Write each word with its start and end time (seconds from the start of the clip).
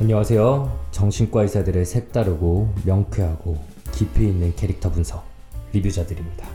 안녕하세요. 0.00 0.86
정신과 0.92 1.42
의사들의 1.42 1.84
색다르고 1.84 2.72
명쾌하고 2.84 3.58
깊이 3.92 4.28
있는 4.28 4.54
캐릭터 4.54 4.90
분석 4.90 5.24
리뷰자들입니다. 5.72 6.46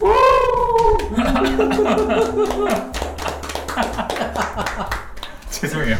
죄송해요. 5.50 5.96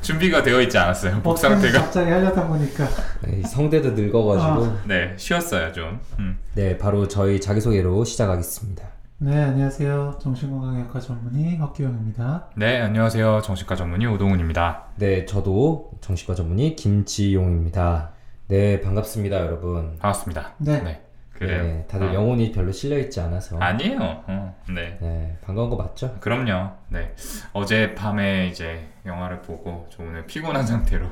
준비가 0.00 0.42
되어 0.42 0.60
있지 0.62 0.78
않았어요. 0.78 1.20
목 1.24 1.36
상태가. 1.36 1.80
갑자기 1.82 2.08
하려다 2.10 2.46
보니까 2.46 2.88
네, 3.22 3.42
성대도 3.42 3.90
늙어가지고 3.90 4.64
아. 4.64 4.82
네, 4.86 5.12
쉬었어요 5.16 5.72
좀. 5.72 5.98
음. 6.20 6.38
네 6.54 6.78
바로 6.78 7.08
저희 7.08 7.40
자기소개로 7.40 8.04
시작하겠습니다. 8.04 8.84
네 9.24 9.40
안녕하세요 9.40 10.18
정신건강의학과 10.20 10.98
전문의 10.98 11.56
헛기영입니다 11.58 12.48
네, 12.56 12.80
안녕하세요. 12.80 13.40
정신과 13.42 13.76
전문의 13.76 14.08
오동훈입니다. 14.08 14.86
네 14.96 15.24
저도 15.26 15.92
정신과 16.00 16.34
전문의 16.34 16.74
김지용입니다. 16.74 18.10
네 18.48 18.80
반갑습니다 18.80 19.38
여러분. 19.38 19.96
반갑습니다. 20.00 20.54
네. 20.58 21.00
그래요. 21.34 21.62
네, 21.62 21.86
다들 21.88 22.08
어. 22.08 22.14
영혼이 22.14 22.50
별로 22.50 22.72
실려 22.72 22.98
있지 22.98 23.20
않아서 23.20 23.60
아니에요. 23.60 24.24
어, 24.26 24.56
네. 24.68 24.98
네 25.00 25.36
반가운 25.40 25.70
거 25.70 25.76
맞죠? 25.76 26.16
그럼요. 26.18 26.72
네. 26.88 27.14
어제 27.52 27.94
밤에 27.94 28.48
이제 28.48 28.88
영화를 29.06 29.42
보고 29.42 29.86
좀 29.88 30.08
오늘 30.08 30.26
피곤한 30.26 30.66
상태로 30.66 31.06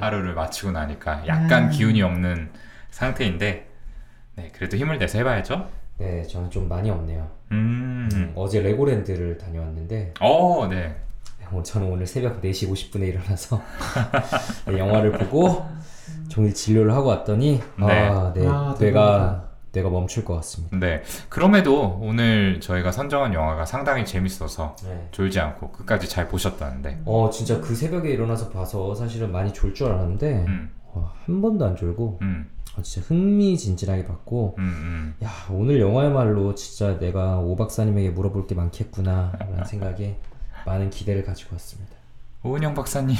하루를 0.00 0.34
마치고 0.34 0.72
나니까 0.72 1.28
약간 1.28 1.66
음. 1.66 1.70
기운이 1.70 2.02
없는 2.02 2.50
상태인데 2.90 3.68
네, 4.34 4.50
그래도 4.52 4.76
힘을 4.76 4.98
내서 4.98 5.18
해봐야죠. 5.18 5.68
네 5.98 6.22
저는 6.24 6.50
좀 6.50 6.68
많이 6.68 6.90
없네요. 6.90 7.28
음. 7.52 8.32
어제 8.34 8.60
레고랜드를 8.60 9.38
다녀왔는데 9.38 10.14
어, 10.20 10.66
네. 10.68 10.96
어, 11.50 11.62
저는 11.62 11.86
오늘 11.90 12.06
새벽 12.06 12.40
4시 12.40 12.70
50분에 12.70 13.08
일어나서 13.08 13.60
네, 14.66 14.78
영화를 14.78 15.12
보고 15.12 15.64
종일 16.28 16.54
진료를 16.54 16.92
하고 16.94 17.08
왔더니 17.08 17.60
네. 17.78 18.08
아, 18.08 18.32
네. 18.34 18.46
아, 18.46 18.74
뇌가 18.78 19.50
뇌가 19.72 19.88
멈출 19.90 20.24
것 20.24 20.34
같습니다. 20.36 20.76
네. 20.78 21.02
그럼에도 21.28 21.98
오늘 22.02 22.60
저희가 22.60 22.90
선정한 22.92 23.32
영화가 23.32 23.64
상당히 23.64 24.04
재밌어서 24.04 24.76
네. 24.84 25.08
졸지 25.12 25.40
않고 25.40 25.72
끝까지 25.72 26.08
잘 26.08 26.28
보셨다는데. 26.28 27.02
어 27.04 27.30
진짜 27.30 27.60
그 27.60 27.74
새벽에 27.74 28.10
일어나서 28.10 28.50
봐서 28.50 28.94
사실은 28.94 29.30
많이 29.30 29.52
졸 29.52 29.72
줄 29.74 29.88
알았는데 29.88 30.44
음. 30.48 30.70
어, 30.94 31.10
한 31.24 31.40
번도 31.40 31.64
안 31.64 31.76
졸고 31.76 32.18
음. 32.22 32.50
어, 32.76 32.82
진짜 32.82 33.06
흥미진진하게 33.06 34.06
봤고 34.06 34.56
음. 34.58 34.64
음. 34.64 35.24
야 35.24 35.30
오늘 35.50 35.80
영화야말로 35.80 36.54
진짜 36.54 36.98
내가 36.98 37.38
오 37.38 37.56
박사님에게 37.56 38.10
물어볼 38.10 38.46
게 38.46 38.54
많겠구나 38.54 39.32
라는 39.38 39.64
생각에 39.64 40.18
많은 40.66 40.90
기대를 40.90 41.24
가지고 41.24 41.54
왔습니다. 41.54 41.92
오은영 42.42 42.74
박사님 42.74 43.16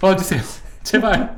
도와주세요. 0.00 0.40
제발. 0.82 1.34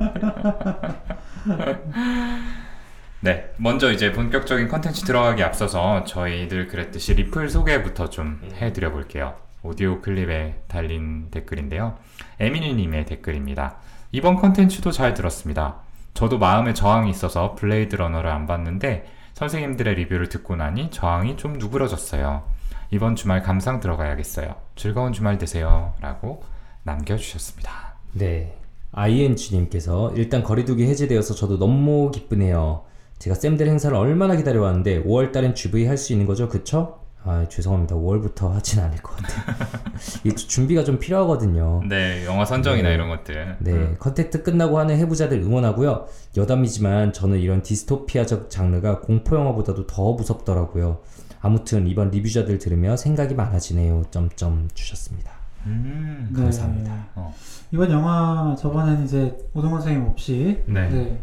네, 3.21 3.51
먼저 3.57 3.91
이제 3.91 4.11
본격적인 4.11 4.67
컨텐츠 4.67 5.03
들어가기 5.05 5.43
앞서서 5.43 6.03
저희들 6.03 6.67
그랬듯이 6.67 7.15
리플 7.15 7.49
소개부터 7.49 8.09
좀 8.09 8.39
해드려 8.53 8.91
볼게요. 8.91 9.35
오디오 9.61 10.01
클립에 10.01 10.63
달린 10.67 11.29
댓글인데요. 11.31 11.97
에미리님의 12.39 13.05
댓글입니다. 13.05 13.77
이번 14.11 14.35
컨텐츠도 14.37 14.91
잘 14.91 15.13
들었습니다. 15.13 15.81
저도 16.13 16.37
마음에 16.37 16.73
저항이 16.73 17.09
있어서 17.09 17.55
블레이드 17.55 17.95
러너를 17.95 18.29
안 18.29 18.45
봤는데 18.47 19.05
선생님들의 19.33 19.95
리뷰를 19.95 20.29
듣고 20.29 20.55
나니 20.55 20.91
저항이 20.91 21.37
좀 21.37 21.53
누그러졌어요. 21.53 22.43
이번 22.91 23.15
주말 23.15 23.41
감상 23.41 23.79
들어가야겠어요. 23.79 24.55
즐거운 24.75 25.13
주말 25.13 25.37
되세요. 25.37 25.93
라고 26.01 26.43
남겨주셨습니다. 26.83 27.71
네. 28.13 28.55
ING님께서 28.91 30.11
일단 30.15 30.43
거리두기 30.43 30.85
해제되어서 30.87 31.35
저도 31.35 31.59
너무 31.59 32.11
기쁘네요. 32.11 32.83
제가 33.19 33.35
쌤들 33.35 33.67
행사를 33.67 33.95
얼마나 33.95 34.35
기다려왔는데 34.35 35.03
5월달엔 35.03 35.53
GV 35.55 35.85
할 35.85 35.97
수 35.97 36.13
있는 36.13 36.25
거죠, 36.25 36.49
그쵸? 36.49 36.99
아 37.29 37.47
죄송합니다. 37.47 37.93
5월부터 37.95 38.53
하진 38.53 38.79
않을 38.79 38.97
것 39.03 39.15
같아요. 39.17 39.55
이 40.25 40.33
준비가 40.33 40.83
좀 40.83 40.97
필요하거든요. 40.97 41.83
네, 41.87 42.25
영화 42.25 42.43
선정이나 42.43 42.89
네. 42.89 42.95
이런 42.95 43.07
것들. 43.07 43.57
네, 43.59 43.71
음. 43.71 43.95
컨택트 43.99 44.41
끝나고 44.41 44.79
하는 44.79 44.97
해부자들 44.97 45.37
응원하고요. 45.39 46.07
여담이지만 46.35 47.13
저는 47.13 47.37
이런 47.37 47.61
디스토피아적 47.61 48.49
장르가 48.49 49.01
공포 49.01 49.35
영화보다도 49.35 49.85
더 49.85 50.13
무섭더라고요. 50.13 51.01
아무튼 51.39 51.85
이번 51.85 52.09
리뷰자들 52.09 52.57
들으며 52.57 52.97
생각이 52.97 53.35
많아지네요. 53.35 54.05
점점 54.09 54.67
주셨습니다. 54.73 55.29
음. 55.67 56.29
네. 56.31 56.41
감사합니다. 56.41 57.09
어. 57.13 57.35
이번 57.71 57.91
영화 57.91 58.55
저번엔 58.57 59.03
이제 59.03 59.37
오동원 59.53 59.81
선생님 59.81 60.09
없이 60.09 60.63
네. 60.65 60.89
네 60.89 61.21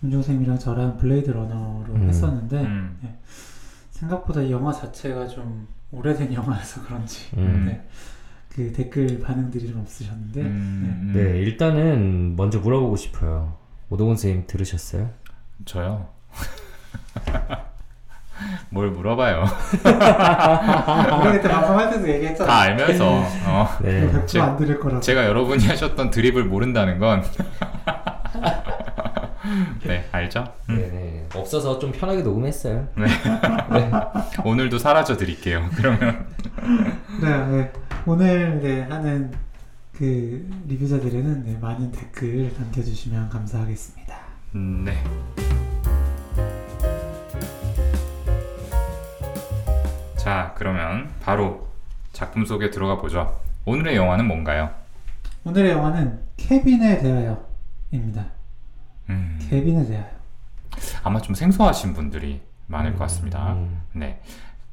김종 0.00 0.20
선생님이랑 0.20 0.58
저랑 0.58 0.98
블레이드 0.98 1.30
러너로 1.30 1.94
음. 1.94 2.08
했었는데 2.08 2.60
음. 2.60 2.98
생각보다 4.00 4.40
이 4.40 4.50
영화 4.50 4.72
자체가 4.72 5.28
좀 5.28 5.68
오래된 5.92 6.32
영화여서 6.32 6.82
그런지 6.84 7.28
음. 7.36 7.66
네. 7.66 7.86
그 8.48 8.72
댓글 8.72 9.20
반응들이 9.20 9.68
좀 9.68 9.80
없으셨는데 9.80 10.40
음. 10.40 11.12
네, 11.14 11.38
일단은 11.40 12.34
먼저 12.36 12.58
물어보고 12.58 12.96
싶어요. 12.96 13.56
오동훈 13.90 14.16
선생님 14.16 14.46
들으셨어요? 14.46 15.10
저요. 15.66 16.08
뭘 18.70 18.90
물어봐요. 18.90 19.44
우리 19.74 19.82
그때 21.36 21.48
방송할 21.48 21.90
때도 21.90 22.08
얘기했잖아 22.08 22.50
다 22.50 22.60
알면서 22.60 23.22
어. 23.46 23.68
네. 23.82 24.10
100%안 24.10 24.56
들을 24.56 24.80
거라고 24.80 25.00
제가 25.00 25.26
여러분이 25.26 25.66
하셨던 25.66 26.10
드립을 26.10 26.44
모른다는 26.44 26.98
건 26.98 27.22
네, 29.84 30.08
알죠? 30.12 30.44
음. 30.68 30.76
네네. 30.76 31.26
없어서 31.34 31.78
좀 31.78 31.92
편하게 31.92 32.22
녹음했어요. 32.22 32.88
네. 32.96 33.06
오늘도 34.44 34.78
사라져 34.78 35.16
드릴게요. 35.16 35.68
그러면 35.74 36.26
네, 37.20 37.46
네. 37.46 37.72
오늘 38.06 38.60
네, 38.60 38.82
하는 38.82 39.32
그 39.92 40.48
리뷰자들에는 40.66 41.44
네, 41.44 41.58
많은 41.60 41.92
댓글 41.92 42.52
남겨주시면 42.58 43.28
감사하겠습니다. 43.28 44.16
음, 44.54 44.84
네. 44.84 45.02
자, 50.16 50.54
그러면 50.56 51.10
바로 51.20 51.68
작품 52.12 52.44
속에 52.44 52.70
들어가 52.70 52.98
보죠. 52.98 53.40
오늘의 53.64 53.96
영화는 53.96 54.26
뭔가요? 54.26 54.70
오늘의 55.44 55.72
영화는 55.72 56.20
케빈에 56.36 56.98
대하여입니다. 56.98 58.39
음, 59.10 59.38
케빈에 59.48 59.86
대하여. 59.86 60.10
아마 61.02 61.20
좀 61.20 61.34
생소하신 61.34 61.94
분들이 61.94 62.40
많을 62.66 62.92
것 62.92 63.00
같습니다. 63.00 63.54
음. 63.54 63.82
네. 63.92 64.22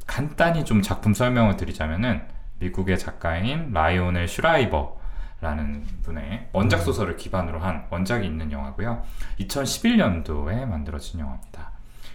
간단히 0.06 0.64
좀 0.64 0.82
작품 0.82 1.14
설명을 1.14 1.58
드리자면은 1.58 2.22
미국의 2.60 2.98
작가인 2.98 3.72
라이오넬 3.74 4.28
슈라이버라는 4.28 5.84
분의 6.04 6.50
원작 6.54 6.80
소설을 6.82 7.18
기반으로 7.18 7.60
한 7.60 7.86
원작이 7.90 8.26
있는 8.26 8.52
영화고요. 8.52 9.04
2011년도에 9.40 10.66
만들어진 10.66 11.20
영화입니다. 11.20 11.72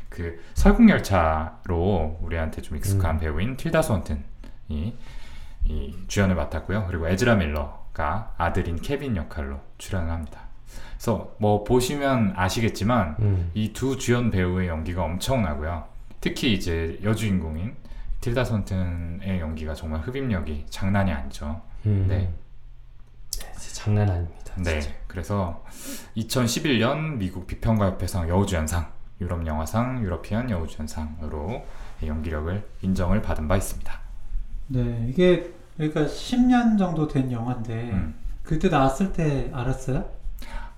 그 0.08 0.42
설국열차로 0.54 2.18
우리한테 2.20 2.60
좀 2.62 2.76
익숙한 2.76 3.18
배우인 3.18 3.56
틸다 3.56 3.82
스원튼이 3.82 4.96
이 5.64 5.96
주연을 6.08 6.34
맡았고요. 6.34 6.86
그리고 6.86 7.08
에즈라 7.08 7.36
밀러가 7.36 8.34
아들인 8.36 8.76
케빈 8.76 9.16
역할로 9.16 9.60
출연을 9.78 10.10
합니다. 10.10 10.40
그래서 11.02 11.34
뭐 11.38 11.64
보시면 11.64 12.34
아시겠지만 12.36 13.16
음. 13.18 13.50
이두 13.54 13.98
주연 13.98 14.30
배우의 14.30 14.68
연기가 14.68 15.02
엄청나고요. 15.02 15.84
특히 16.20 16.52
이제 16.52 17.00
여주인공인 17.02 17.74
틸다 18.20 18.44
손튼의 18.44 19.40
연기가 19.40 19.74
정말 19.74 20.00
흡입력이 20.02 20.66
장난이 20.70 21.10
아니죠. 21.10 21.60
음. 21.86 22.06
네. 22.08 22.32
네, 23.40 23.52
장난 23.72 24.08
아닙니다. 24.08 24.54
네. 24.58 24.78
진짜. 24.78 24.96
그래서 25.08 25.64
2011년 26.16 27.16
미국 27.16 27.48
비평가협회상 27.48 28.28
여우주연상, 28.28 28.86
유럽 29.20 29.44
영화상, 29.44 30.04
유러피안 30.04 30.50
여우주연상으로 30.50 31.66
연기력을 32.06 32.64
인정을 32.80 33.22
받은 33.22 33.48
바 33.48 33.56
있습니다. 33.56 33.92
네, 34.68 35.06
이게 35.08 35.52
그러니까 35.76 36.02
10년 36.02 36.78
정도 36.78 37.08
된 37.08 37.32
영화인데 37.32 37.90
음. 37.90 38.14
그때 38.44 38.68
나왔을 38.68 39.12
때 39.12 39.50
알았어요? 39.52 40.21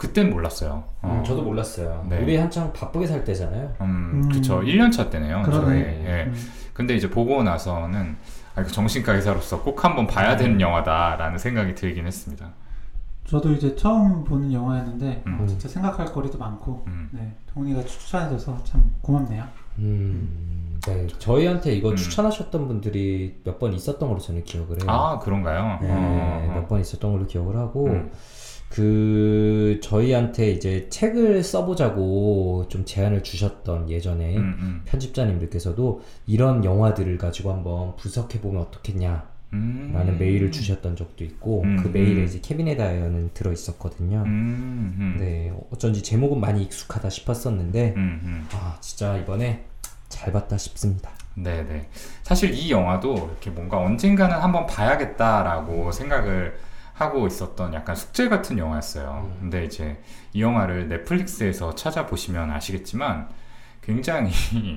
그땐 0.06 0.30
몰랐어요. 0.30 0.84
어, 1.02 1.18
음, 1.20 1.24
저도 1.24 1.42
몰랐어요. 1.42 2.06
네. 2.08 2.18
우리 2.22 2.36
한창 2.36 2.72
바쁘게 2.72 3.06
살 3.06 3.24
때잖아요. 3.24 3.74
음, 3.80 4.22
음. 4.24 4.28
그쵸. 4.28 4.60
1년차 4.60 5.10
때네요. 5.10 5.42
그러네. 5.42 5.76
예. 6.06 6.24
음. 6.26 6.34
근데 6.72 6.94
이제 6.94 7.08
보고 7.10 7.42
나서는 7.42 8.16
아, 8.54 8.60
이거 8.60 8.70
정신과 8.70 9.14
의사로서 9.14 9.62
꼭 9.62 9.84
한번 9.84 10.06
봐야 10.06 10.36
되는 10.36 10.60
영화다라는 10.60 11.38
생각이 11.38 11.74
들긴 11.74 12.06
했습니다. 12.06 12.50
저도 13.26 13.52
이제 13.52 13.74
처음 13.74 14.22
보는 14.22 14.52
영화였는데 14.52 15.22
음. 15.26 15.38
어, 15.40 15.46
진짜 15.46 15.66
생각할 15.68 16.06
거리도 16.06 16.36
많고 16.38 16.84
음. 16.86 17.08
네, 17.12 17.34
동훈이가 17.54 17.82
추천해줘서 17.84 18.62
참 18.64 18.92
고맙네요. 19.00 19.44
음, 19.78 20.78
네, 20.86 21.06
저희한테 21.18 21.74
이거 21.74 21.90
음. 21.90 21.96
추천하셨던 21.96 22.68
분들이 22.68 23.40
몇 23.44 23.58
번 23.58 23.72
있었던 23.72 24.08
걸로 24.08 24.20
저는 24.20 24.44
기억을 24.44 24.82
해요. 24.82 24.86
아 24.88 25.18
그런가요? 25.18 25.78
네, 25.80 25.88
어, 25.90 26.52
몇번 26.54 26.80
있었던 26.80 27.12
걸로 27.12 27.26
기억을 27.26 27.56
하고 27.56 27.86
음. 27.86 28.10
그 28.74 29.78
저희한테 29.84 30.50
이제 30.50 30.88
책을 30.90 31.44
써보자고 31.44 32.66
좀 32.68 32.84
제안을 32.84 33.22
주셨던 33.22 33.88
예전에 33.88 34.36
음, 34.36 34.56
음. 34.58 34.82
편집자님들께서도 34.84 36.02
이런 36.26 36.64
영화들을 36.64 37.16
가지고 37.16 37.52
한번 37.52 37.94
분석해 37.94 38.40
보면 38.40 38.62
어떻겠냐 38.62 39.28
라는 39.52 40.14
음. 40.14 40.18
메일을 40.18 40.50
주셨던 40.50 40.96
적도 40.96 41.22
있고 41.22 41.62
음, 41.62 41.76
그 41.80 41.86
메일에 41.86 42.22
음. 42.22 42.24
이제 42.24 42.40
케빈의 42.42 42.76
다이어는 42.76 43.30
들어 43.32 43.52
있었거든요. 43.52 44.24
네, 45.20 45.54
어쩐지 45.70 46.02
제목은 46.02 46.40
많이 46.40 46.64
익숙하다 46.64 47.10
싶었었는데. 47.10 47.94
아 48.54 48.76
진짜 48.80 49.16
이번에 49.16 49.66
잘 50.08 50.32
봤다 50.32 50.58
싶습니다. 50.58 51.12
네네. 51.34 51.90
사실 52.24 52.52
이 52.52 52.72
영화도 52.72 53.14
이렇게 53.14 53.50
뭔가 53.50 53.78
언젠가는 53.78 54.36
한번 54.36 54.66
봐야겠다라고 54.66 55.92
생각을 55.92 56.58
하고 56.94 57.26
있었던 57.26 57.74
약간 57.74 57.94
숙제 57.96 58.28
같은 58.28 58.56
영화였어요. 58.56 59.28
음. 59.32 59.36
근데 59.40 59.64
이제 59.64 60.00
이 60.32 60.40
영화를 60.40 60.88
넷플릭스에서 60.88 61.74
찾아보시면 61.74 62.50
아시겠지만 62.50 63.28
굉장히 63.82 64.32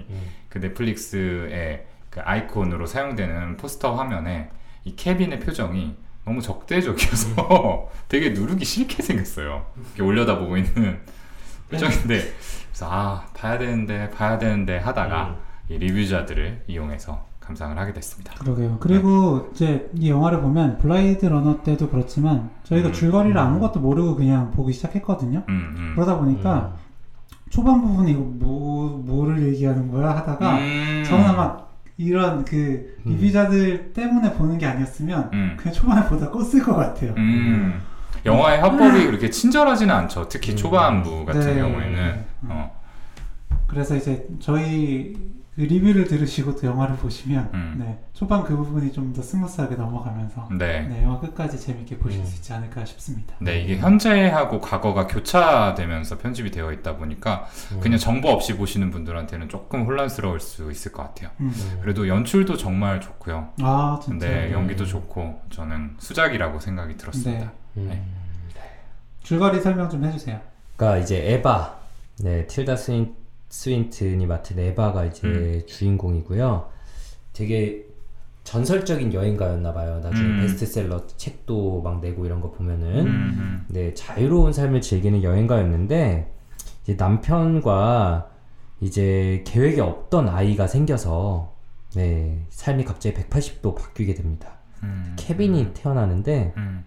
그 0.50 0.58
넷플릭스의 0.58 1.86
그 2.10 2.20
아이콘으로 2.22 2.86
사용되는 2.88 3.58
포스터 3.58 3.96
화면에 3.96 4.50
이 4.84 4.96
케빈의 4.96 5.40
표정이 5.40 5.96
너무 6.26 6.42
적대적이어서 6.42 7.90
되게 8.10 8.32
누르기 8.32 8.66
싫게 8.66 9.04
생겼어요. 9.04 9.66
이렇게 9.78 10.02
올려다보고 10.02 10.58
있는 10.58 11.00
표정인데 11.70 12.34
그래서 12.70 12.88
아 12.90 13.28
봐야 13.36 13.58
되는데 13.58 14.10
봐야 14.10 14.38
되는데 14.38 14.78
하다가 14.78 15.38
이 15.70 15.78
리뷰자들을 15.78 16.64
이용해서 16.68 17.27
감상을 17.48 17.78
하게 17.80 17.94
됐습니다. 17.94 18.34
그러게요. 18.36 18.78
그리고 18.82 19.50
이제 19.54 19.90
이 19.96 20.10
영화를 20.10 20.42
보면 20.42 20.78
블라이드 20.80 21.26
러너 21.26 21.64
때도 21.64 21.90
그렇지만 21.90 22.50
저희가 22.64 22.90
음. 22.90 22.94
줄거리를 22.94 23.36
음. 23.36 23.42
아무것도 23.42 23.80
모르고 23.80 24.16
그냥 24.18 24.52
보기 24.52 24.74
시작했거든요. 24.74 25.44
음, 25.48 25.76
음. 25.78 25.92
그러다 25.96 26.18
보니까 26.18 26.76
초반 27.50 27.82
부분에 27.82 28.12
이거 28.12 28.20
뭐 28.20 29.02
뭐를 29.06 29.48
얘기하는 29.48 29.90
거야 29.90 30.10
하다가 30.18 30.58
음. 30.58 31.04
저는 31.08 31.26
아마 31.26 31.58
이런 31.96 32.44
그 32.44 32.98
음. 33.06 33.12
리뷰자들 33.14 33.94
때문에 33.94 34.34
보는 34.34 34.58
게 34.58 34.66
아니었으면 34.66 35.30
음. 35.32 35.56
그냥 35.58 35.74
초반에 35.74 36.06
보다 36.08 36.30
껐을 36.30 36.66
것 36.66 36.76
같아요. 36.76 37.14
음. 37.16 37.82
영화의 38.26 38.60
화법이 38.60 39.06
그렇게 39.06 39.30
친절하지는 39.30 39.96
않죠. 39.96 40.28
특히 40.28 40.52
음. 40.52 40.58
초반부 40.58 41.26
같은 41.26 41.42
네. 41.42 41.56
경우에는. 41.62 42.26
음. 42.44 42.50
어. 42.50 42.78
그래서 43.68 43.96
이제 43.96 44.28
저희 44.40 45.14
그 45.14 45.47
리뷰를 45.66 46.06
들으시고 46.06 46.56
또 46.56 46.68
영화를 46.68 46.98
보시면 46.98 47.50
음. 47.54 47.76
네, 47.80 48.00
초반 48.14 48.44
그 48.44 48.56
부분이 48.56 48.92
좀 48.94 49.08
더 49.14 49.22
smooth하게 49.24 49.76
넘어가면서 49.76 50.50
네. 50.52 50.82
네, 50.82 51.02
영화 51.02 51.20
끝까지 51.20 51.60
재밌게 51.60 51.98
보실 51.98 52.20
음. 52.22 52.26
수 52.26 52.36
있지 52.36 52.54
않을까 52.54 52.86
싶습니다. 52.86 53.34
네, 53.40 53.62
이게 53.62 53.78
현재하고 53.78 54.62
과거가 54.62 55.08
교차되면서 55.08 56.20
편집이 56.20 56.52
되어 56.52 56.72
있다 56.72 56.98
보니까 56.98 57.48
음. 57.72 57.80
그냥 57.80 57.98
정보 57.98 58.30
없이 58.30 58.56
보시는 58.56 58.92
분들한테는 58.92 59.50
조금 59.50 59.86
혼란스러울 59.86 60.40
수 60.40 60.70
있을 60.72 60.92
것 60.92 61.02
같아요. 61.04 61.32
음. 61.40 61.52
그래도 61.82 62.08
연출도 62.08 62.58
정말 62.58 63.02
좋고요. 63.02 63.50
아 63.62 64.00
진짜. 64.04 64.28
네, 64.28 64.52
연기도 64.52 64.84
음. 64.84 64.88
좋고 64.88 65.42
저는 65.50 65.96
수작이라고 65.98 66.60
생각이 66.60 66.98
들었습니다. 66.98 67.52
네. 67.74 67.82
음. 67.82 67.88
네. 67.90 68.04
줄거리 69.24 69.60
설명 69.62 69.90
좀 69.90 70.04
해주세요. 70.06 70.40
그러니까 70.76 71.04
이제 71.04 71.34
에바, 71.34 71.76
네 72.20 72.46
틸다 72.48 72.76
스윈, 72.76 73.16
스윈튼이 73.50 74.26
맡은 74.26 74.60
에바가 74.60 75.06
이제 75.06 75.28
음. 75.28 75.62
주인공이고요. 75.66 76.70
되게 77.34 77.86
전설적인 78.44 79.14
여행가였나 79.14 79.74
봐요. 79.74 80.00
나중에 80.00 80.26
음. 80.26 80.40
베스트셀러 80.40 81.06
책도 81.18 81.82
막 81.82 82.00
내고 82.00 82.26
이런 82.26 82.40
거 82.40 82.50
보면은 82.52 83.06
음, 83.06 83.66
네 83.68 83.94
자유로운 83.94 84.54
삶을 84.54 84.80
즐기는 84.80 85.22
여행가였는데 85.22 86.34
이제 86.84 86.96
남편과 86.96 88.30
이제 88.80 89.44
계획에 89.46 89.82
없던 89.82 90.30
아이가 90.30 90.66
생겨서 90.66 91.56
네 91.96 92.46
삶이 92.50 92.86
갑자기 92.86 93.16
180도 93.16 93.76
바뀌게 93.76 94.14
됩니다. 94.14 94.60
음, 94.84 95.14
케빈이 95.18 95.74
태어나는데 95.74 96.54
음, 96.56 96.86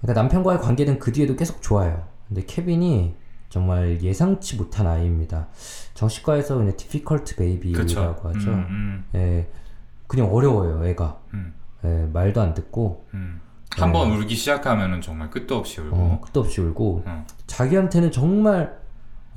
그러니까 0.00 0.22
남편과의 0.22 0.60
관계는 0.60 0.98
그 0.98 1.12
뒤에도 1.12 1.36
계속 1.36 1.60
좋아요. 1.60 2.06
근데 2.28 2.44
케빈이 2.46 3.14
정말 3.54 4.02
예상치 4.02 4.56
못한 4.56 4.84
아이입니다. 4.84 5.46
정신과에서 5.94 6.56
그냥 6.56 6.76
difficult 6.76 7.36
baby라고 7.36 7.86
그쵸. 7.86 8.18
하죠. 8.24 8.50
음, 8.50 8.66
음, 8.68 9.04
예, 9.14 9.48
그냥 10.08 10.34
어려워요, 10.34 10.84
애가. 10.84 11.20
음, 11.34 11.54
예, 11.84 12.08
말도 12.12 12.40
안 12.40 12.52
듣고, 12.54 13.06
음. 13.14 13.40
한번 13.70 14.10
울기 14.10 14.34
시작하면은 14.34 15.00
정말 15.00 15.30
끝도 15.30 15.56
없이 15.56 15.80
울고. 15.80 15.96
어, 15.96 16.20
끝도 16.20 16.40
없이 16.40 16.60
울고, 16.62 17.04
음. 17.06 17.24
자기한테는 17.46 18.10
정말 18.10 18.76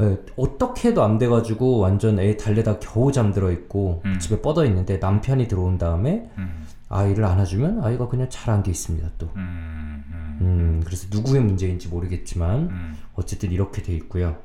예, 0.01 0.17
어떻게 0.35 0.89
해도 0.89 1.03
안 1.03 1.19
돼가지고 1.19 1.77
완전 1.77 2.17
애 2.17 2.37
달래다 2.37 2.79
겨우 2.79 3.11
잠들어 3.11 3.51
있고 3.51 4.01
음. 4.05 4.17
집에 4.17 4.41
뻗어 4.41 4.65
있는데 4.65 4.97
남편이 4.97 5.47
들어온 5.47 5.79
다음에 5.79 6.29
음, 6.37 6.67
아이를 6.89 7.25
안아주면 7.25 7.83
아이가 7.83 8.07
그냥 8.07 8.29
잘 8.29 8.53
안겨 8.53 8.69
있습니다 8.69 9.09
또. 9.17 9.27
음, 9.35 10.83
그래서 10.85 11.07
누구의 11.09 11.41
문제인지 11.41 11.87
모르겠지만 11.87 12.59
음, 12.59 12.97
어쨌든 13.17 13.51
이렇게 13.51 13.81
돼 13.81 13.93
있고요. 13.93 14.37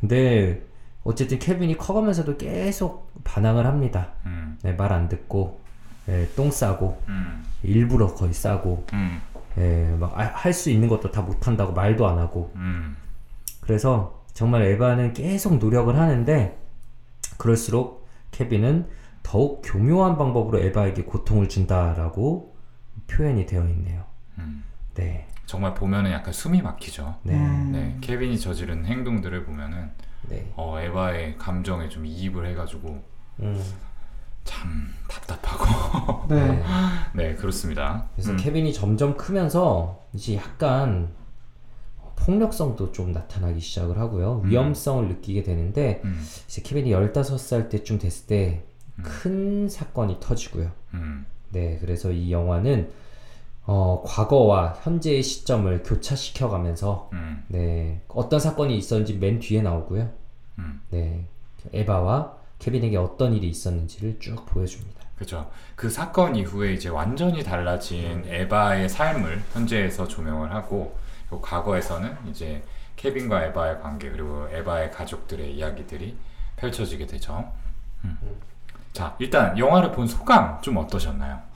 근데 0.00 0.62
어쨌든 1.04 1.38
케빈이 1.38 1.76
커가면서도 1.76 2.36
계속 2.36 3.12
반항을 3.24 3.66
합니다. 3.66 4.12
음, 4.26 4.58
네, 4.62 4.72
말안 4.72 5.08
듣고 5.08 5.60
예, 6.08 6.28
똥 6.34 6.50
싸고 6.50 7.02
음, 7.08 7.44
일부러 7.62 8.14
거의 8.14 8.32
싸고 8.32 8.86
음, 8.94 9.20
예, 9.58 9.94
막할 9.98 10.52
수 10.52 10.70
있는 10.70 10.88
것도 10.88 11.10
다 11.10 11.20
못한다고 11.20 11.72
말도 11.72 12.06
안 12.08 12.18
하고 12.18 12.52
음, 12.56 12.96
그래서 13.60 14.22
정말 14.32 14.62
에바는 14.62 15.12
계속 15.12 15.58
노력을 15.58 15.94
하는데 15.94 16.58
그럴수록 17.36 18.06
케빈은 18.30 18.86
더욱 19.22 19.62
교묘한 19.64 20.16
방법으로 20.16 20.60
에바에게 20.60 21.02
고통을 21.04 21.48
준다라고 21.48 22.56
표현이 23.08 23.46
되어 23.46 23.66
있네요. 23.68 24.04
음. 24.38 24.64
네, 24.94 25.26
정말 25.48 25.72
보면은 25.72 26.12
약간 26.12 26.30
숨이 26.34 26.60
막히죠. 26.60 27.16
네, 27.22 27.32
음. 27.32 27.72
네, 27.72 27.96
케빈이 28.02 28.38
저지른 28.38 28.84
행동들을 28.84 29.46
보면은 29.46 29.90
네. 30.28 30.52
어, 30.56 30.78
에바의 30.78 31.38
감정에 31.38 31.88
좀 31.88 32.04
이입을 32.04 32.46
해가지고 32.48 33.02
음, 33.40 33.64
참 34.44 34.92
답답하고 35.08 36.28
네. 36.28 36.62
네 37.16 37.34
그렇습니다. 37.34 38.08
그래서 38.14 38.32
음, 38.32 38.36
케빈이 38.36 38.74
점점 38.74 39.16
크면서 39.16 40.04
이제 40.12 40.36
약간 40.36 41.08
폭력성도 42.16 42.92
좀 42.92 43.12
나타나기 43.12 43.58
시작을 43.58 43.98
하고요. 43.98 44.42
음. 44.44 44.50
위험성을 44.50 45.08
느끼게 45.08 45.44
되는데 45.44 46.02
음, 46.04 46.22
이제 46.46 46.60
케빈이 46.60 46.90
15살 46.90 47.70
때쯤 47.70 47.98
됐을 47.98 48.26
때 48.26 48.64
음. 48.98 49.02
큰 49.02 49.68
사건이 49.70 50.18
터지고요. 50.20 50.72
음, 50.92 51.24
네, 51.48 51.78
그래서 51.80 52.12
이 52.12 52.32
영화는 52.32 52.90
어, 53.70 54.02
과거와 54.02 54.78
현재의 54.82 55.22
시점을 55.22 55.82
교차시켜 55.82 56.48
가면서 56.48 57.10
음, 57.12 57.44
네, 57.48 58.00
어떤 58.08 58.40
사건이 58.40 58.74
있었는지 58.78 59.12
맨 59.12 59.38
뒤에 59.40 59.60
나오고요. 59.60 60.10
음. 60.58 60.80
네, 60.88 61.26
에바와 61.74 62.32
케빈에게 62.58 62.96
어떤 62.96 63.34
일이 63.34 63.46
있었는지를 63.50 64.20
쭉 64.20 64.46
보여줍니다. 64.46 65.02
그죠. 65.18 65.50
그 65.76 65.90
사건 65.90 66.34
이후에 66.34 66.72
이제 66.72 66.88
완전히 66.88 67.42
달라진 67.44 68.24
에바의 68.26 68.88
삶을 68.88 69.42
현재에서 69.52 70.08
조명을 70.08 70.50
하고 70.54 70.96
그리고 71.28 71.42
과거에서는 71.42 72.16
이제 72.30 72.62
케빈과 72.96 73.44
에바의 73.46 73.82
관계 73.82 74.10
그리고 74.10 74.48
에바의 74.50 74.92
가족들의 74.92 75.54
이야기들이 75.54 76.16
펼쳐지게 76.56 77.06
되죠. 77.06 77.52
음. 78.04 78.16
자 78.94 79.14
일단 79.18 79.58
영화를 79.58 79.92
본 79.92 80.06
소감 80.06 80.58
좀 80.62 80.78
어떠셨나요? 80.78 81.47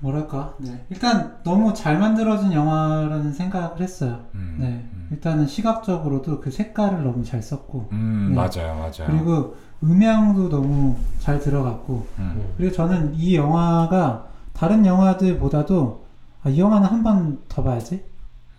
뭐랄까. 0.00 0.54
네. 0.58 0.84
일단 0.90 1.36
너무 1.44 1.74
잘 1.74 1.98
만들어진 1.98 2.52
영화라는 2.52 3.32
생각을 3.32 3.80
했어요. 3.80 4.20
음, 4.34 4.56
네. 4.58 4.66
음, 4.94 5.08
일단은 5.10 5.46
시각적으로도 5.46 6.40
그 6.40 6.50
색깔을 6.50 7.02
너무 7.04 7.24
잘 7.24 7.42
썼고 7.42 7.88
음, 7.92 8.28
네. 8.30 8.34
맞아요, 8.34 8.74
맞아요. 8.78 9.06
그리고 9.06 9.56
음향도 9.82 10.48
너무 10.48 10.96
잘 11.18 11.38
들어갔고 11.38 12.06
음, 12.18 12.42
그리고 12.56 12.74
저는 12.74 13.14
이 13.14 13.34
영화가 13.36 14.26
다른 14.52 14.84
영화들보다도 14.86 16.04
아, 16.42 16.48
이 16.48 16.58
영화는 16.58 16.88
한 16.88 17.02
번 17.02 17.38
더 17.48 17.62
봐야지 17.62 18.02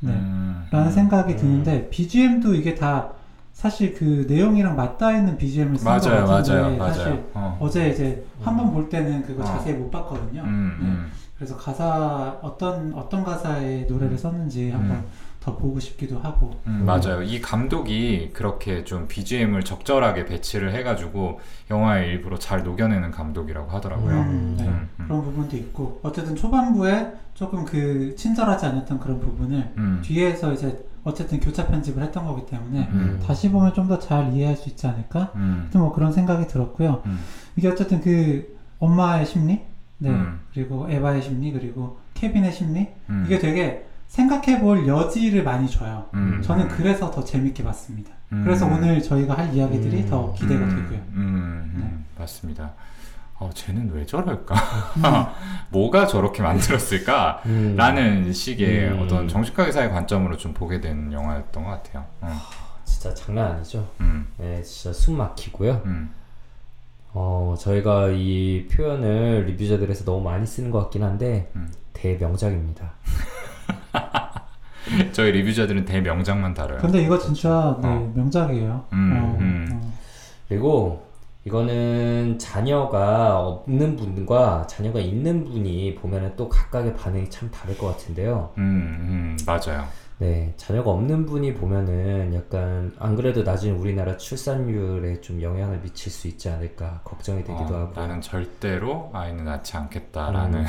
네. 0.01 0.11
음, 0.11 0.65
라는 0.71 0.87
음, 0.87 0.91
생각이 0.91 1.33
음. 1.33 1.37
드는데 1.37 1.89
BGM도 1.89 2.53
이게 2.55 2.75
다 2.75 3.09
사실 3.53 3.93
그 3.93 4.25
내용이랑 4.27 4.75
맞닿아 4.75 5.17
있는 5.17 5.37
BGM을 5.37 5.77
쓴것 5.77 6.07
맞아요, 6.07 6.25
같은데 6.25 6.61
맞아요, 6.61 6.77
사실 6.93 7.05
맞아요. 7.05 7.23
어. 7.33 7.57
어제 7.59 7.89
이제 7.89 8.25
한 8.41 8.55
번 8.57 8.71
볼 8.71 8.89
때는 8.89 9.23
그거 9.23 9.43
어. 9.43 9.45
자세히 9.45 9.73
못 9.75 9.89
봤거든요. 9.91 10.41
음, 10.43 10.77
네. 10.81 11.11
음. 11.41 11.45
그래서 11.45 11.57
가사 11.57 12.37
어떤 12.43 12.93
어떤 12.93 13.23
가사의 13.23 13.85
노래를 13.87 14.13
음. 14.13 14.17
썼는지 14.17 14.69
한번 14.69 14.97
음. 14.97 15.05
더 15.39 15.57
보고 15.57 15.79
싶기도 15.79 16.19
하고. 16.19 16.51
음, 16.67 16.83
맞아요. 16.85 17.23
이 17.23 17.41
감독이 17.41 18.29
그렇게 18.31 18.83
좀 18.83 19.07
BGM을 19.07 19.63
적절하게 19.63 20.25
배치를 20.25 20.71
해가지고 20.75 21.39
영화에 21.71 22.05
일부러 22.09 22.37
잘 22.37 22.63
녹여내는 22.63 23.09
감독이라고 23.09 23.71
하더라고요. 23.71 24.19
음, 24.21 24.55
네. 24.59 24.67
음, 24.67 24.87
음. 24.99 25.05
그런 25.07 25.23
부분도 25.23 25.57
있고 25.57 25.99
어쨌든 26.03 26.35
초반부에 26.35 27.13
조금 27.33 27.65
그 27.65 28.13
친절하지 28.15 28.67
않았던 28.67 28.99
그런 28.99 29.19
부분을 29.19 29.73
음. 29.77 30.01
뒤에서 30.05 30.53
이제 30.53 30.85
어쨌든 31.03 31.39
교차 31.39 31.65
편집을 31.65 32.03
했던 32.03 32.23
거기 32.27 32.45
때문에 32.45 32.87
음. 32.93 33.19
다시 33.25 33.49
보면 33.49 33.73
좀 33.73 33.87
더 33.87 33.97
잘 33.97 34.31
이해할 34.33 34.55
수 34.55 34.69
있지 34.69 34.85
않을까? 34.85 35.31
음. 35.33 35.61
하여튼 35.63 35.81
뭐 35.81 35.91
그런 35.91 36.11
생각이 36.11 36.45
들었고요. 36.45 37.01
음. 37.07 37.19
이게 37.55 37.67
어쨌든 37.67 37.99
그 37.99 38.55
엄마의 38.77 39.25
심리, 39.25 39.63
네, 40.01 40.09
음. 40.09 40.39
그리고 40.51 40.87
에바의 40.89 41.21
심리, 41.21 41.51
그리고 41.51 41.99
케빈의 42.15 42.51
심리 42.51 42.89
음. 43.09 43.23
이게 43.25 43.37
되게 43.37 43.85
생각해볼 44.07 44.87
여지를 44.87 45.43
많이 45.43 45.69
줘요. 45.69 46.09
음. 46.15 46.41
저는 46.43 46.67
그래서 46.69 47.11
더 47.11 47.23
재밌게 47.23 47.63
봤습니다. 47.63 48.11
음. 48.33 48.43
그래서 48.43 48.65
오늘 48.65 49.01
저희가 49.01 49.37
할 49.37 49.53
이야기들이 49.53 50.01
음. 50.01 50.09
더 50.09 50.33
기대가 50.33 50.65
음, 50.65 50.69
되고요. 50.69 50.89
네. 50.89 51.03
음, 51.13 51.71
음, 51.75 52.05
맞습니다. 52.17 52.73
어, 53.35 53.49
쟤는 53.53 53.91
왜 53.93 54.03
저럴까? 54.05 54.55
뭐가 55.69 56.07
저렇게 56.07 56.41
만들었을까? 56.41 57.41
음. 57.45 57.75
라는 57.77 58.33
식의 58.33 58.89
음. 58.89 59.01
어떤 59.01 59.27
정신과 59.27 59.67
의사의 59.67 59.91
관점으로 59.91 60.35
좀 60.35 60.53
보게 60.53 60.81
된 60.81 61.13
영화였던 61.13 61.63
것 61.63 61.69
같아요. 61.69 62.05
음, 62.23 62.29
진짜 62.83 63.13
장난 63.13 63.51
아니죠. 63.51 63.87
음, 64.01 64.27
네, 64.37 64.61
진짜 64.63 64.91
숨 64.93 65.17
막히고요. 65.17 65.83
음. 67.11 67.13
어, 67.13 67.55
저희가 67.57 68.09
이 68.09 68.67
표현을 68.71 69.45
리뷰자들에서 69.47 70.05
너무 70.05 70.21
많이 70.23 70.45
쓰는 70.45 70.71
것 70.71 70.79
같긴 70.83 71.03
한데 71.03 71.51
음. 71.55 71.71
대명작입니다. 71.93 72.91
저희 75.11 75.31
리뷰자들은 75.31 75.85
대명작만 75.85 76.53
다뤄요. 76.53 76.79
근데 76.79 77.01
이거 77.03 77.17
진짜 77.17 77.77
네, 77.81 77.87
어. 77.87 78.11
명작이에요. 78.15 78.85
음, 78.93 79.13
어, 79.13 79.37
음. 79.39 79.67
어. 79.71 79.93
그리고 80.49 81.05
이거는 81.45 82.37
자녀가 82.39 83.39
없는 83.39 83.95
분과 83.95 84.67
자녀가 84.67 84.99
있는 84.99 85.43
분이 85.45 85.95
보면은 85.95 86.33
또 86.35 86.47
각각의 86.49 86.95
반응이 86.95 87.29
참 87.29 87.49
다를 87.51 87.77
것 87.77 87.87
같은데요. 87.87 88.51
음, 88.57 88.63
음, 88.63 89.37
맞아요. 89.45 89.85
네, 90.21 90.53
자녀가 90.55 90.91
없는 90.91 91.25
분이 91.25 91.55
보면은 91.55 92.35
약간 92.35 92.93
안 92.99 93.15
그래도 93.15 93.41
낮은 93.41 93.75
우리나라 93.75 94.17
출산율에 94.17 95.19
좀 95.19 95.41
영향을 95.41 95.81
미칠 95.81 96.11
수 96.11 96.27
있지 96.27 96.47
않을까 96.47 97.01
걱정이 97.03 97.43
되기도 97.43 97.73
어, 97.73 97.79
하고. 97.79 97.99
나는 97.99 98.21
절대로 98.21 99.09
아이는 99.13 99.43
낳지 99.43 99.75
않겠다라는 99.77 100.59
음. 100.59 100.65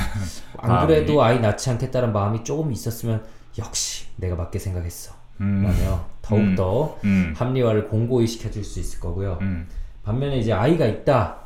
안 0.57 0.87
그래도 0.87 1.23
아이 1.23 1.39
낳지 1.39 1.69
않겠다는 1.69 2.15
마음이 2.15 2.45
조금 2.45 2.73
있었으면 2.73 3.27
역시 3.59 4.07
내가 4.17 4.37
맞게 4.37 4.59
생각했어. 4.59 5.15
음, 5.43 5.65
라며 5.65 6.03
더욱더 6.23 6.99
음, 7.05 7.35
합리화를 7.37 7.89
공고히 7.89 8.27
시켜줄 8.27 8.65
수 8.65 8.81
있을 8.81 9.01
거고요. 9.01 9.37
음, 9.43 9.69
반면에 10.03 10.39
이제 10.39 10.55
아이가 10.55 10.87
있다 10.87 11.41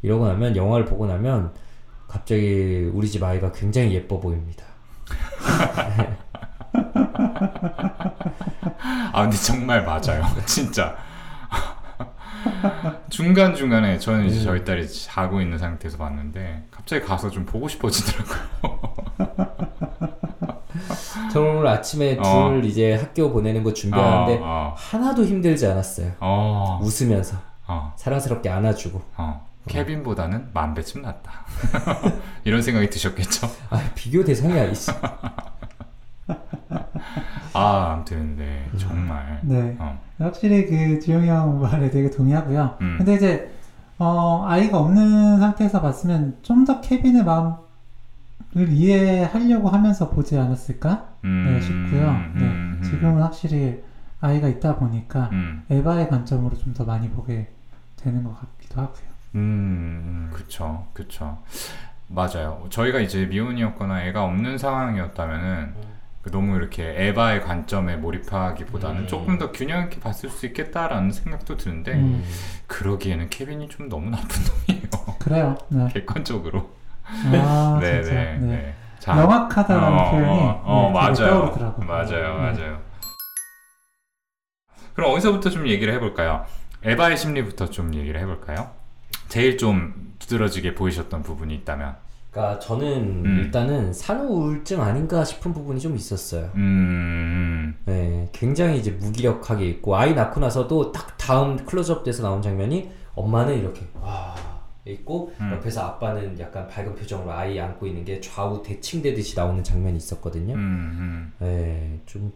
이러고 0.00 0.26
나면 0.26 0.56
영화를 0.56 0.86
보고 0.86 1.04
나면 1.04 1.52
갑자기 2.08 2.90
우리 2.94 3.06
집 3.06 3.22
아이가 3.22 3.52
굉장히 3.52 3.92
예뻐 3.92 4.18
보입니다. 4.18 4.64
아 9.12 9.22
근데 9.22 9.36
정말 9.36 9.84
맞아요. 9.84 10.24
진짜. 10.46 10.96
중간 13.08 13.54
중간에 13.54 13.98
저는 13.98 14.26
이제 14.26 14.40
음. 14.40 14.44
저희 14.44 14.64
딸이 14.64 14.92
자고 14.92 15.40
있는 15.40 15.58
상태에서 15.58 15.96
봤는데 15.98 16.66
갑자기 16.70 17.04
가서 17.04 17.30
좀 17.30 17.44
보고 17.46 17.68
싶어지더라고요. 17.68 18.82
저는 21.32 21.56
오늘 21.56 21.66
아침에 21.68 22.18
어. 22.18 22.48
둘 22.50 22.64
이제 22.64 22.96
학교 22.96 23.32
보내는 23.32 23.62
거 23.62 23.72
준비하는데 23.72 24.40
어, 24.42 24.74
하나도 24.76 25.24
힘들지 25.24 25.66
않았어요. 25.66 26.12
어, 26.20 26.78
어, 26.80 26.82
웃으면서. 26.82 27.36
어, 27.68 27.92
사랑스럽게 27.96 28.50
안아주고. 28.50 29.00
어. 29.16 29.48
케빈보다는 29.68 30.50
만 30.52 30.74
배쯤 30.74 31.02
낫다. 31.02 31.46
이런 32.44 32.62
생각이 32.62 32.90
드셨겠죠? 32.90 33.48
아 33.70 33.80
비교 33.94 34.24
대상이 34.24 34.58
아니지. 34.58 34.90
아 37.54 37.92
아무튼 37.92 38.36
네 38.36 38.66
정말 38.78 39.40
네. 39.42 39.76
어, 39.78 39.98
확실히 40.18 40.66
그 40.66 41.00
주영이 41.00 41.28
형 41.28 41.60
말에 41.60 41.90
되게 41.90 42.10
동의하고요. 42.10 42.78
음. 42.80 42.94
근데 42.98 43.14
이제 43.14 43.50
어, 43.98 44.44
아이가 44.46 44.78
없는 44.78 45.38
상태에서 45.38 45.80
봤으면 45.80 46.38
좀 46.42 46.64
더 46.64 46.80
케빈의 46.80 47.24
마음을 47.24 47.58
이해하려고 48.70 49.68
하면서 49.68 50.08
보지 50.10 50.38
않았을까 50.38 51.08
음, 51.24 51.44
네, 51.54 51.60
싶고요. 51.60 52.08
음, 52.10 52.32
네, 52.36 52.44
음, 52.44 52.78
음. 52.78 52.82
지금은 52.82 53.22
확실히 53.22 53.82
아이가 54.20 54.48
있다 54.48 54.76
보니까 54.76 55.28
음, 55.32 55.64
에바의 55.70 56.08
관점으로 56.08 56.56
좀 56.56 56.72
더 56.74 56.84
많이 56.84 57.08
보게 57.10 57.48
되는 57.96 58.22
것 58.24 58.38
같기도 58.40 58.80
하고요. 58.80 59.12
음, 59.34 60.30
그쵸, 60.32 60.86
그쵸. 60.92 61.38
맞아요. 62.08 62.64
저희가 62.70 63.00
이제 63.00 63.26
미혼이었거나 63.26 64.04
애가 64.06 64.24
없는 64.24 64.58
상황이었다면은 64.58 65.72
그 65.74 65.80
너무 66.30 66.56
이렇게 66.56 66.94
에바의 67.08 67.42
관점에 67.42 67.96
몰입하기보다는 67.96 69.02
음. 69.02 69.06
조금 69.08 69.38
더 69.38 69.50
균형 69.50 69.84
있게 69.84 69.98
봤을 69.98 70.28
수 70.30 70.46
있겠다라는 70.46 71.10
생각도 71.10 71.56
드는데 71.56 71.94
음. 71.94 72.24
그러기에는 72.68 73.28
케빈이 73.28 73.68
좀 73.68 73.88
너무 73.88 74.10
나쁜 74.10 74.28
놈이에요. 74.68 74.88
그래요. 75.18 75.58
네. 75.68 75.88
객관적으로. 75.92 76.70
아, 77.04 77.78
네, 77.80 78.02
진짜. 78.02 78.14
네, 78.14 78.38
네. 78.38 78.46
네. 78.46 78.74
자, 79.00 79.14
명확하다라는 79.14 79.98
어, 79.98 80.10
표현이 80.12 80.28
어, 80.28 80.62
어, 80.64 80.86
네, 80.86 80.92
맞아요. 80.92 81.14
떠오르더라고요. 81.16 81.86
맞아요, 81.86 82.06
네. 82.52 82.52
맞아요. 82.52 82.80
그럼 84.94 85.12
어디서부터 85.12 85.50
좀 85.50 85.66
얘기를 85.66 85.92
해볼까요? 85.94 86.46
에바의 86.84 87.16
심리부터 87.16 87.70
좀 87.70 87.94
얘기를 87.94 88.20
해볼까요? 88.20 88.70
제일 89.28 89.58
좀 89.58 90.14
두드러지게 90.20 90.74
보이셨던 90.76 91.22
부분이 91.24 91.52
있다면. 91.56 91.96
그러니까 92.32 92.58
저는 92.60 93.24
음. 93.26 93.40
일단은 93.44 93.92
산후 93.92 94.24
우울증 94.24 94.80
아닌가 94.80 95.22
싶은 95.22 95.52
부분이 95.52 95.78
좀 95.78 95.94
있었어요. 95.94 96.50
음, 96.54 97.74
네, 97.84 98.28
굉장히 98.32 98.78
이제 98.78 98.90
무기력하게 98.90 99.66
있고 99.68 99.94
아이 99.96 100.14
낳고 100.14 100.40
나서도 100.40 100.92
딱 100.92 101.18
다음 101.18 101.56
클로즈업 101.66 102.04
돼서 102.04 102.22
나온 102.22 102.40
장면이 102.40 102.90
엄마는 103.14 103.58
이렇게 103.58 103.86
와 104.00 104.34
있고 104.86 105.30
음. 105.40 105.52
옆에서 105.52 105.82
아빠는 105.82 106.40
약간 106.40 106.66
밝은 106.66 106.94
표정으로 106.94 107.30
아이 107.30 107.60
안고 107.60 107.86
있는 107.86 108.02
게 108.04 108.18
좌우 108.22 108.62
대칭되듯이 108.62 109.36
나오는 109.36 109.62
장면이 109.62 109.98
있었거든요. 109.98 110.54
음, 110.54 111.32
네, 111.38 112.00
좀 112.06 112.32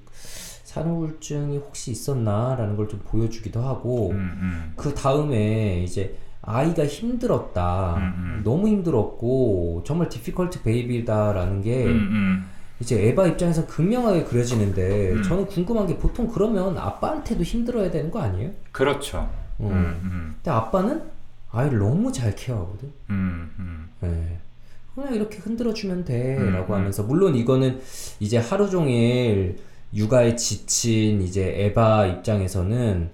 산후우울증이 0.65 1.57
혹시 1.57 1.91
있었나라는 1.93 2.77
걸 2.77 2.87
좀 2.89 3.01
보여주기도 3.07 3.63
하고 3.63 4.11
음, 4.11 4.17
음, 4.17 4.73
그 4.77 4.95
다음에 4.95 5.83
이제 5.83 6.19
아이가 6.43 6.87
힘들었다, 6.87 7.97
음, 7.97 8.03
음. 8.03 8.41
너무 8.45 8.69
힘들었고 8.69 9.83
정말 9.85 10.09
디피컬트 10.09 10.63
베이비다라는 10.63 11.63
게 11.63 11.85
음, 11.87 11.91
음, 11.91 12.45
이제 12.81 13.09
에바 13.09 13.27
입장에서 13.27 13.67
극명하게 13.67 14.25
그려지는데 14.25 15.13
음. 15.13 15.23
저는 15.23 15.47
궁금한 15.47 15.87
게 15.87 15.97
보통 15.97 16.29
그러면 16.29 16.79
아빠한테도 16.79 17.43
힘들어야 17.43 17.91
되는 17.91 18.11
거 18.11 18.21
아니에요? 18.21 18.51
그렇죠. 18.73 19.29
음. 19.61 19.67
음, 19.67 20.01
음, 20.05 20.35
근데 20.37 20.51
아빠는 20.51 21.03
아이를 21.51 21.79
너무 21.79 22.13
잘 22.13 22.35
케어하거든. 22.35 22.93
음, 23.11 23.51
음, 23.59 23.89
네. 24.01 24.39
그냥 24.95 25.15
이렇게 25.15 25.39
흔들어주면 25.39 26.05
돼라고. 26.05 26.75
하면서 26.75 27.03
물론 27.03 27.35
이거는 27.35 27.81
이제 28.21 28.39
하루 28.39 28.69
종일 28.71 29.59
육아에 29.95 30.37
지친 30.37 31.23
이제 31.23 31.53
에바 31.65 32.07
입장에서는 32.07 33.11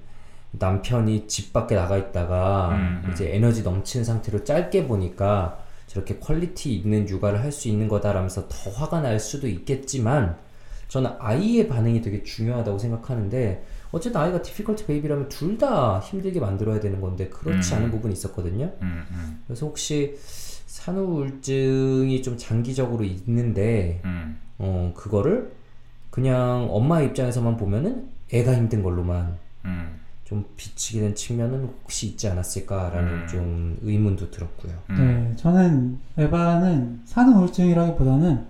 남편이 0.53 1.27
집 1.29 1.53
밖에 1.53 1.75
나가 1.75 1.97
있다가 1.97 2.71
음, 2.71 3.03
음. 3.07 3.11
이제 3.13 3.35
에너지 3.35 3.63
넘치는 3.63 4.05
상태로 4.05 4.45
짧게 4.45 4.87
보니까 4.87 5.59
저렇게 5.87 6.19
quality 6.19 6.75
있는 6.75 7.09
육아를 7.09 7.43
할 7.43 7.53
수 7.53 7.69
있는 7.69 7.89
거다라면서 7.89 8.49
더 8.49 8.71
화가 8.71 9.01
날 9.01 9.19
수도 9.19 9.47
있겠지만 9.49 10.37
저는 10.89 11.11
아이의 11.19 11.69
반응이 11.69 12.03
되게 12.03 12.23
중요하다고 12.23 12.79
생각하는데 12.79 13.65
어쨌든 13.93 14.21
아이가 14.21 14.41
difficult 14.43 14.87
baby라면 14.87 15.29
둘 15.29 15.59
다 15.59 16.01
힘들게 16.01 16.39
만들어야 16.41 16.81
되는 16.81 17.01
건데 17.01 17.29
그렇지 17.29 17.73
음. 17.73 17.79
않은 17.79 17.91
부분이 17.91 18.13
있었거든요. 18.15 18.73
음, 18.83 19.05
음, 19.11 19.43
그래서 19.47 19.67
혹시 19.67 20.17
산후 20.67 21.01
우울증이 21.03 22.23
좀 22.23 22.37
장기적으로 22.39 23.05
있는데 23.05 24.01
음, 24.05 24.39
어 24.59 24.93
그거를 24.97 25.53
그냥 26.11 26.69
엄마 26.71 27.01
입장에서만 27.03 27.57
보면은 27.57 28.09
애가 28.33 28.55
힘든 28.55 28.83
걸로만 28.83 29.37
음, 29.67 30.01
좀 30.33 30.47
비치게 30.57 31.01
된 31.01 31.15
측면은 31.15 31.69
혹시 31.83 32.07
있지 32.07 32.27
않았을까라는 32.27 33.13
음. 33.13 33.27
좀 33.29 33.77
의문도 33.83 34.31
들었고요. 34.31 34.73
음. 34.89 34.97
네, 34.97 35.37
저는 35.37 35.99
에바는 36.17 37.03
산후 37.05 37.39
우울증이라기보다는 37.39 38.47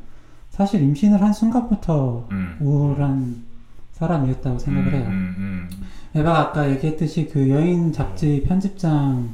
사실 0.51 0.81
임신을 0.83 1.21
한 1.21 1.33
순간부터 1.33 2.29
음. 2.31 2.57
우울한 2.61 3.43
사람이었다고 3.95 4.61
생각을 4.61 4.95
해요. 4.95 5.07
음, 5.09 5.35
음, 5.39 5.69
에바가 6.15 6.39
아까 6.39 6.71
얘기했듯이 6.71 7.29
그 7.33 7.51
여인 7.51 7.93
잡지 7.93 8.45
편집장이었는데 8.47 9.31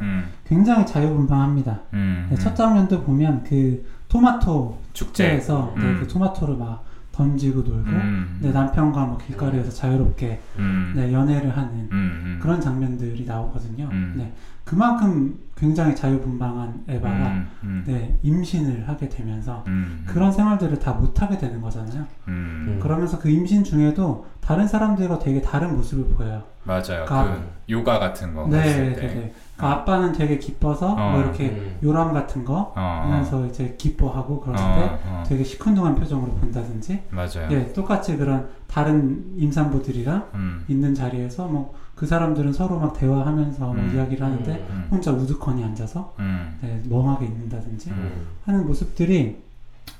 음, 0.00 0.06
음, 0.06 0.28
굉장히 0.46 0.84
자유분방합니다. 0.84 1.80
음, 1.94 2.26
네, 2.28 2.34
음. 2.34 2.40
첫 2.40 2.56
장면도 2.56 3.02
보면 3.02 3.44
그 3.44 3.86
토마토 4.08 4.78
축제. 4.94 5.24
축제에서 5.24 5.74
네, 5.76 5.82
음. 5.84 5.98
그 6.00 6.08
토마토를 6.08 6.56
막 6.56 6.84
던지고 7.24 7.60
놀고 7.60 7.90
음, 7.90 8.38
네, 8.40 8.50
남편과 8.50 9.04
뭐 9.04 9.18
길거리에서 9.18 9.70
자유롭게 9.70 10.40
음, 10.58 10.94
네, 10.96 11.12
연애를 11.12 11.54
하는 11.54 11.70
음, 11.74 11.88
음. 11.92 12.38
그런 12.40 12.60
장면들이 12.60 13.26
나오거든요. 13.26 13.88
음. 13.92 14.14
네, 14.16 14.32
그만큼 14.64 15.38
굉장히 15.56 15.94
자유분방한 15.94 16.84
에바가 16.88 17.14
음, 17.28 17.48
음, 17.64 17.84
네, 17.86 18.18
임신을 18.22 18.88
하게 18.88 19.10
되면서 19.10 19.64
음, 19.66 20.04
그런 20.06 20.32
생활들을 20.32 20.78
다 20.78 20.92
못하게 20.94 21.36
되는 21.36 21.60
거잖아요. 21.60 22.06
음, 22.28 22.66
음. 22.68 22.78
그러면서 22.80 23.18
그 23.18 23.28
임신 23.28 23.62
중에도 23.64 24.26
다른 24.40 24.66
사람들과 24.66 25.18
되게 25.18 25.42
다른 25.42 25.76
모습을 25.76 26.14
보여요. 26.14 26.42
맞아요. 26.64 27.04
가- 27.06 27.24
그 27.24 27.72
요가 27.72 27.98
같은 27.98 28.32
거 28.34 28.46
네, 28.48 28.62
네, 28.62 28.92
때. 28.94 29.00
네. 29.06 29.32
그러니까 29.60 29.80
아빠는 29.82 30.12
되게 30.12 30.38
기뻐서 30.38 30.92
어. 30.92 31.10
뭐 31.12 31.20
이렇게 31.20 31.50
음. 31.50 31.76
요람 31.82 32.12
같은 32.12 32.44
거 32.44 32.72
어, 32.76 33.00
하면서 33.04 33.46
이제 33.46 33.74
기뻐하고 33.78 34.40
그럴 34.40 34.56
때 34.56 34.62
어, 34.62 34.98
어, 35.06 35.22
되게 35.26 35.44
시큰둥한 35.44 35.94
표정으로 35.94 36.32
본다든지 36.32 37.02
맞아요. 37.10 37.48
예, 37.50 37.72
똑같이 37.72 38.16
그런 38.16 38.48
다른 38.66 39.24
임산부들이랑 39.36 40.28
음, 40.34 40.64
있는 40.68 40.94
자리에서 40.94 41.46
뭐 41.46 41.80
그 42.00 42.06
사람들은 42.06 42.54
서로 42.54 42.78
막 42.78 42.94
대화하면서 42.94 43.74
막 43.74 43.78
음. 43.78 43.92
이야기를 43.94 44.24
하는데 44.24 44.66
음, 44.70 44.88
혼자 44.90 45.12
우두커니 45.12 45.62
앉아서 45.62 46.14
음, 46.18 46.56
네, 46.62 46.82
멍하게 46.88 47.26
있는다든지 47.26 47.90
음. 47.90 48.26
하는 48.46 48.66
모습들이 48.66 49.36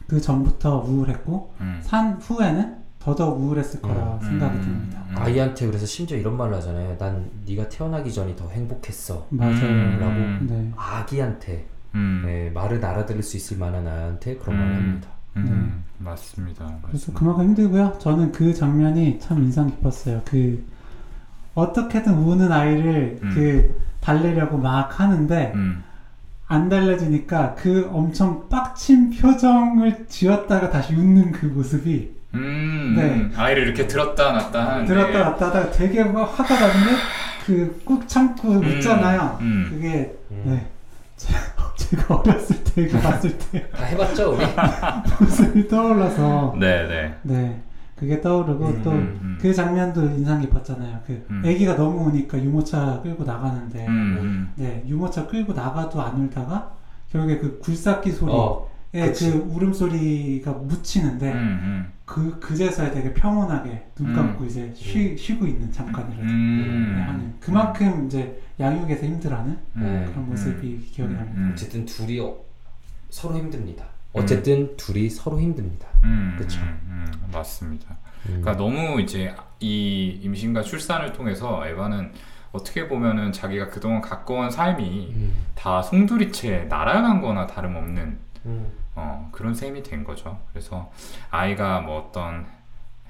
그 0.07 0.19
전부터 0.19 0.79
우울했고 0.79 1.53
음. 1.61 1.79
산 1.83 2.15
후에는 2.15 2.80
더더욱 3.01 3.41
우울했을 3.41 3.81
거라 3.81 4.19
음, 4.21 4.21
생각이 4.21 4.57
음, 4.59 4.63
듭니다. 4.63 5.03
음. 5.09 5.15
아이한테 5.17 5.67
그래서 5.67 5.87
심지어 5.87 6.17
이런 6.19 6.37
말을 6.37 6.55
하잖아요. 6.57 6.97
난 6.99 7.31
네가 7.47 7.69
태어나기 7.69 8.13
전이 8.13 8.37
더 8.37 8.47
행복했어. 8.49 9.27
맞아요. 9.31 9.55
음. 9.55 10.47
네. 10.49 10.73
아기한테 10.77 11.67
음, 11.95 12.23
네, 12.25 12.51
말을 12.51 12.85
알아들을 12.85 13.23
수 13.23 13.37
있을 13.39 13.57
만한 13.57 13.87
아이한테 13.87 14.37
그런 14.37 14.57
말을 14.59 14.71
음. 14.71 14.77
합니다. 14.77 15.09
음, 15.37 15.85
맞습니다. 15.99 16.65
그래서 16.83 16.83
맞습니다. 16.93 17.19
그만큼 17.19 17.45
힘들고요. 17.47 17.99
저는 17.99 18.33
그 18.33 18.53
장면이 18.53 19.19
참 19.19 19.39
인상 19.45 19.71
깊었어요. 19.71 20.21
그 20.27 20.65
어떻게든 21.55 22.13
우는 22.13 22.53
아이를 22.53 23.19
음. 23.23 23.31
그 23.35 23.81
달래려고 24.01 24.59
막 24.59 25.01
하는데 25.01 25.53
음, 25.55 25.83
안 26.47 26.69
달래주니까 26.69 27.55
그 27.55 27.89
엄청 27.93 28.49
빡친 28.49 29.11
표정을 29.11 30.07
지었다가 30.09 30.69
다시 30.71 30.95
웃는 30.95 31.33
그 31.33 31.47
모습이 31.47 32.20
음, 32.35 32.95
네. 32.97 33.03
음. 33.05 33.33
아이를 33.37 33.65
이렇게 33.65 33.87
들었다 33.87 34.33
놨다 34.33 34.69
하는데 34.73 34.87
들었다 34.87 35.19
놨다 35.31 35.47
하다가 35.47 35.71
되게 35.73 36.05
막 36.05 36.23
화가 36.39 36.55
났는데 36.61 36.91
그 37.47 37.81
꾹 37.85 38.07
참고 38.07 38.49
웃잖아요. 38.51 39.39
음. 39.41 39.67
그게 39.71 40.17
음. 40.31 40.43
네. 40.47 40.67
제- 41.17 41.35
제가 41.77 42.15
어렸을 42.17 42.63
때 42.63 42.83
이거 42.83 42.99
봤을 43.01 43.37
때 43.39 43.69
다 43.71 43.85
해봤죠 43.85 44.33
우리? 44.35 44.45
모습이 45.21 45.67
떠올라서 45.69 46.55
네, 46.59 46.87
네. 46.87 47.15
네 47.23 47.63
그게 47.97 48.21
떠오르고 48.21 48.67
음, 48.67 48.81
또 48.83 48.91
음, 48.93 49.39
그 49.41 49.53
장면도 49.53 50.03
인상 50.03 50.41
깊었잖아요. 50.41 51.01
그 51.07 51.25
음. 51.31 51.43
아기가 51.45 51.77
너무 51.77 52.09
우니까 52.09 52.39
유모차 52.43 53.01
끌고 53.03 53.25
나가는데 53.25 53.87
음, 53.87 54.19
음. 54.21 54.53
네 54.57 54.83
유모차 54.87 55.27
끌고 55.27 55.53
나가도 55.53 56.01
안 56.01 56.17
울다가 56.21 56.71
결국에 57.11 57.39
그 57.39 57.59
굴삭기 57.59 58.13
소리에 58.13 58.35
어. 58.37 58.69
그 58.93 59.49
울음소리가 59.53 60.53
묻히는데 60.53 61.33
음, 61.33 61.37
음. 61.63 61.93
그 62.11 62.41
그제서야 62.41 62.91
되게 62.91 63.15
평온하게 63.15 63.87
눈 63.95 64.13
감고 64.13 64.45
이제 64.45 64.73
쉬, 64.75 65.17
쉬고 65.17 65.47
있는 65.47 65.71
잠깐이라도 65.71 66.21
음. 66.23 66.95
네, 66.97 67.03
하는 67.05 67.35
그만큼 67.39 68.07
이제 68.07 68.43
양육에서 68.59 69.07
힘들어하는 69.07 69.57
음. 69.77 70.07
그런 70.11 70.29
모습이 70.29 70.89
기억이 70.91 71.15
납니다. 71.15 71.41
음. 71.41 71.51
어쨌든 71.53 71.87
둘이 71.87 72.19
어- 72.19 72.37
서로 73.11 73.37
힘듭니다. 73.37 73.85
어쨌든 74.13 74.77
둘이 74.77 75.09
서로 75.09 75.41
힘듭니다. 75.41 75.87
음, 76.03 76.35
그쵸. 76.37 76.61
음, 76.63 76.81
음, 77.07 77.29
맞습니다. 77.33 77.91
음. 78.27 78.41
그러니까 78.43 78.57
너무 78.57 79.01
이제 79.01 79.33
이 79.61 80.19
임신과 80.25 80.63
출산을 80.63 81.13
통해서 81.13 81.65
에바는 81.65 82.11
어떻게 82.51 82.89
보면은 82.89 83.31
자기가 83.31 83.69
그동안 83.69 84.01
가까운 84.01 84.51
삶이 84.51 85.13
음. 85.15 85.33
다 85.55 85.81
송두리째 85.81 86.67
날아간 86.69 87.21
거나 87.21 87.47
다름없는 87.47 88.19
음. 88.47 88.67
어, 89.01 89.29
그런 89.33 89.55
셈이 89.55 89.83
된 89.83 90.05
거죠. 90.05 90.39
그래서 90.53 90.91
아이가 91.31 91.81
뭐 91.81 92.09
어떤 92.09 92.47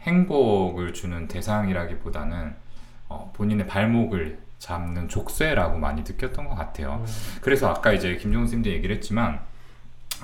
행복을 0.03 0.95
주는 0.95 1.29
대상이라기보다는 1.29 2.55
어, 3.09 3.33
본인의 3.35 3.67
발목을 3.67 4.39
잡는 4.59 5.09
족쇄라고 5.09 5.79
많이 5.79 6.03
느꼈던 6.03 6.49
것 6.49 6.55
같아요. 6.55 7.05
그래서 7.41 7.69
아까 7.69 7.93
이제 7.93 8.17
김종훈 8.17 8.47
쌤도 8.47 8.71
얘기를 8.71 8.95
했지만 8.97 9.41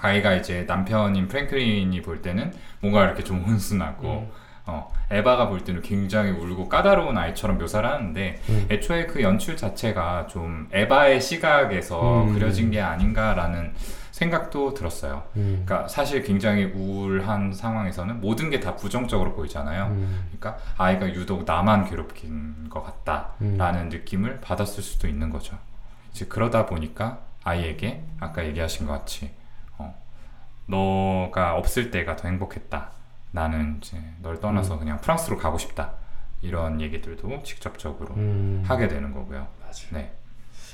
아이가 0.00 0.34
이제 0.34 0.64
남편인 0.66 1.28
프랭클린이 1.28 2.02
볼 2.02 2.22
때는 2.22 2.52
뭔가 2.80 3.04
이렇게 3.04 3.24
좀 3.24 3.42
온순하고 3.44 4.08
음. 4.08 4.46
어, 4.68 4.92
에바가 5.10 5.48
볼 5.48 5.62
때는 5.62 5.80
굉장히 5.80 6.32
울고 6.32 6.68
까다로운 6.68 7.16
아이처럼 7.16 7.58
묘사를 7.58 7.88
하는데 7.88 8.40
음. 8.48 8.66
애초에 8.70 9.06
그 9.06 9.22
연출 9.22 9.56
자체가 9.56 10.26
좀 10.26 10.68
에바의 10.72 11.20
시각에서 11.20 12.24
음. 12.24 12.34
그려진 12.34 12.70
게 12.70 12.80
아닌가라는 12.80 13.72
생각도 14.16 14.72
들었어요. 14.72 15.24
음. 15.36 15.62
그러니까 15.66 15.88
사실 15.88 16.22
굉장히 16.22 16.64
우울한 16.64 17.52
상황에서는 17.52 18.22
모든 18.22 18.48
게 18.48 18.56
다 18.60 18.74
부정적으로 18.74 19.34
보이잖아요. 19.34 19.88
음. 19.88 20.24
그러니까 20.30 20.58
아이가 20.78 21.06
유독 21.12 21.44
나만 21.44 21.84
괴롭힌 21.84 22.70
것 22.70 22.80
음. 22.80 23.58
같다라는 23.58 23.90
느낌을 23.90 24.40
받았을 24.40 24.82
수도 24.82 25.06
있는 25.06 25.28
거죠. 25.28 25.58
이제 26.12 26.24
그러다 26.24 26.64
보니까 26.64 27.20
아이에게 27.44 28.02
아까 28.18 28.46
얘기하신 28.46 28.86
것 28.86 28.94
같이 28.94 29.32
어, 29.76 29.94
너가 30.66 31.54
없을 31.56 31.90
때가 31.90 32.16
더 32.16 32.28
행복했다. 32.28 32.90
나는 33.32 33.76
이제 33.82 34.02
널 34.22 34.40
떠나서 34.40 34.74
음. 34.74 34.78
그냥 34.78 35.00
프랑스로 35.02 35.36
가고 35.36 35.58
싶다. 35.58 35.92
이런 36.40 36.80
얘기들도 36.80 37.42
직접적으로 37.42 38.14
음. 38.14 38.62
하게 38.66 38.88
되는 38.88 39.12
거고요. 39.12 39.46
맞아요. 39.60 39.74
네. 39.92 40.14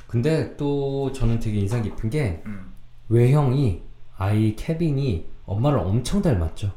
근데 0.06 0.56
또 0.56 1.10
저는 1.12 1.40
되게 1.40 1.58
인상 1.58 1.82
깊은 1.82 2.08
게 2.08 2.42
음. 2.46 2.71
외형이 3.12 3.82
아이 4.16 4.56
케빈이 4.56 5.26
엄마를 5.46 5.78
엄청 5.78 6.22
닮았죠. 6.22 6.72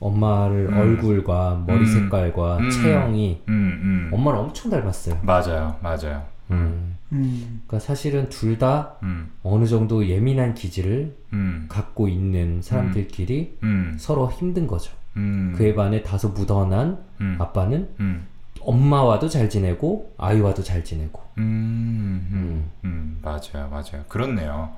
엄마를 0.00 0.68
음. 0.72 0.78
얼굴과 0.78 1.64
머리 1.66 1.80
음. 1.80 1.86
색깔과 1.86 2.58
음. 2.58 2.70
체형이 2.70 3.42
음, 3.48 3.52
음. 3.52 4.10
엄마를 4.12 4.40
엄청 4.40 4.70
닮았어요. 4.70 5.18
맞아요, 5.22 5.76
맞아요. 5.80 6.24
음, 6.50 6.56
음. 6.56 6.96
음, 7.12 7.62
그러니까 7.66 7.78
사실은 7.78 8.28
둘다 8.28 8.96
음, 9.02 9.30
어느 9.42 9.64
정도 9.66 10.06
예민한 10.06 10.54
기질을 10.54 11.16
음, 11.32 11.66
갖고 11.68 12.08
있는 12.08 12.62
사람들끼리 12.62 13.58
음, 13.62 13.96
서로 13.98 14.30
힘든 14.30 14.66
거죠. 14.66 14.92
음, 15.16 15.54
그에 15.56 15.74
반해 15.74 16.02
다소 16.02 16.30
무던한 16.30 16.98
음, 17.20 17.36
아빠는 17.38 17.88
음, 18.00 18.26
엄마와도 18.60 19.28
잘 19.28 19.48
지내고 19.48 20.12
아이와도 20.18 20.62
잘 20.62 20.84
지내고. 20.84 21.22
음, 21.38 22.28
음, 22.32 22.32
음. 22.32 22.70
음, 22.84 23.18
맞아요, 23.22 23.68
맞아요. 23.70 24.04
그렇네요. 24.08 24.70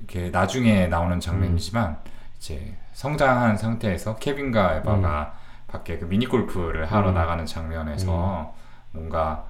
네. 0.00 0.14
이렇게 0.14 0.30
나중에 0.30 0.86
나오는 0.86 1.18
장면이지만 1.20 1.98
이제 2.38 2.76
성장한 2.92 3.56
상태에서 3.56 4.16
케빈과 4.16 4.76
에바가 4.76 5.34
밖에 5.68 5.98
그 5.98 6.06
미니 6.06 6.26
골프를 6.26 6.86
하러 6.90 7.10
음. 7.10 7.14
나가는 7.14 7.44
장면에서 7.46 8.54
뭔가 8.92 9.44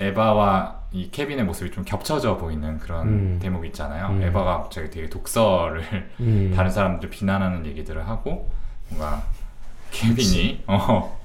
에바와 0.00 0.80
이 0.92 1.10
케빈의 1.10 1.44
모습이 1.44 1.70
좀 1.70 1.84
겹쳐져 1.84 2.36
보이는 2.36 2.78
그런 2.78 3.08
음. 3.08 3.38
대목이 3.40 3.68
있잖아요. 3.68 4.08
음. 4.08 4.22
에바가 4.22 4.62
갑자기 4.62 4.90
되게 4.90 5.08
독서를 5.08 5.82
음. 6.20 6.52
다른 6.56 6.70
사람들 6.70 7.10
비난하는 7.10 7.66
얘기들을 7.66 8.08
하고 8.08 8.50
뭔가 8.88 9.22
케빈이 9.90 10.64
어 10.66 11.18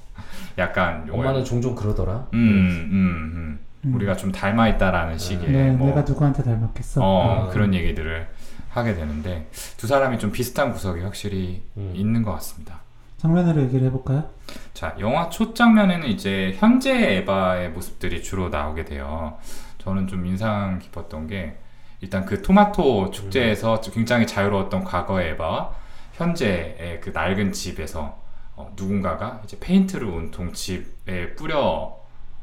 약간 0.58 1.08
엄마는 1.10 1.44
종종 1.44 1.74
그러더라. 1.74 2.28
음, 2.34 2.38
음, 2.40 2.90
음. 2.92 3.60
음. 3.86 3.96
우리가 3.96 4.16
좀 4.16 4.32
닮아 4.32 4.68
있다라는 4.70 5.18
식의 5.18 5.50
네, 5.50 5.72
뭐 5.72 5.88
내가 5.88 6.02
누구한테 6.02 6.44
닮았겠어? 6.44 7.02
어, 7.04 7.46
음. 7.46 7.50
그런 7.52 7.74
얘기들을 7.74 8.28
하게 8.70 8.94
되는데 8.94 9.50
두 9.78 9.88
사람이 9.88 10.20
좀 10.20 10.32
비슷한 10.32 10.72
구석이 10.74 11.02
확실히 11.02 11.64
음. 11.78 11.92
있는 11.96 12.24
것 12.24 12.32
같습니다. 12.34 12.80
장면으로 13.18 13.64
얘기를 13.64 13.86
해볼까요? 13.88 14.30
자, 14.74 14.96
영화 15.00 15.30
초 15.30 15.54
장면에는 15.54 16.08
이제 16.08 16.56
현재 16.58 17.18
에바의 17.18 17.72
모습들이 17.72 18.24
주로 18.24 18.50
나오게 18.50 18.86
돼요. 18.86 19.38
저는 19.80 20.08
좀 20.08 20.26
인상 20.26 20.80
깊었던 20.80 21.28
게 21.28 21.58
일단 22.02 22.26
그 22.26 22.42
토마토 22.42 23.12
축제에서 23.12 23.82
굉장히 23.82 24.26
자유로웠던 24.26 24.86
과거의 24.86 25.32
에바와 25.32 25.74
현재의 26.14 27.02
그 27.02 27.10
낡은 27.10 27.52
집에서 27.52 28.18
어, 28.56 28.72
누군가가 28.76 29.42
이제 29.44 29.58
페인트를 29.60 30.08
온통 30.08 30.54
집에 30.54 31.36
뿌려 31.36 31.98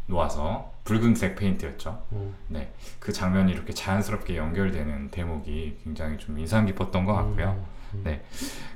놓아서 0.06 0.72
붉은색 0.86 1.36
페인트였죠. 1.36 2.02
음. 2.12 2.34
네, 2.48 2.72
그 2.98 3.12
장면이 3.12 3.52
이렇게 3.52 3.74
자연스럽게 3.74 4.36
연결되는 4.36 5.10
대목이 5.10 5.80
굉장히 5.84 6.16
좀 6.16 6.38
인상 6.38 6.64
깊었던 6.64 7.04
것 7.04 7.12
같고요. 7.12 7.66
음. 7.94 8.00
네, 8.04 8.22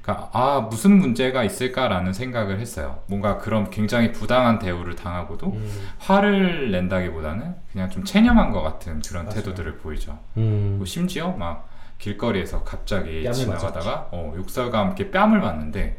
그러니까 0.03 0.31
아 0.33 0.61
무슨 0.61 0.99
문제가 0.99 1.45
있을까라는 1.45 2.13
생각을 2.13 2.59
했어요. 2.59 3.03
뭔가 3.07 3.39
그런 3.39 3.71
굉장히 3.71 4.13
부당한 4.13 4.59
대우를 4.59 4.97
당하고도 4.97 5.47
음. 5.47 5.89
화를 5.99 6.71
낸다기보다는 6.73 7.55
그냥 7.73 7.91
좀 7.91 8.05
체념한 8.05 8.51
것 8.51 8.63
같은 8.63 9.01
그런 9.01 9.25
맞아요. 9.25 9.37
태도들을 9.37 9.79
보이죠. 9.79 10.19
음. 10.37 10.75
뭐 10.79 10.87
심지어 10.87 11.31
막 11.33 11.69
길거리에서 11.99 12.65
갑자기 12.65 13.31
지나가다가 13.33 14.09
어, 14.11 14.33
욕설과 14.37 14.79
함께 14.79 15.11
뺨을 15.11 15.41
맞는데 15.41 15.99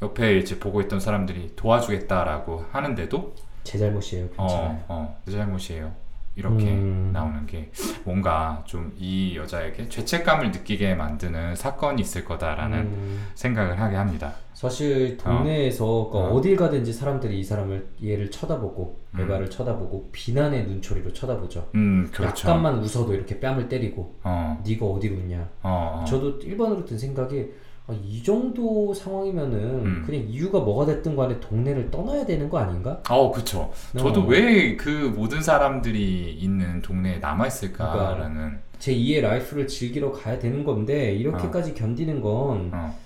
옆에 0.00 0.38
이제 0.38 0.58
보고 0.58 0.80
있던 0.80 0.98
사람들이 0.98 1.54
도와주겠다라고 1.54 2.66
하는데도 2.72 3.34
제 3.64 3.78
잘못이에요. 3.78 4.28
괜찮아요. 4.28 4.70
어, 4.70 4.84
어, 4.88 5.20
내 5.24 5.32
잘못이에요. 5.32 5.92
이렇게 6.34 6.64
음. 6.72 7.10
나오는 7.12 7.44
게 7.46 7.70
뭔가 8.04 8.62
좀 8.66 8.90
이 8.98 9.36
여자에게 9.36 9.88
죄책감을 9.90 10.50
느끼게 10.50 10.94
만드는 10.94 11.56
사건이 11.56 12.00
있을 12.00 12.24
거다라는 12.24 12.78
음. 12.78 13.26
생각을 13.34 13.78
하게 13.80 13.96
합니다. 13.96 14.32
사실 14.54 15.16
동네에서 15.16 16.08
그러니까 16.10 16.32
어. 16.32 16.36
어딜 16.36 16.56
가든지 16.56 16.92
사람들이 16.92 17.38
이 17.38 17.44
사람을 17.44 17.88
얘를 18.02 18.30
쳐다보고 18.30 18.98
음. 19.14 19.20
에바를 19.20 19.50
쳐다보고 19.50 20.08
비난의 20.12 20.64
눈초리로 20.66 21.12
쳐다보죠. 21.12 21.68
음, 21.74 22.08
그렇죠. 22.12 22.48
약간만 22.48 22.78
웃어도 22.78 23.12
이렇게 23.12 23.40
뺨을 23.40 23.68
때리고 23.68 24.18
어, 24.22 24.62
네가 24.66 24.86
어디 24.86 25.08
웃냐. 25.08 25.48
어, 25.62 26.00
어. 26.02 26.04
저도 26.06 26.38
1번으로 26.38 26.86
든 26.86 26.96
생각이 26.98 27.50
아, 27.86 27.94
이 28.04 28.22
정도 28.22 28.94
상황이면은 28.94 29.58
음. 29.84 30.02
그냥 30.06 30.24
이유가 30.28 30.60
뭐가 30.60 30.86
됐든 30.86 31.16
간에 31.16 31.40
동네를 31.40 31.90
떠나야 31.90 32.24
되는 32.24 32.48
거 32.48 32.58
아닌가? 32.58 33.02
어, 33.08 33.32
그쵸. 33.32 33.72
저도 33.98 34.22
어. 34.22 34.26
왜그 34.26 35.12
모든 35.16 35.42
사람들이 35.42 36.32
있는 36.32 36.80
동네에 36.80 37.18
남아있을까라는, 37.18 38.60
제 38.78 38.94
2의 38.94 39.20
라이프를 39.20 39.66
즐기러 39.66 40.12
가야 40.12 40.38
되는 40.38 40.64
건데 40.64 41.12
이렇게까지 41.14 41.74
견디는 41.74 42.20
건 42.20 42.70
어, 42.72 42.96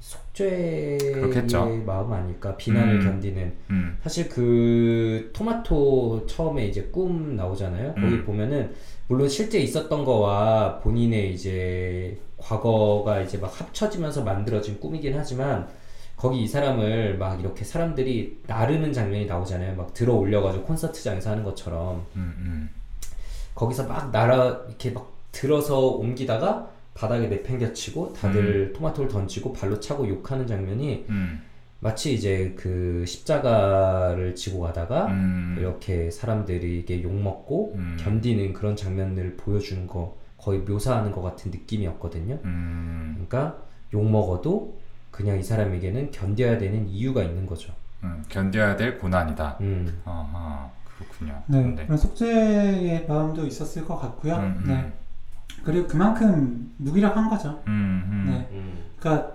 속죄의. 0.00 0.98
마음 1.86 2.12
아닐까? 2.12 2.56
비난을 2.56 3.00
음. 3.00 3.04
견디는 3.04 3.52
음, 3.70 3.98
사실 4.02 4.28
그 4.28 5.30
토마토 5.32 6.26
처음에 6.26 6.66
이제 6.66 6.88
꿈 6.92 7.36
나오잖아요. 7.36 7.94
거기 7.94 8.06
음. 8.06 8.24
보면은 8.24 8.74
물론 9.08 9.28
실제 9.28 9.58
있었던 9.58 10.04
거와 10.04 10.78
본인의 10.80 11.34
이제 11.34 12.18
과거가 12.40 13.20
이제 13.20 13.38
막 13.38 13.60
합쳐지면서 13.60 14.24
만들어진 14.24 14.80
꿈이긴 14.80 15.16
하지만 15.16 15.68
거기 16.16 16.42
이 16.42 16.46
사람을 16.46 17.16
막 17.16 17.40
이렇게 17.40 17.64
사람들이 17.64 18.42
나르는 18.46 18.92
장면이 18.92 19.26
나오잖아요. 19.26 19.76
막 19.76 19.94
들어 19.94 20.14
올려가지고 20.14 20.64
콘서트장에서 20.64 21.30
하는 21.30 21.44
것처럼. 21.44 22.04
음, 22.16 22.34
음, 22.38 22.70
거기서 23.54 23.86
막 23.86 24.10
날아 24.10 24.64
이렇게 24.68 24.90
막 24.90 25.12
들어서 25.32 25.78
옮기다가 25.78 26.68
바닥에 26.94 27.28
내팽겨치고 27.28 28.12
다들 28.12 28.72
토마토를 28.74 29.10
던지고 29.10 29.52
발로 29.52 29.80
차고 29.80 30.08
욕하는 30.08 30.46
장면이 30.46 31.06
음, 31.08 31.40
마치 31.78 32.12
이제 32.12 32.54
그 32.58 33.04
십자가를 33.06 34.34
지고 34.34 34.60
가다가 34.60 35.06
음, 35.06 35.56
이렇게 35.58 36.10
사람들에게 36.10 37.02
욕먹고 37.02 37.74
음. 37.76 37.96
견디는 37.98 38.52
그런 38.52 38.76
장면들을 38.76 39.36
보여주는 39.36 39.86
거 39.86 40.19
거의 40.40 40.60
묘사하는 40.60 41.12
것 41.12 41.22
같은 41.22 41.50
느낌이었거든요. 41.50 42.38
음, 42.44 43.12
그러니까 43.14 43.58
욕 43.92 44.08
먹어도 44.08 44.78
그냥 45.10 45.38
이 45.38 45.42
사람에게는 45.42 46.10
견뎌야 46.10 46.58
되는 46.58 46.88
이유가 46.88 47.22
있는 47.22 47.46
거죠. 47.46 47.72
음, 48.02 48.24
견뎌야 48.28 48.76
될 48.76 48.98
고난이다. 48.98 49.58
음. 49.60 50.00
아하, 50.04 50.70
그렇군요. 50.84 51.42
네, 51.46 51.74
그런 51.74 51.96
속죄의 51.98 53.06
마음도 53.06 53.46
있었을 53.46 53.84
것 53.84 53.98
같고요. 53.98 54.36
음, 54.36 54.62
음. 54.62 54.64
네. 54.66 54.92
그리고 55.62 55.86
그만큼 55.86 56.72
무기력한 56.78 57.28
거죠. 57.28 57.62
음, 57.66 58.02
음, 58.06 58.24
네. 58.28 58.48
음. 58.52 58.84
그러니까 58.98 59.32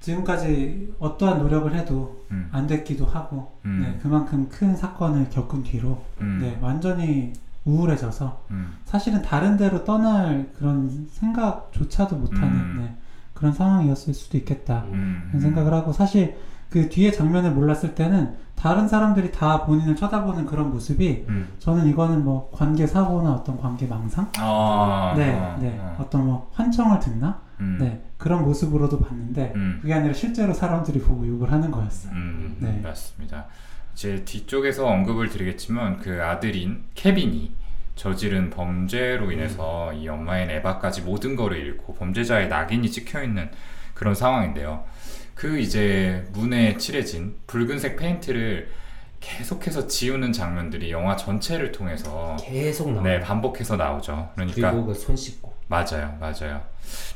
지금까지 0.00 0.94
어떠한 0.98 1.38
노력을 1.38 1.72
해도 1.74 2.24
음, 2.30 2.48
안 2.52 2.66
됐기도 2.66 3.06
하고, 3.06 3.52
음. 3.64 3.80
네, 3.82 3.98
그만큼 4.02 4.48
큰 4.48 4.76
사건을 4.76 5.30
겪은 5.30 5.62
뒤로, 5.62 6.02
음, 6.20 6.40
네, 6.42 6.58
완전히 6.60 7.32
우울해져서 7.64 8.44
음, 8.50 8.74
사실은 8.84 9.22
다른 9.22 9.56
데로 9.56 9.84
떠날 9.84 10.50
그런 10.56 11.08
생각조차도 11.10 12.16
못하는 12.16 12.48
음. 12.48 12.76
네, 12.80 12.96
그런 13.32 13.52
상황이었을 13.52 14.14
수도 14.14 14.36
있겠다. 14.38 14.84
음, 14.92 15.24
그런 15.28 15.40
생각을 15.40 15.72
하고 15.72 15.92
사실 15.92 16.36
그 16.70 16.88
뒤에 16.88 17.12
장면을 17.12 17.52
몰랐을 17.52 17.94
때는 17.94 18.34
다른 18.56 18.88
사람들이 18.88 19.30
다 19.30 19.64
본인을 19.64 19.94
쳐다보는 19.96 20.46
그런 20.46 20.70
모습이 20.70 21.26
음. 21.28 21.48
저는 21.58 21.86
이거는 21.86 22.24
뭐 22.24 22.50
관계 22.52 22.86
사고나 22.86 23.32
어떤 23.32 23.56
관계 23.58 23.86
망상, 23.86 24.30
아, 24.38 25.14
네, 25.16 25.34
어, 25.34 25.56
네, 25.60 25.78
어. 25.80 25.96
어떤 26.00 26.26
뭐 26.26 26.50
환청을 26.52 26.98
듣나, 26.98 27.40
음, 27.60 27.76
네 27.78 28.02
그런 28.16 28.42
모습으로도 28.44 29.00
봤는데 29.00 29.52
음. 29.54 29.78
그게 29.82 29.94
아니라 29.94 30.14
실제로 30.14 30.52
사람들이 30.52 31.00
보고 31.00 31.26
욕을 31.26 31.52
하는 31.52 31.70
거였어요. 31.70 32.12
음, 32.12 32.56
네. 32.58 32.80
맞습니다. 32.82 33.46
이제 33.94 34.24
뒤쪽에서 34.24 34.86
언급을 34.86 35.28
드리겠지만 35.28 35.98
그 36.00 36.22
아들인 36.22 36.84
케빈이 36.94 37.52
저지른 37.96 38.50
범죄로 38.50 39.30
인해서 39.30 39.92
이 39.92 40.08
엄마인 40.08 40.50
에바까지 40.50 41.02
모든 41.02 41.36
거를 41.36 41.58
잃고 41.58 41.94
범죄자의 41.94 42.48
낙인이 42.48 42.90
찍혀 42.90 43.22
있는 43.22 43.50
그런 43.94 44.14
상황인데요. 44.14 44.84
그 45.34 45.58
이제 45.58 46.26
문에 46.32 46.76
칠해진 46.76 47.36
붉은색 47.46 47.96
페인트를 47.96 48.68
계속해서 49.20 49.86
지우는 49.86 50.32
장면들이 50.32 50.90
영화 50.90 51.16
전체를 51.16 51.72
통해서 51.72 52.36
계속 52.40 52.90
나와. 52.90 53.02
네 53.04 53.20
반복해서 53.20 53.76
나오죠. 53.76 54.30
그러니까 54.34 54.70
그리고 54.72 54.86
그 54.86 54.94
손 54.94 55.16
씻고. 55.16 55.54
맞아요, 55.68 56.16
맞아요. 56.20 56.62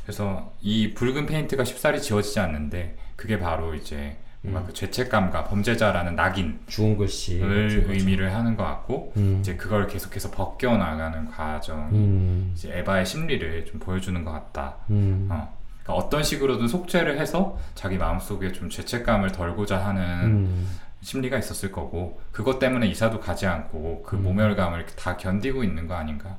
그래서 0.03 0.51
이 0.61 0.93
붉은 0.93 1.25
페인트가 1.27 1.63
쉽사리 1.63 2.01
지워지지 2.01 2.39
않는데 2.39 2.97
그게 3.15 3.37
바로 3.37 3.75
이제 3.75 4.17
뭔가 4.41 4.61
음. 4.61 4.65
그 4.67 4.73
죄책감과 4.73 5.45
범죄자라는 5.45 6.15
낙인을 6.15 6.59
주홍 6.67 6.97
글씨. 6.97 7.35
이렇게 7.35 7.81
거죠. 7.81 7.91
의미를 7.93 8.33
하는 8.33 8.55
것 8.55 8.63
같고 8.63 9.13
음. 9.17 9.37
이제 9.41 9.55
그걸 9.55 9.87
계속해서 9.87 10.31
벗겨 10.31 10.77
나가는 10.77 11.29
과정이 11.29 11.97
음. 11.97 12.51
이제 12.53 12.77
에바의 12.77 13.05
심리를 13.05 13.65
좀 13.65 13.79
보여주는 13.79 14.23
것 14.23 14.31
같다. 14.31 14.77
음. 14.89 15.27
어. 15.29 15.57
그러니까 15.83 15.93
어떤 15.93 16.23
식으로든 16.23 16.67
속죄를 16.67 17.19
해서 17.19 17.57
자기 17.75 17.97
마음속에 17.97 18.51
좀 18.51 18.69
죄책감을 18.69 19.31
덜고자 19.31 19.85
하는 19.85 20.03
음. 20.03 20.69
심리가 21.01 21.37
있었을 21.37 21.71
거고 21.71 22.21
그것 22.31 22.59
때문에 22.59 22.87
이사도 22.87 23.19
가지 23.19 23.45
않고 23.45 24.03
그 24.03 24.15
음. 24.15 24.23
모멸감을 24.23 24.85
다 24.97 25.17
견디고 25.17 25.63
있는 25.63 25.87
거 25.87 25.95
아닌가 25.95 26.37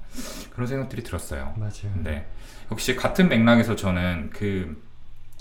그런 0.52 0.66
생각들이 0.66 1.02
들었어요. 1.02 1.54
맞아요. 1.56 1.92
네. 2.02 2.26
역시 2.70 2.94
같은 2.96 3.28
맥락에서 3.28 3.76
저는 3.76 4.30
그 4.32 4.82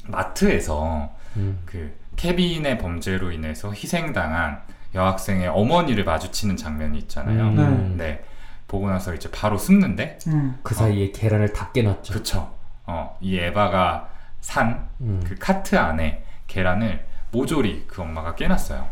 마트에서 0.07 1.15
음. 1.35 1.59
그 1.65 1.93
케빈의 2.15 2.77
범죄로 2.77 3.31
인해서 3.31 3.71
희생당한 3.71 4.61
여학생의 4.95 5.47
어머니를 5.47 6.03
마주치는 6.03 6.57
장면이 6.57 6.97
있잖아요. 6.99 7.49
음. 7.49 7.95
네. 7.97 8.23
보고 8.67 8.89
나서 8.89 9.13
이제 9.13 9.29
바로 9.31 9.57
숨는데, 9.57 10.19
음, 10.27 10.59
그 10.61 10.75
사이에 10.75 11.11
계란을 11.11 11.53
다 11.53 11.71
깨놨죠. 11.71 12.13
그쵸. 12.13 12.53
어, 12.85 13.17
이 13.19 13.37
에바가 13.37 14.09
산그 14.41 14.83
음. 15.01 15.35
카트 15.39 15.75
안에 15.75 16.23
계란을 16.47 17.05
모조리 17.31 17.85
그 17.87 18.01
엄마가 18.01 18.35
깨놨어요. 18.35 18.87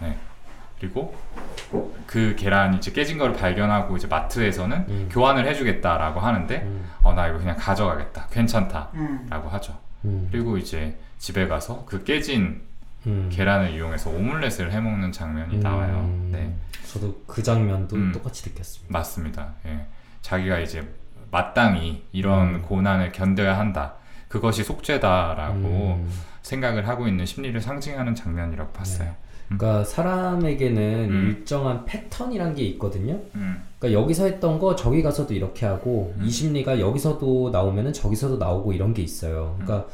네. 0.00 0.16
그리고 0.78 1.14
그 2.06 2.34
계란이 2.36 2.78
이제 2.78 2.90
깨진 2.92 3.16
걸 3.16 3.32
발견하고 3.32 3.96
이제 3.96 4.06
마트에서는 4.06 4.76
음. 4.88 5.08
교환을 5.10 5.46
해주겠다라고 5.46 6.20
하는데, 6.20 6.62
음. 6.62 6.90
어, 7.02 7.12
나 7.14 7.28
이거 7.28 7.38
그냥 7.38 7.56
가져가겠다. 7.56 8.26
괜찮다. 8.30 8.88
음. 8.94 9.26
라고 9.30 9.48
하죠. 9.48 9.78
음. 10.04 10.28
그리고 10.30 10.58
이제 10.58 10.98
집에 11.22 11.46
가서 11.46 11.84
그 11.86 12.02
깨진 12.02 12.62
음. 13.06 13.30
계란을 13.32 13.74
이용해서 13.74 14.10
오믈렛을 14.10 14.72
해 14.72 14.80
먹는 14.80 15.12
장면이 15.12 15.60
나와요. 15.60 16.00
음. 16.00 16.30
네, 16.32 16.52
저도 16.84 17.22
그 17.28 17.40
장면도 17.40 17.94
음. 17.94 18.10
똑같이 18.12 18.50
느꼈습니다. 18.50 18.92
맞습니다. 18.92 19.54
예. 19.66 19.86
자기가 20.20 20.58
이제 20.58 20.84
마땅히 21.30 22.02
이런 22.10 22.56
음. 22.56 22.62
고난을 22.62 23.12
견뎌야 23.12 23.56
한다. 23.56 23.94
그것이 24.26 24.64
속죄다라고 24.64 26.00
음. 26.00 26.10
생각을 26.42 26.88
하고 26.88 27.06
있는 27.06 27.24
심리를 27.24 27.60
상징하는 27.60 28.16
장면이라고 28.16 28.72
봤어요. 28.72 29.14
그러니까 29.46 29.84
사람에게는 29.84 31.08
음. 31.08 31.26
일정한 31.28 31.84
패턴이란 31.84 32.56
게 32.56 32.64
있거든요. 32.64 33.20
음, 33.36 33.62
그러니까 33.78 34.00
여기서 34.00 34.24
했던 34.24 34.58
거 34.58 34.74
저기 34.74 35.04
가서도 35.04 35.34
이렇게 35.34 35.66
하고 35.66 36.14
음. 36.18 36.24
이 36.24 36.30
심리가 36.30 36.80
여기서도 36.80 37.50
나오면은 37.50 37.92
저기서도 37.92 38.38
나오고 38.38 38.72
이런 38.72 38.92
게 38.92 39.02
있어요. 39.02 39.56
그러니까 39.60 39.88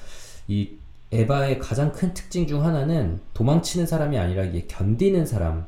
이 0.47 0.79
에바의 1.11 1.59
가장 1.59 1.93
큰 1.93 2.13
특징 2.13 2.47
중 2.47 2.65
하나는 2.65 3.21
도망치는 3.35 3.87
사람이 3.87 4.19
아니라 4.19 4.45
이게 4.45 4.67
견디는 4.67 5.25
사람이라는 5.25 5.67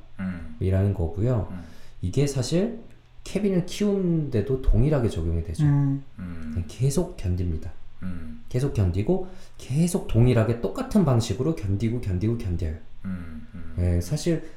음, 0.61 0.95
거고요. 0.95 1.49
음. 1.51 1.63
이게 2.03 2.27
사실 2.27 2.81
케빈을 3.25 3.67
키우는데도 3.67 4.63
동일하게 4.63 5.09
적용이 5.09 5.43
되죠. 5.45 5.65
음, 5.65 6.03
음, 6.19 6.65
계속 6.69 7.17
견딥니다. 7.17 7.71
음, 8.03 8.43
계속 8.49 8.75
견디고 8.75 9.29
계속 9.59 10.09
동일하게 10.09 10.61
똑같은 10.61 11.05
방식으로 11.05 11.55
견디고 11.55 12.01
견디고 12.01 12.39
견뎌요. 12.39 12.75
음, 13.05 13.47
음, 13.55 13.75
예, 13.79 14.01
사실 14.01 14.51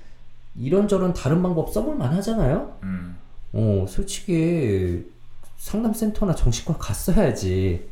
이런저런 0.56 1.14
다른 1.14 1.42
방법 1.42 1.72
써볼 1.72 1.96
만하잖아요. 1.96 2.80
음, 2.84 3.18
어 3.54 3.86
솔직히 3.88 5.12
상담센터나 5.58 6.36
정신과 6.36 6.78
갔어야지. 6.78 7.88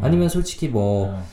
아니면 0.00 0.28
솔직히 0.28 0.68
뭐 0.68 1.08
어, 1.08 1.26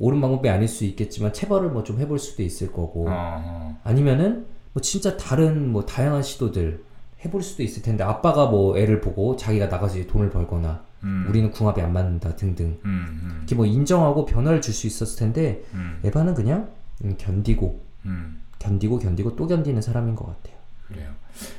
옳은 0.00 0.20
방법이 0.20 0.48
아닐 0.48 0.66
수 0.66 0.84
있겠지만 0.84 1.32
체벌을 1.32 1.70
뭐 1.70 1.84
좀 1.84 2.00
해볼 2.00 2.18
수도 2.18 2.42
있을 2.42 2.72
거고 2.72 3.06
어, 3.08 3.12
어. 3.12 3.78
아니면은 3.84 4.46
뭐 4.72 4.80
진짜 4.82 5.16
다른 5.16 5.68
뭐 5.70 5.84
다양한 5.86 6.22
시도들 6.22 6.82
해볼 7.24 7.42
수도 7.42 7.62
있을 7.62 7.82
텐데 7.82 8.02
아빠가 8.02 8.46
뭐 8.46 8.76
애를 8.78 9.00
보고 9.00 9.36
자기가 9.36 9.66
나가서 9.66 9.98
이제 9.98 10.06
돈을 10.06 10.30
벌거나 10.30 10.82
음, 11.04 11.26
우리는 11.28 11.50
궁합이 11.50 11.80
안 11.82 11.92
맞는다 11.92 12.34
등등 12.36 12.78
음, 12.84 13.20
음, 13.22 13.34
이렇게 13.38 13.54
뭐 13.54 13.66
인정하고 13.66 14.24
변화를 14.26 14.60
줄 14.60 14.74
수 14.74 14.86
있었을 14.86 15.18
텐데 15.18 15.62
음, 15.74 16.00
에바는 16.04 16.34
그냥 16.34 16.70
음, 17.04 17.14
견디고 17.18 17.80
음. 18.06 18.40
견디고 18.58 18.98
견디고 18.98 19.36
또 19.36 19.46
견디는 19.46 19.80
사람인 19.82 20.14
것 20.14 20.26
같아요. 20.26 20.59
그래요. 20.90 21.10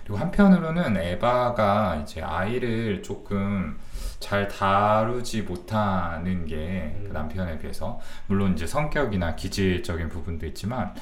그리고 0.03 0.17
한편으로는 0.17 0.97
에바가 0.97 2.01
이제 2.03 2.21
아이를 2.21 3.01
조금 3.01 3.77
잘 4.19 4.47
다루지 4.47 5.43
못하는 5.43 6.45
게그 6.45 7.07
음. 7.07 7.09
남편에 7.11 7.57
비해서 7.57 7.99
물론 8.27 8.53
이제 8.53 8.67
성격이나 8.67 9.35
기질적인 9.35 10.09
부분도 10.09 10.45
있지만 10.47 10.93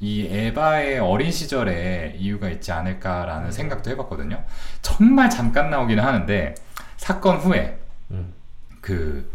이 0.00 0.26
에바의 0.26 0.98
어린 0.98 1.30
시절에 1.30 2.14
이유가 2.18 2.48
있지 2.48 2.72
않을까라는 2.72 3.52
생각도 3.52 3.90
해봤거든요. 3.90 4.42
정말 4.82 5.28
잠깐 5.30 5.70
나오기는 5.70 6.02
하는데 6.02 6.54
사건 6.96 7.36
후에 7.36 7.78
음. 8.10 8.32
그 8.80 9.30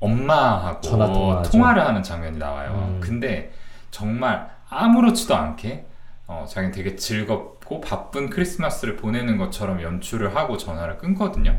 엄마하고. 0.00 1.42
통화를 1.42 1.84
하는 1.84 2.02
장면이 2.02 2.38
나와요. 2.38 2.94
음. 2.94 3.00
근데 3.00 3.52
정말 3.90 4.48
아무렇지도 4.68 5.34
않게 5.34 5.86
어, 6.28 6.44
자기는 6.46 6.72
되게 6.72 6.94
즐겁고 6.94 7.80
바쁜 7.80 8.28
크리스마스를 8.28 8.96
보내는 8.96 9.38
것처럼 9.38 9.80
연출을 9.82 10.36
하고 10.36 10.58
전화를 10.58 10.98
끊거든요. 10.98 11.58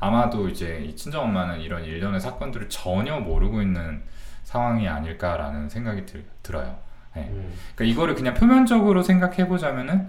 아마도 0.00 0.48
이제 0.48 0.84
이 0.84 0.94
친정 0.94 1.24
엄마는 1.24 1.60
이런 1.60 1.82
일련의 1.82 2.20
사건들을 2.20 2.68
전혀 2.68 3.18
모르고 3.18 3.62
있는 3.62 4.02
상황이 4.44 4.86
아닐까라는 4.86 5.70
생각이 5.70 6.04
들, 6.04 6.24
들어요. 6.42 6.76
네. 7.14 7.28
음. 7.30 7.52
그러니까 7.74 7.92
이거를 7.92 8.14
그냥 8.14 8.34
표면적으로 8.34 9.02
생각해 9.02 9.46
보자면은 9.46 10.08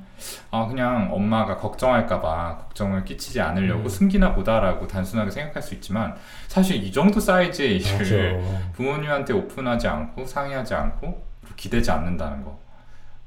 아 0.52 0.68
그냥 0.68 1.10
엄마가 1.12 1.58
걱정할까봐 1.58 2.58
걱정을 2.60 3.06
끼치지 3.06 3.40
않으려고 3.42 3.84
음. 3.84 3.90
숨기나 3.90 4.34
보다라고 4.34 4.88
단순하게 4.88 5.32
생각할 5.32 5.62
수 5.62 5.74
있지만 5.76 6.16
사실 6.48 6.82
이 6.82 6.92
정도 6.92 7.20
사이즈의 7.20 7.78
일을 7.78 8.42
맞아. 8.42 8.72
부모님한테 8.74 9.34
오픈하지 9.34 9.88
않고 9.88 10.26
상의하지 10.26 10.74
않고 10.74 11.26
기대지 11.58 11.92
않는다는 11.92 12.44
거 12.44 12.63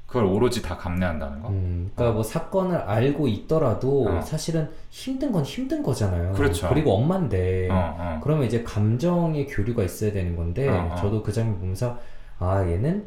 그걸 0.07 0.23
오로지 0.23 0.61
다 0.61 0.77
감내한다는 0.77 1.41
거 1.41 1.49
음, 1.49 1.91
그러니까 1.93 2.15
뭐 2.15 2.23
사건을 2.23 2.77
알고 2.77 3.27
있더라도 3.27 4.07
어. 4.07 4.21
사실은 4.21 4.69
힘든 4.89 5.33
건 5.33 5.43
힘든 5.43 5.83
거잖아요. 5.83 6.31
그렇죠. 6.31 6.69
그리고 6.69 6.95
엄마인데 6.95 7.67
어, 7.69 7.95
어. 7.99 8.19
그러면 8.23 8.45
이제 8.45 8.63
감정의 8.63 9.47
교류가 9.47 9.83
있어야 9.83 10.13
되는 10.13 10.37
건데 10.37 10.69
어, 10.69 10.91
어. 10.93 10.95
저도 10.95 11.21
그 11.21 11.33
장면 11.33 11.59
보면서 11.59 11.99
아 12.39 12.65
얘는 12.65 13.05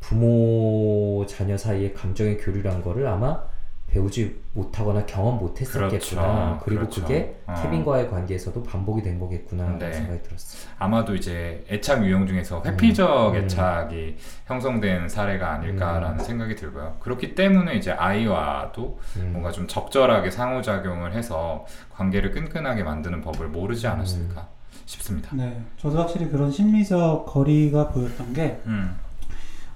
부모 0.00 1.24
자녀 1.26 1.56
사이의 1.56 1.94
감정의 1.94 2.38
교류란 2.38 2.82
거를 2.82 3.06
아마 3.06 3.40
배우지 3.94 4.42
못하거나 4.54 5.06
경험 5.06 5.38
못했었겠구나. 5.38 5.88
그렇죠. 5.88 6.60
그리고 6.64 6.80
그렇죠. 6.80 7.02
그게 7.02 7.36
어. 7.46 7.54
케빈과의 7.62 8.10
관계에서도 8.10 8.60
반복이 8.64 9.02
된 9.02 9.20
거겠구나 9.20 9.78
네. 9.78 9.92
생각이 9.92 10.22
들었어요. 10.22 10.72
아마도 10.78 11.14
이제 11.14 11.64
애착 11.70 12.04
유형 12.04 12.26
중에서 12.26 12.62
회피적 12.66 13.34
음. 13.34 13.36
애착이 13.36 14.16
형성된 14.46 15.08
사례가 15.08 15.52
아닐까라는 15.52 16.18
음. 16.18 16.24
생각이 16.24 16.56
들고요. 16.56 16.96
그렇기 16.98 17.36
때문에 17.36 17.76
이제 17.76 17.92
아이와도 17.92 18.98
음. 19.18 19.30
뭔가 19.32 19.52
좀 19.52 19.68
적절하게 19.68 20.30
상호작용을 20.30 21.12
해서 21.14 21.64
관계를 21.90 22.32
끈끈하게 22.32 22.82
만드는 22.82 23.20
법을 23.20 23.46
모르지 23.48 23.86
않았을까 23.86 24.40
음. 24.40 24.46
싶습니다. 24.86 25.30
네, 25.34 25.62
저도 25.78 25.98
확실히 25.98 26.28
그런 26.28 26.50
심리적 26.50 27.26
거리가 27.26 27.88
보였던 27.88 28.32
게 28.34 28.60
음, 28.66 28.98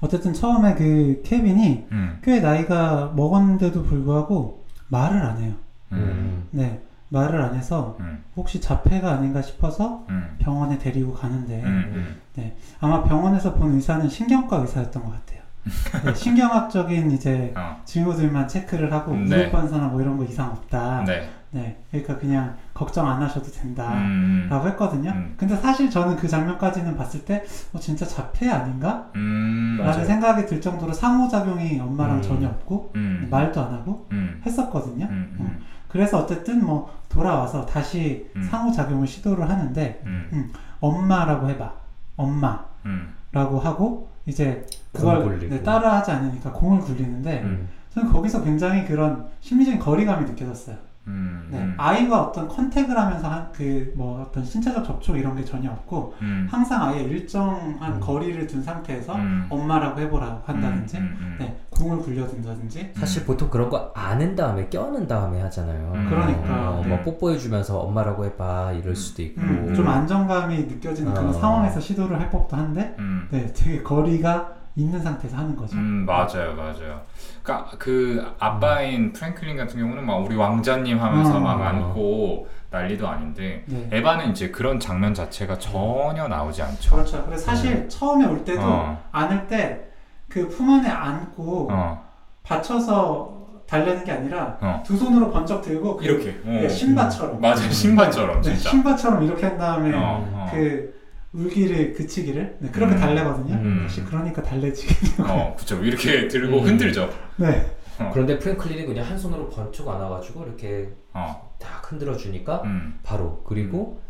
어쨌든 0.01 0.33
처음에 0.33 0.75
그 0.75 1.23
케빈이 1.25 1.87
음, 1.93 2.19
꽤 2.23 2.41
나이가 2.41 3.13
먹었는데도 3.17 3.83
불구하고 3.83 4.65
말을 4.89 5.21
안 5.23 5.39
해요. 5.39 5.55
음, 5.93 5.99
음. 5.99 6.49
네, 6.51 6.81
말을 7.09 7.41
안 7.41 7.55
해서 7.55 7.97
음, 8.01 8.23
혹시 8.37 8.61
자폐가 8.61 9.13
아닌가 9.13 9.43
싶어서 9.43 10.05
음, 10.11 10.37
병원에 10.39 10.79
데리고 10.79 11.15
가는데 11.15 11.63
음, 11.63 12.17
음, 12.37 12.53
아마 12.81 13.03
병원에서 13.03 13.55
본 13.55 13.75
의사는 13.75 14.09
신경과 14.09 14.59
의사였던 14.59 15.03
것 15.03 15.11
같아요. 15.11 15.39
네, 16.05 16.15
신경학적인 16.15 17.11
이제 17.11 17.53
어, 17.57 17.77
징후들만 17.85 18.49
체크를 18.49 18.93
하고 18.93 19.13
네. 19.13 19.37
무릎 19.37 19.53
반사나 19.53 19.89
뭐 19.89 20.01
이런 20.01 20.17
거 20.17 20.25
이상 20.25 20.51
없다. 20.51 21.05
네, 21.05 21.29
네, 21.51 21.83
그러니까 21.91 22.19
그냥 22.19 22.57
걱정 22.75 23.09
안 23.09 23.23
하셔도 23.23 23.51
된다. 23.51 23.95
음, 23.95 24.47
라고 24.51 24.69
했거든요. 24.69 25.11
음. 25.11 25.35
근데 25.37 25.57
사실 25.57 25.89
저는 25.89 26.17
그 26.17 26.29
장면까지는 26.29 26.97
봤을 26.97 27.25
때, 27.25 27.45
어, 27.73 27.79
진짜 27.79 28.05
자폐 28.05 28.51
아닌가? 28.51 29.11
음, 29.17 29.77
라는 29.79 29.93
맞아요. 29.93 30.05
생각이 30.05 30.47
들 30.47 30.61
정도로 30.61 30.93
상호작용이 30.93 31.81
엄마랑 31.81 32.19
음. 32.19 32.23
전혀 32.23 32.49
없고, 32.49 32.93
음, 32.97 33.29
말도 33.31 33.61
안 33.63 33.73
하고 33.73 34.07
음, 34.13 34.43
했었거든요. 34.45 35.07
음, 35.07 35.37
음, 35.41 35.59
그래서 35.89 36.19
어쨌든 36.19 36.65
뭐, 36.65 36.93
돌아와서 37.09 37.65
다시 37.65 38.31
음. 38.37 38.43
상호작용을 38.43 39.07
시도를 39.07 39.49
하는데, 39.49 40.03
음, 40.05 40.53
엄마라고 40.81 41.49
해봐. 41.49 41.73
엄마라고 42.17 42.67
음, 42.85 43.59
하고, 43.63 44.11
이제 44.27 44.67
공 44.93 45.15
그걸. 45.15 45.49
네, 45.49 45.63
따라하지 45.63 46.11
않으니까 46.11 46.53
공을 46.53 46.83
굴리는데, 46.83 47.41
음. 47.43 47.69
저는 47.95 48.13
거기서 48.13 48.45
굉장히 48.45 48.85
그런 48.85 49.27
심리적인 49.41 49.81
거리감이 49.81 50.27
느껴졌어요. 50.27 50.77
음, 51.09 51.49
네, 51.51 51.59
음, 51.59 51.75
아이와 51.79 52.21
어떤 52.21 52.47
컨택을 52.47 52.97
하면서 52.97 53.29
한그뭐 53.29 54.27
어떤 54.29 54.45
신체적 54.45 54.85
접촉 54.85 55.17
이런 55.17 55.35
게 55.35 55.45
전혀 55.45 55.71
없고 55.71 56.15
음, 56.21 56.47
항상 56.51 56.83
아예 56.83 57.03
일정한 57.03 57.95
음. 57.95 58.01
거리를 58.01 58.47
둔 58.47 58.63
상태에서 58.63 59.15
음, 59.17 59.47
엄마라고 59.49 60.01
해보라고 60.01 60.43
한다든지 60.45 60.99
음, 60.99 61.17
음, 61.21 61.37
네, 61.39 61.57
공을 61.71 61.99
굴려준다든지 61.99 62.93
사실 62.95 63.25
보통 63.25 63.49
그런 63.49 63.71
거 63.71 63.91
아는 63.95 64.37
다음에 64.37 64.69
껴는 64.69 65.07
다음에 65.07 65.41
하잖아요. 65.43 65.93
음. 65.95 66.07
그러니까. 66.09 66.71
어, 66.71 66.83
네. 66.83 66.89
뭐 66.89 67.01
뽀뽀해주면서 67.03 67.79
엄마라고 67.79 68.27
해봐 68.27 68.73
이럴 68.73 68.95
수도 68.95 69.23
있고. 69.23 69.41
음, 69.41 69.75
좀 69.75 69.89
안정감이 69.89 70.65
느껴지는 70.65 71.15
그런 71.15 71.31
어. 71.31 71.33
상황에서 71.33 71.81
시도를 71.81 72.21
할 72.21 72.31
법도 72.31 72.57
한데 72.57 72.95
음. 72.99 73.29
네, 73.31 73.51
되게 73.55 73.83
거리가 73.83 74.58
있는 74.79 75.01
상태에서 75.03 75.37
하는 75.37 75.57
거죠. 75.57 75.77
음 75.77 76.07
맞아요 76.07 76.55
맞아요. 76.57 77.01
그러니까 77.43 77.71
그 77.79 78.25
아빠인 78.39 79.13
프랭클린 79.13 79.57
같은 79.57 79.79
경우는 79.81 80.07
막 80.07 80.17
우리 80.19 80.37
왕자님 80.37 80.99
하면서 81.03 81.37
음. 81.37 81.43
막 81.43 81.61
안고 81.61 82.47
난리도 82.71 83.07
아닌데 83.09 83.65
네. 83.67 83.89
에바는 83.91 84.31
이제 84.31 84.51
그런 84.51 84.79
장면 84.79 85.13
자체가 85.15 85.59
전혀 85.59 86.29
나오지 86.29 86.63
않죠. 86.63 86.95
그렇죠. 86.95 87.25
그래서 87.25 87.45
사실 87.47 87.89
처음에 87.89 88.25
올 88.27 88.45
때도 88.45 88.61
어. 88.63 89.03
안을 89.13 89.47
때 89.49 89.85
그 90.29 90.47
품 90.51 90.69
안에 90.71 90.87
안고 90.89 91.69
어, 91.73 92.05
받쳐서 92.43 93.37
달래는 93.67 94.05
게 94.05 94.13
아니라 94.13 94.59
어. 94.61 94.83
두 94.85 94.97
손으로 94.97 95.31
번쩍 95.31 95.63
들고 95.63 95.97
그 95.97 96.05
이렇게. 96.05 96.31
어. 96.45 96.51
네, 96.51 96.69
신바처럼 96.69 97.41
맞아요 97.41 97.71
신발처럼 97.71 98.43
네, 98.43 98.55
진짜. 98.55 98.71
신바처럼 98.71 99.23
이렇게 99.25 99.47
한 99.47 99.59
다음에 99.59 99.91
어, 99.95 100.29
어. 100.33 100.51
그 100.53 100.98
울기를 101.33 101.93
그치기를 101.93 102.59
네, 102.61 102.71
그렇게 102.71 102.95
음. 102.95 103.01
달래거든요. 103.01 103.55
음. 103.55 103.81
역시 103.83 104.03
그러니까 104.05 104.43
달래지기. 104.43 105.23
어, 105.23 105.55
그쵸. 105.59 105.83
이렇게 105.85 106.29
들고 106.29 106.59
음. 106.61 106.65
흔들죠. 106.65 107.11
네. 107.37 107.77
어. 107.99 108.11
그런데 108.13 108.39
프랭클린이 108.39 108.87
그냥 108.87 109.05
한 109.05 109.19
손으로 109.19 109.51
번쩍 109.51 109.89
안아가지고 109.89 110.45
이렇게 110.45 110.91
어, 111.13 111.53
딱 111.59 111.91
흔들어 111.91 112.17
주니까 112.17 112.63
음, 112.65 112.99
바로 113.03 113.43
그리고 113.45 114.01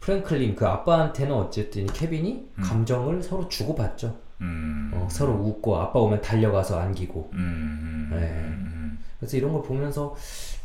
프랭클린 0.00 0.56
그 0.56 0.66
아빠한테는 0.66 1.34
어쨌든 1.34 1.84
이 1.84 1.86
케빈이 1.86 2.48
음. 2.54 2.62
감정을 2.62 3.22
서로 3.22 3.48
주고받죠. 3.48 4.18
음, 4.40 4.90
어, 4.94 5.08
서로 5.10 5.32
웃고 5.34 5.76
아빠 5.76 5.98
오면 5.98 6.20
달려가서 6.20 6.78
안기고. 6.78 7.30
음, 7.34 7.38
음, 7.38 8.16
네. 8.16 8.26
음, 8.26 8.98
그래서 9.18 9.36
이런 9.36 9.52
걸 9.52 9.62
보면서 9.62 10.14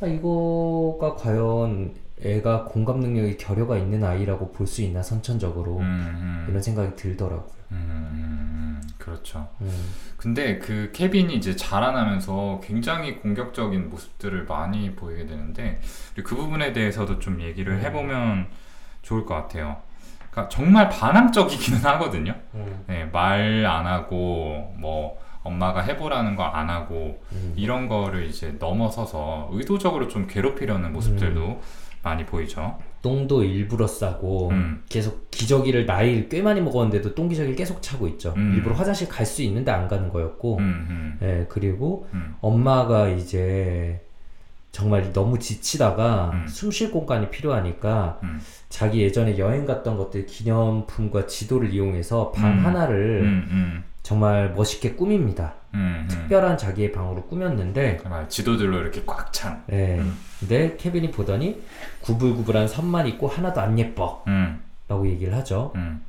아, 0.02 0.08
이거가 0.08 1.16
과연 1.16 1.94
애가 2.24 2.66
공감 2.66 3.00
능력이 3.00 3.38
결여가 3.38 3.78
있는 3.78 4.04
아이라고 4.04 4.52
볼 4.52 4.68
수 4.68 4.82
있나 4.82 5.02
선천적으로 5.04 5.78
음, 5.80 5.84
음, 5.84 6.48
이런 6.50 6.62
생각이 6.62 6.96
들더라고요. 6.96 7.62
음, 7.72 8.10
음, 8.14 8.82
그렇죠. 8.98 9.48
음. 9.62 9.72
근데 10.18 10.60
그 10.60 10.92
케빈이 10.94 11.36
이제 11.36 11.56
자라나면서 11.56 12.62
굉장히 12.64 13.18
공격적인 13.20 13.90
모습들을 13.90 14.46
많이 14.46 14.94
보이게 14.96 15.26
되는데 15.26 15.80
그 16.24 16.36
부분에 16.36 16.74
대해서도 16.74 17.20
좀 17.20 17.42
얘기를 17.42 17.74
음. 17.76 17.80
해보면 17.82 18.48
좋을 19.02 19.26
것 19.26 19.34
같아요. 19.36 19.78
그러니까 20.32 20.50
정말 20.50 20.90
반항적이기는 20.90 21.80
하거든요. 21.86 22.36
음. 22.56 22.84
네, 22.88 23.06
말 23.06 23.66
안 23.66 23.86
하고 23.88 24.74
뭐 24.78 25.20
엄마가 25.44 25.82
해보라는 25.82 26.36
거 26.36 26.44
안 26.44 26.70
하고 26.70 27.20
음. 27.32 27.54
이런 27.56 27.88
거를 27.88 28.26
이제 28.26 28.56
넘어서서 28.60 29.50
의도적으로 29.54 30.08
좀 30.08 30.28
괴롭히려는 30.28 30.92
모습들도 30.94 31.62
많이 32.04 32.26
보이죠. 32.26 32.78
똥도 33.02 33.44
일부러 33.44 33.86
싸고 33.88 34.50
음. 34.50 34.84
계속 34.90 35.30
기저귀를 35.32 35.86
나이 35.86 36.28
꽤 36.30 36.42
많이 36.42 36.60
먹었는데도 36.62 37.16
똥 37.16 37.30
기저귀를 37.30 37.56
계속 37.56 37.82
차고 37.82 38.08
있죠. 38.10 38.34
음. 38.38 38.54
일부러 38.56 38.76
화장실 38.76 39.08
갈 39.08 39.26
수 39.26 39.42
있는데 39.44 39.72
안 39.72 39.88
가는 39.88 40.10
거였고, 40.10 40.58
음, 40.58 40.64
음, 40.90 41.18
예, 41.22 41.46
그리고 41.48 42.08
음, 42.14 42.36
엄마가 42.42 43.08
이제 43.10 44.02
정말 44.72 45.12
너무 45.14 45.38
지치다가 45.40 46.32
음. 46.34 46.48
숨쉴 46.48 46.92
공간이 46.92 47.30
필요하니까 47.30 48.20
음. 48.24 48.40
자기 48.70 49.02
예전에 49.02 49.38
여행 49.38 49.66
갔던 49.66 49.98
것들 49.98 50.26
기념품과 50.26 51.28
지도를 51.28 51.72
이용해서 51.74 52.32
방 52.32 52.52
음. 52.60 52.66
하나를 52.66 53.22
음, 54.12 54.24
음, 54.24 54.52
음, 54.52 54.56
멋있게 54.56 54.96
꾸밉니다. 54.96 55.54
음. 55.74 56.06
특별한 56.10 56.58
자기의 56.58 56.92
방으로 56.92 57.26
꾸몄는데 57.28 57.98
정말 58.02 58.28
지도들로 58.28 58.80
이렇게 58.80 59.04
꽉 59.06 59.32
찬. 59.32 59.64
예. 59.72 59.98
음. 60.00 60.18
근데 60.40 60.76
케빈이 60.78 61.12
보더니 61.12 61.62
구불구불한 62.02 62.68
선만 62.68 63.08
있고 63.08 63.28
하나도 63.28 63.62
안 63.62 63.78
예뻐 63.80 64.24
음, 64.28 64.62
라고 64.88 65.08
얘기를 65.08 65.34
하죠. 65.36 65.72
음, 65.76 66.04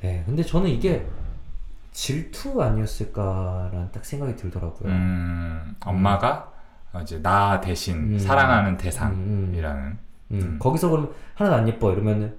네. 0.00 0.22
근데 0.26 0.42
저는 0.42 0.68
이게 0.68 1.06
질투 1.92 2.62
아니었을까라는 2.62 3.90
딱 3.92 4.04
생각이 4.04 4.36
들더라고요. 4.36 4.90
음. 4.90 5.76
엄마가 5.80 6.52
이제 7.02 7.20
나 7.22 7.60
대신 7.60 8.14
음. 8.14 8.18
사랑하는 8.18 8.72
음, 8.72 8.76
대상이라는. 8.76 9.82
음. 9.82 9.98
음. 10.32 10.56
거기서 10.60 10.88
그럼 10.90 11.12
하나도 11.34 11.56
안 11.56 11.68
예뻐 11.68 11.92
이러면은 11.92 12.36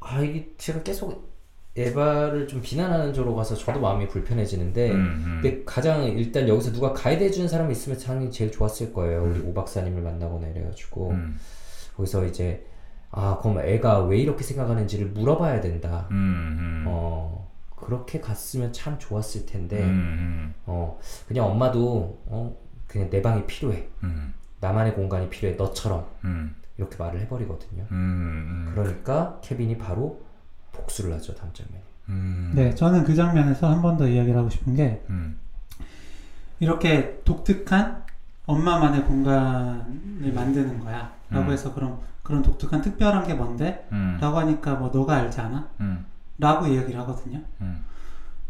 아 0.00 0.20
이게 0.20 0.48
제가 0.58 0.82
계속 0.82 1.35
에바를 1.76 2.48
좀 2.48 2.60
비난하는 2.62 3.12
쪽으로 3.12 3.34
가서 3.34 3.54
저도 3.54 3.80
마음이 3.80 4.08
불편해지는데 4.08 4.90
음, 4.90 4.96
음. 4.96 5.38
근데 5.42 5.62
가장 5.64 6.04
일단 6.04 6.48
여기서 6.48 6.72
누가 6.72 6.92
가이드 6.92 7.22
해주는 7.22 7.48
사람이 7.48 7.72
있으면 7.72 7.98
당연히 7.98 8.30
제일 8.30 8.50
좋았을 8.50 8.92
거예요. 8.92 9.24
우리 9.24 9.40
오 9.40 9.52
박사님을 9.52 10.00
만나거나 10.02 10.48
이래가지고 10.48 11.10
음, 11.10 11.38
거기서 11.96 12.24
이제 12.26 12.64
아 13.10 13.38
그럼 13.40 13.60
애가 13.60 14.04
왜 14.04 14.18
이렇게 14.18 14.42
생각하는지를 14.42 15.08
물어봐야 15.08 15.60
된다. 15.60 16.06
음, 16.10 16.16
음. 16.16 16.84
어 16.86 17.50
그렇게 17.76 18.20
갔으면 18.20 18.72
참 18.72 18.98
좋았을 18.98 19.44
텐데 19.44 19.82
음, 19.82 20.54
어 20.64 20.98
그냥 21.28 21.46
엄마도 21.46 22.18
어 22.26 22.56
그냥 22.86 23.10
내 23.10 23.20
방이 23.20 23.46
필요해. 23.46 23.86
음, 24.02 24.32
나만의 24.60 24.94
공간이 24.94 25.28
필요해. 25.28 25.56
너처럼 25.56 26.06
음, 26.24 26.54
이렇게 26.78 26.96
말을 26.96 27.20
해버리거든요. 27.20 27.84
음, 27.90 27.94
음, 27.94 28.72
그러니까 28.74 29.38
케빈이 29.42 29.76
바로 29.76 30.24
복수를 30.76 31.12
하죠 31.14 31.34
다음 31.34 31.52
장면에. 31.52 31.82
음, 32.08 32.52
네, 32.54 32.74
저는 32.74 33.04
그 33.04 33.14
장면에서 33.14 33.68
한 33.70 33.82
번 33.82 33.96
더 33.96 34.06
이야기를 34.06 34.38
하고 34.38 34.48
싶은 34.48 34.74
게 34.76 35.02
음, 35.10 35.38
이렇게 36.60 37.20
독특한 37.24 38.04
엄마만의 38.46 39.04
공간을 39.04 40.32
만드는 40.34 40.78
거야. 40.80 41.12
라고 41.30 41.46
음. 41.48 41.52
해서 41.52 41.74
그럼 41.74 42.00
그런 42.22 42.42
독특한 42.42 42.80
특별한 42.80 43.26
게 43.26 43.34
뭔데? 43.34 43.88
음, 43.92 44.18
라고 44.20 44.38
하니까 44.38 44.74
뭐 44.74 44.90
너가 44.90 45.16
알지 45.16 45.40
않아? 45.40 45.68
음, 45.80 46.06
라고 46.38 46.66
이야기를 46.66 46.98
하거든요. 47.00 47.40
음, 47.60 47.82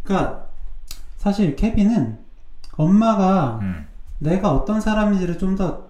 그러니까 0.03 0.47
사실 1.17 1.57
케빈은 1.57 2.19
엄마가 2.77 3.59
음, 3.63 3.87
내가 4.19 4.53
어떤 4.53 4.81
사람인지를 4.81 5.39
좀 5.39 5.57
더 5.57 5.87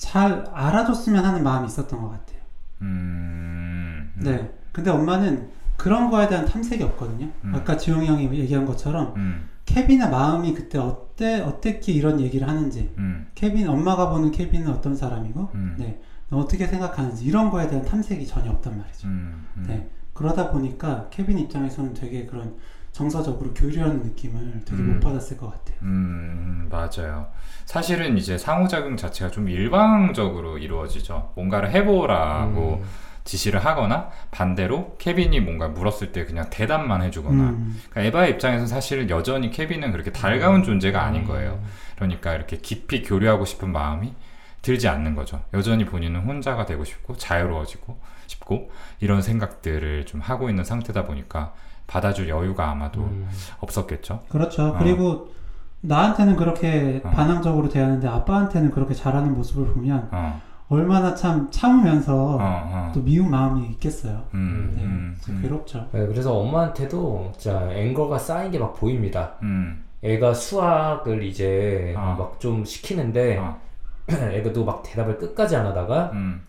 잘 0.00 0.46
알아줬으면 0.54 1.22
하는 1.26 1.42
마음이 1.44 1.66
있었던 1.66 2.00
것 2.00 2.08
같아요. 2.08 2.38
음, 2.80 4.10
음, 4.16 4.22
네. 4.24 4.50
근데 4.72 4.90
엄마는 4.90 5.50
그런 5.80 6.10
거에 6.10 6.28
대한 6.28 6.44
탐색이 6.44 6.82
없거든요. 6.82 7.26
음. 7.42 7.54
아까 7.54 7.74
지용이 7.74 8.06
형이 8.06 8.24
얘기한 8.38 8.66
것처럼 8.66 9.14
음, 9.16 9.48
케빈의 9.64 10.10
마음이 10.10 10.52
그때 10.52 10.76
어때 10.76 11.40
어떻게 11.40 11.92
이런 11.92 12.20
얘기를 12.20 12.46
하는지 12.46 12.92
음, 12.98 13.28
케빈 13.34 13.66
엄마가 13.66 14.10
보는 14.10 14.30
케빈은 14.30 14.68
어떤 14.68 14.94
사람이고 14.94 15.50
음, 15.54 15.76
네너 15.78 16.42
어떻게 16.42 16.66
생각하는지 16.66 17.24
이런 17.24 17.50
거에 17.50 17.66
대한 17.66 17.82
탐색이 17.82 18.26
전혀 18.26 18.50
없단 18.50 18.76
말이죠. 18.76 19.08
음, 19.08 19.46
음. 19.56 19.64
네 19.66 19.88
그러다 20.12 20.50
보니까 20.50 21.06
케빈 21.08 21.38
입장에서는 21.38 21.94
되게 21.94 22.26
그런 22.26 22.56
정서적으로 22.92 23.54
교류하는 23.54 24.02
느낌을 24.02 24.60
되게 24.66 24.82
음. 24.82 24.94
못 24.94 25.00
받았을 25.00 25.38
것 25.38 25.50
같아요. 25.50 25.78
음, 25.80 26.68
맞아요. 26.70 27.28
사실은 27.64 28.18
이제 28.18 28.36
상호작용 28.36 28.98
자체가 28.98 29.30
좀 29.30 29.48
일방적으로 29.48 30.58
이루어지죠. 30.58 31.32
뭔가를 31.36 31.70
해보라고 31.70 32.82
음. 32.82 33.09
지시를 33.24 33.64
하거나 33.64 34.10
반대로 34.30 34.96
케빈이 34.98 35.40
뭔가 35.40 35.68
물었을 35.68 36.12
때 36.12 36.24
그냥 36.24 36.48
대답만 36.50 37.02
해주거나 37.02 37.42
음, 37.50 37.80
그러니까 37.90 38.08
에바의 38.08 38.32
입장에서 38.32 38.66
사실 38.66 39.08
여전히 39.10 39.50
케빈은 39.50 39.92
그렇게 39.92 40.10
달가운 40.10 40.64
존재가 40.64 41.02
아닌 41.02 41.24
거예요. 41.24 41.60
음. 41.62 41.68
그러니까 41.96 42.34
이렇게 42.34 42.56
깊이 42.56 43.02
교류하고 43.02 43.44
싶은 43.44 43.70
마음이 43.70 44.14
들지 44.62 44.88
않는 44.88 45.14
거죠. 45.14 45.42
여전히 45.54 45.84
본인은 45.84 46.20
혼자가 46.20 46.66
되고 46.66 46.84
싶고 46.84 47.16
자유로워지고 47.16 47.98
싶고 48.26 48.70
이런 49.00 49.22
생각들을 49.22 50.06
좀 50.06 50.20
하고 50.20 50.48
있는 50.48 50.64
상태다 50.64 51.06
보니까 51.06 51.52
받아줄 51.86 52.28
여유가 52.28 52.70
아마도 52.70 53.00
음. 53.00 53.28
없었겠죠. 53.58 54.24
그렇죠. 54.28 54.68
어. 54.68 54.78
그리고 54.78 55.32
나한테는 55.80 56.36
그렇게 56.36 57.00
어. 57.04 57.10
반항적으로 57.10 57.68
대하는데 57.68 58.06
아빠한테는 58.06 58.70
그렇게 58.70 58.94
잘하는 58.94 59.34
모습을 59.34 59.72
보면 59.72 60.08
어, 60.12 60.40
얼마나 60.70 61.14
참 61.16 61.48
참으면서 61.50 62.36
어, 62.36 62.38
어. 62.40 62.92
또 62.94 63.02
미운 63.02 63.28
마음이 63.28 63.66
있겠어요. 63.72 64.22
음, 64.34 64.72
네, 64.76 64.82
음, 64.84 65.16
음, 65.28 65.42
괴롭죠. 65.42 65.88
네, 65.92 66.06
그래서 66.06 66.32
엄마한테도 66.38 67.32
진짜 67.36 67.68
앵거가 67.72 68.18
쌓인 68.18 68.52
게 68.52 68.58
막 68.58 68.74
보입니다. 68.74 69.32
음, 69.42 69.82
애가 70.02 70.32
수학을 70.32 71.24
이제 71.24 71.92
어. 71.96 72.14
막좀 72.16 72.64
시키는데 72.64 73.38
어, 73.38 73.58
애가도 74.08 74.64
막 74.64 74.82
대답을 74.84 75.18
끝까지 75.18 75.56
안 75.56 75.66
하다가 75.66 76.10
음, 76.14 76.40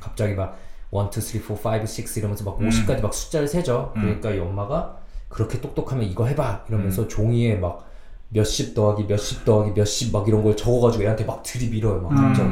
갑자기 0.00 0.34
막 0.34 0.56
1, 0.90 1.00
2, 1.14 1.20
3, 1.20 1.56
4, 1.56 1.70
5, 1.76 1.82
6 1.82 2.16
이러면서 2.16 2.44
막 2.44 2.58
음. 2.60 2.68
50까지 2.70 3.02
막 3.02 3.12
숫자를 3.12 3.46
세죠. 3.46 3.92
음. 3.96 4.00
그러니까 4.02 4.30
이 4.30 4.38
엄마가 4.38 4.96
그렇게 5.28 5.60
똑똑하면 5.60 6.04
이거 6.04 6.24
해봐 6.26 6.64
이러면서 6.70 7.06
종이에 7.08 7.56
막 7.56 7.84
몇십 8.30 8.74
더하기 8.74 9.04
몇십 9.04 9.44
더하기 9.44 9.72
몇십 9.72 10.12
막 10.14 10.26
이런 10.26 10.42
걸 10.42 10.56
적어가지고 10.56 11.04
애한테 11.04 11.24
막 11.26 11.42
들이밀어요 11.42 12.00
막 12.00 12.12
음. 12.12 12.16
갑자기. 12.16 12.48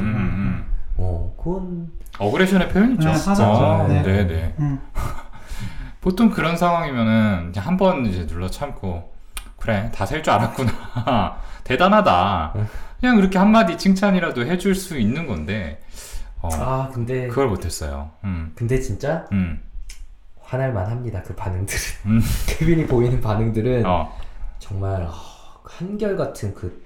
어 0.97 1.35
그건 1.37 1.91
어그레션의 2.19 2.69
표현이죠. 2.69 3.09
네, 3.09 3.15
하죠. 3.15 3.43
어, 3.45 3.89
네. 3.89 4.03
네, 4.03 4.25
네. 4.27 4.55
음, 4.59 4.81
보통 6.01 6.31
그런 6.31 6.57
상황이면은 6.57 7.53
한 7.57 7.77
번 7.77 8.07
이제 8.07 8.27
눌러 8.27 8.49
참고 8.49 9.13
그래 9.59 9.91
다 9.95 10.05
셀 10.07 10.23
줄 10.23 10.33
알았구나 10.35 11.39
대단하다 11.65 12.55
그냥 13.01 13.17
그렇게 13.17 13.39
한마디 13.39 13.77
칭찬이라도 13.79 14.45
해줄 14.47 14.75
수 14.75 14.99
있는 14.99 15.27
건데 15.27 15.83
어, 16.41 16.49
아 16.53 16.91
근데 16.93 17.27
그걸 17.29 17.49
못했어요. 17.49 18.11
음, 18.25 18.53
근데 18.55 18.79
진짜 18.81 19.27
음, 19.33 19.61
화날만 20.43 20.87
합니다 20.91 21.23
그 21.25 21.35
반응들은 21.35 21.81
음. 22.07 22.21
케빈이 22.47 22.87
보이는 22.87 23.21
반응들은 23.21 23.87
어, 23.87 24.13
정말 24.59 25.03
아, 25.09 25.13
한결 25.65 26.17
같은 26.17 26.55
그 26.55 26.85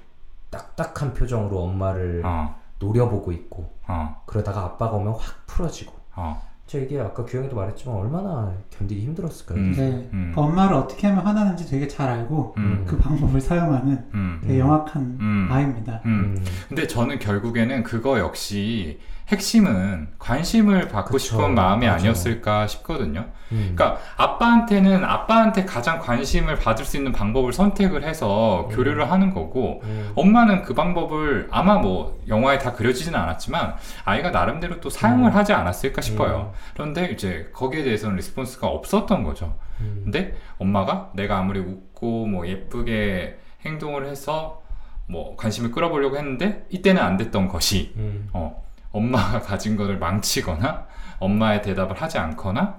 딱딱한 0.50 1.12
표정으로 1.12 1.60
엄마를 1.64 2.22
어, 2.24 2.54
노려보고 2.78 3.32
있고 3.32 3.76
어, 3.88 4.22
그러다가 4.26 4.64
아빠가 4.64 4.96
오면 4.96 5.14
확 5.14 5.46
풀어지고 5.46 5.92
어, 6.14 6.40
저 6.66 6.78
이게 6.78 7.00
아까 7.00 7.24
규영이도 7.24 7.56
말했지만 7.56 7.96
얼마나 7.96 8.52
견디기 8.70 9.00
힘들었을까요? 9.00 9.58
음. 9.58 9.72
네. 9.72 10.10
음. 10.12 10.32
그 10.34 10.40
엄마를 10.40 10.76
어떻게 10.76 11.06
하면 11.06 11.24
화나는지 11.24 11.66
되게 11.66 11.88
잘 11.88 12.10
알고 12.10 12.54
음, 12.58 12.84
그 12.86 12.98
방법을 12.98 13.40
사용하는 13.40 14.04
음, 14.12 14.38
되게 14.42 14.58
영악한 14.58 15.18
음. 15.18 15.48
아이입니다. 15.50 16.02
음. 16.04 16.34
음. 16.36 16.44
근데 16.68 16.86
저는 16.86 17.18
결국에는 17.18 17.82
그거 17.82 18.18
역시 18.18 19.00
핵심은 19.28 20.08
관심을 20.18 20.88
받고 20.88 21.12
그쵸, 21.12 21.18
싶은 21.18 21.54
마음이 21.54 21.86
맞아. 21.86 21.98
아니었을까 21.98 22.66
싶거든요. 22.66 23.26
음. 23.52 23.74
그러니까 23.74 23.98
아빠한테는 24.16 25.04
아빠한테 25.04 25.64
가장 25.64 25.98
관심을 25.98 26.56
받을 26.56 26.84
수 26.84 26.96
있는 26.96 27.12
방법을 27.12 27.52
선택을 27.52 28.04
해서 28.04 28.68
음. 28.70 28.74
교류를 28.74 29.10
하는 29.10 29.32
거고 29.32 29.82
음. 29.84 30.12
엄마는 30.14 30.62
그 30.62 30.72
방법을 30.72 31.48
아마 31.50 31.76
뭐 31.76 32.18
영화에 32.26 32.58
다 32.58 32.72
그려지지는 32.72 33.18
않았지만 33.18 33.76
아이가 34.04 34.30
나름대로 34.30 34.80
또 34.80 34.88
사용을 34.88 35.30
음. 35.30 35.36
하지 35.36 35.52
않았을까 35.52 36.00
싶어요. 36.00 36.52
그런데 36.72 37.10
이제 37.10 37.50
거기에 37.52 37.84
대해서는 37.84 38.16
response가 38.16 38.66
없었던 38.66 39.24
거죠. 39.24 39.56
음. 39.80 40.00
근데 40.04 40.36
엄마가 40.58 41.10
내가 41.14 41.38
아무리 41.38 41.60
웃고 41.60 42.26
뭐 42.26 42.46
예쁘게 42.46 43.38
행동을 43.66 44.06
해서 44.06 44.62
뭐 45.06 45.36
관심을 45.36 45.70
끌어보려고 45.70 46.16
했는데 46.16 46.66
이때는 46.70 47.02
안 47.02 47.16
됐던 47.16 47.48
것이 47.48 47.92
음. 47.96 48.28
어, 48.32 48.62
엄마가 48.92 49.40
가진 49.42 49.76
거를 49.76 49.98
망치거나 49.98 50.86
엄마의 51.18 51.62
대답을 51.62 52.00
하지 52.00 52.18
않거나 52.18 52.78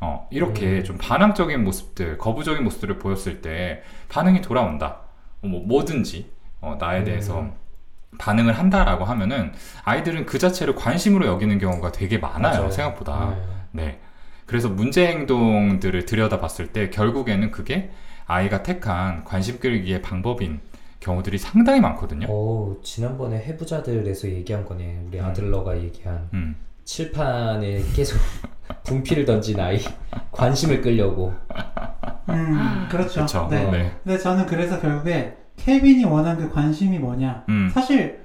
어, 0.00 0.26
이렇게 0.30 0.78
음. 0.78 0.84
좀 0.84 0.98
반항적인 0.98 1.62
모습들, 1.62 2.16
거부적인 2.16 2.64
모습들을 2.64 2.98
보였을 2.98 3.42
때 3.42 3.82
반응이 4.08 4.40
돌아온다. 4.40 5.00
어, 5.42 5.46
뭐 5.46 5.62
뭐든지 5.66 6.30
어, 6.60 6.76
나에 6.80 7.00
음. 7.00 7.04
대해서 7.04 7.50
반응을 8.18 8.58
한다라고 8.58 9.04
하면은 9.04 9.52
아이들은 9.84 10.26
그 10.26 10.38
자체를 10.38 10.74
관심으로 10.74 11.26
여기는 11.26 11.58
경우가 11.58 11.92
되게 11.92 12.18
많아요 12.18 12.58
맞아요. 12.58 12.70
생각보다. 12.70 13.36
네. 13.72 13.84
네. 13.84 14.00
그래서 14.46 14.68
문제 14.68 15.06
행동들을 15.06 16.06
들여다봤을 16.06 16.72
때 16.72 16.90
결국에는 16.90 17.50
그게 17.52 17.90
아이가 18.26 18.62
택한 18.62 19.24
관심 19.24 19.60
끌기의 19.60 20.02
방법인 20.02 20.60
경우들이 21.00 21.38
상당히 21.38 21.80
많거든요. 21.80 22.26
어 22.28 22.76
지난번에 22.82 23.38
해부자들에서 23.38 24.28
얘기한 24.28 24.64
거네. 24.64 25.04
우리 25.08 25.18
음. 25.18 25.24
아들러가 25.24 25.78
얘기한 25.78 26.28
음. 26.34 26.56
칠판에 26.84 27.82
계속 27.94 28.18
분필을 28.84 29.24
던진 29.24 29.58
아이 29.58 29.78
관심을 30.30 30.80
끌려고. 30.80 31.34
음, 32.28 32.86
그렇죠. 32.90 33.14
그렇죠. 33.14 33.48
네. 33.50 33.70
네. 33.70 33.92
근데 34.04 34.18
저는 34.18 34.46
그래서 34.46 34.80
결국에 34.80 35.36
케빈이 35.56 36.04
원한 36.04 36.36
그 36.36 36.50
관심이 36.50 36.98
뭐냐? 36.98 37.44
음. 37.48 37.70
사실 37.72 38.20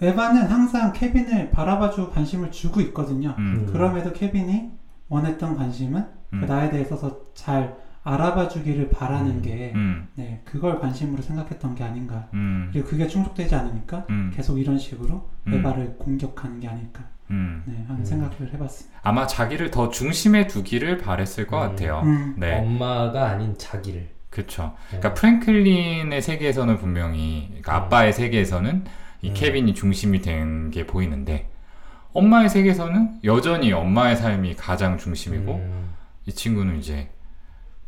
에바는 0.00 0.46
항상 0.46 0.92
케빈을 0.92 1.50
바라봐주고 1.50 2.10
관심을 2.10 2.50
주고 2.52 2.80
있거든요. 2.82 3.34
음. 3.38 3.66
음. 3.66 3.72
그럼에도 3.72 4.12
케빈이 4.12 4.70
원했던 5.08 5.56
관심은 5.56 6.06
음. 6.34 6.40
그 6.40 6.46
나에 6.46 6.70
대해서 6.70 7.20
잘 7.34 7.76
알아봐 8.04 8.48
주기를 8.48 8.88
바라는 8.90 9.30
음. 9.38 9.42
게 9.42 9.72
음. 9.74 10.08
네, 10.14 10.40
그걸 10.44 10.78
관심으로 10.80 11.22
생각했던 11.22 11.74
게 11.74 11.84
아닌가. 11.84 12.28
음. 12.34 12.70
그리고 12.72 12.88
그게 12.88 13.06
충족되지 13.06 13.54
않으니까 13.54 14.06
음. 14.10 14.32
계속 14.34 14.58
이런 14.58 14.78
식으로 14.78 15.28
음. 15.46 15.54
에바를 15.54 15.96
공격하는 15.98 16.60
게 16.60 16.68
아닐까. 16.68 17.04
음. 17.30 17.62
네, 17.66 17.84
음. 17.90 18.04
생각을 18.04 18.52
해봤습니다. 18.54 19.00
아마 19.02 19.26
자기를 19.26 19.70
더 19.70 19.90
중심에 19.90 20.46
두기를 20.46 20.98
바랬을 20.98 21.46
것 21.46 21.62
음. 21.62 21.68
같아요. 21.70 22.02
음. 22.04 22.34
네, 22.38 22.58
엄마가 22.58 23.28
아닌 23.30 23.56
자기를. 23.58 24.08
그렇죠. 24.30 24.74
네. 24.90 24.98
그러니까 24.98 25.14
프랭클린의 25.14 26.22
세계에서는 26.22 26.78
분명히 26.78 27.46
그러니까 27.48 27.76
음. 27.78 27.82
아빠의 27.82 28.12
세계에서는 28.12 28.84
이 29.22 29.28
음. 29.30 29.34
케빈이 29.34 29.74
중심이 29.74 30.20
된 30.20 30.70
게 30.70 30.86
보이는데 30.86 31.50
엄마의 32.12 32.48
세계에서는 32.48 33.20
여전히 33.24 33.72
엄마의 33.72 34.16
삶이 34.16 34.54
가장 34.56 34.96
중심이고 34.98 35.54
음. 35.54 35.88
이 36.26 36.32
친구는 36.32 36.78
이제 36.78 37.10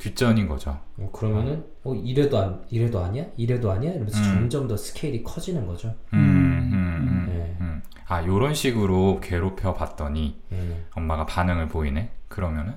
뒷전인 0.01 0.48
거죠. 0.48 0.78
어, 0.98 1.11
그러면은 1.12 1.64
어 1.84 1.94
이래도 1.94 2.38
안 2.38 2.62
이래도 2.70 3.01
아니야? 3.01 3.24
이래도 3.36 3.70
아니야? 3.70 3.92
이러면서 3.92 4.18
음. 4.18 4.24
점점 4.24 4.66
더 4.66 4.76
스케일이 4.76 5.22
커지는 5.22 5.66
거죠. 5.66 5.94
음, 6.14 6.18
음, 6.18 6.72
음. 6.72 7.09
음, 7.09 7.26
네. 7.28 7.57
음. 7.61 7.82
아 8.09 8.24
요런 8.24 8.55
식으로 8.55 9.20
괴롭혀 9.22 9.74
봤더니 9.74 10.40
음. 10.53 10.84
엄마가 10.94 11.26
반응을 11.26 11.68
보이네. 11.68 12.11
그러면은 12.28 12.74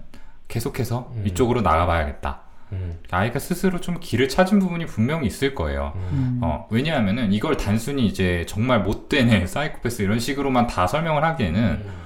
계속해서 0.48 1.12
음. 1.16 1.24
이쪽으로 1.26 1.62
나가봐야겠다. 1.62 2.42
음. 2.74 3.00
아이가 3.10 3.40
스스로 3.40 3.80
좀 3.80 3.98
길을 4.00 4.30
찾은 4.30 4.60
부분이 4.60 4.86
분명히 4.86 5.28
있을 5.28 5.56
거예요. 5.56 5.94
음. 5.96 6.10
음. 6.12 6.40
어, 6.44 6.68
왜냐하면은 6.70 7.32
이걸 7.32 7.56
단순히 7.56 8.06
이제 8.06 8.46
정말 8.48 8.82
못된 8.82 9.30
애, 9.30 9.46
사이코패스 9.48 10.02
이런 10.02 10.20
식으로만 10.20 10.68
다 10.68 10.88
설명을 10.88 11.24
하기에는 11.24 11.62
음. 11.62 12.03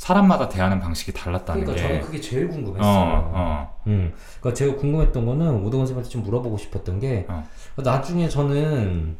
사람마다 0.00 0.48
대하는 0.48 0.80
방식이 0.80 1.12
달랐다는 1.12 1.60
그러니까 1.62 1.74
게. 1.74 1.88
저는 1.88 2.00
그게 2.06 2.18
제일 2.22 2.46
어, 2.46 2.48
궁금했어요. 2.48 3.30
어, 3.34 3.80
음. 3.86 4.10
그러니까 4.40 4.54
제가 4.56 4.76
궁금했던 4.76 5.26
거는 5.26 5.46
오동원 5.56 5.86
선생님한테 5.86 6.08
좀 6.08 6.22
물어보고 6.22 6.56
싶었던 6.56 6.98
게 6.98 7.26
어. 7.28 7.46
나중에 7.76 8.26
저는 8.26 9.18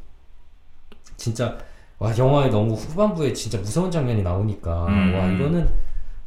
진짜 1.18 1.58
와 1.98 2.16
영화의 2.16 2.50
너무 2.50 2.72
후반부에 2.72 3.34
진짜 3.34 3.58
무서운 3.58 3.90
장면이 3.90 4.22
나오니까 4.22 4.86
음. 4.86 5.14
와 5.14 5.26
이거는 5.26 5.66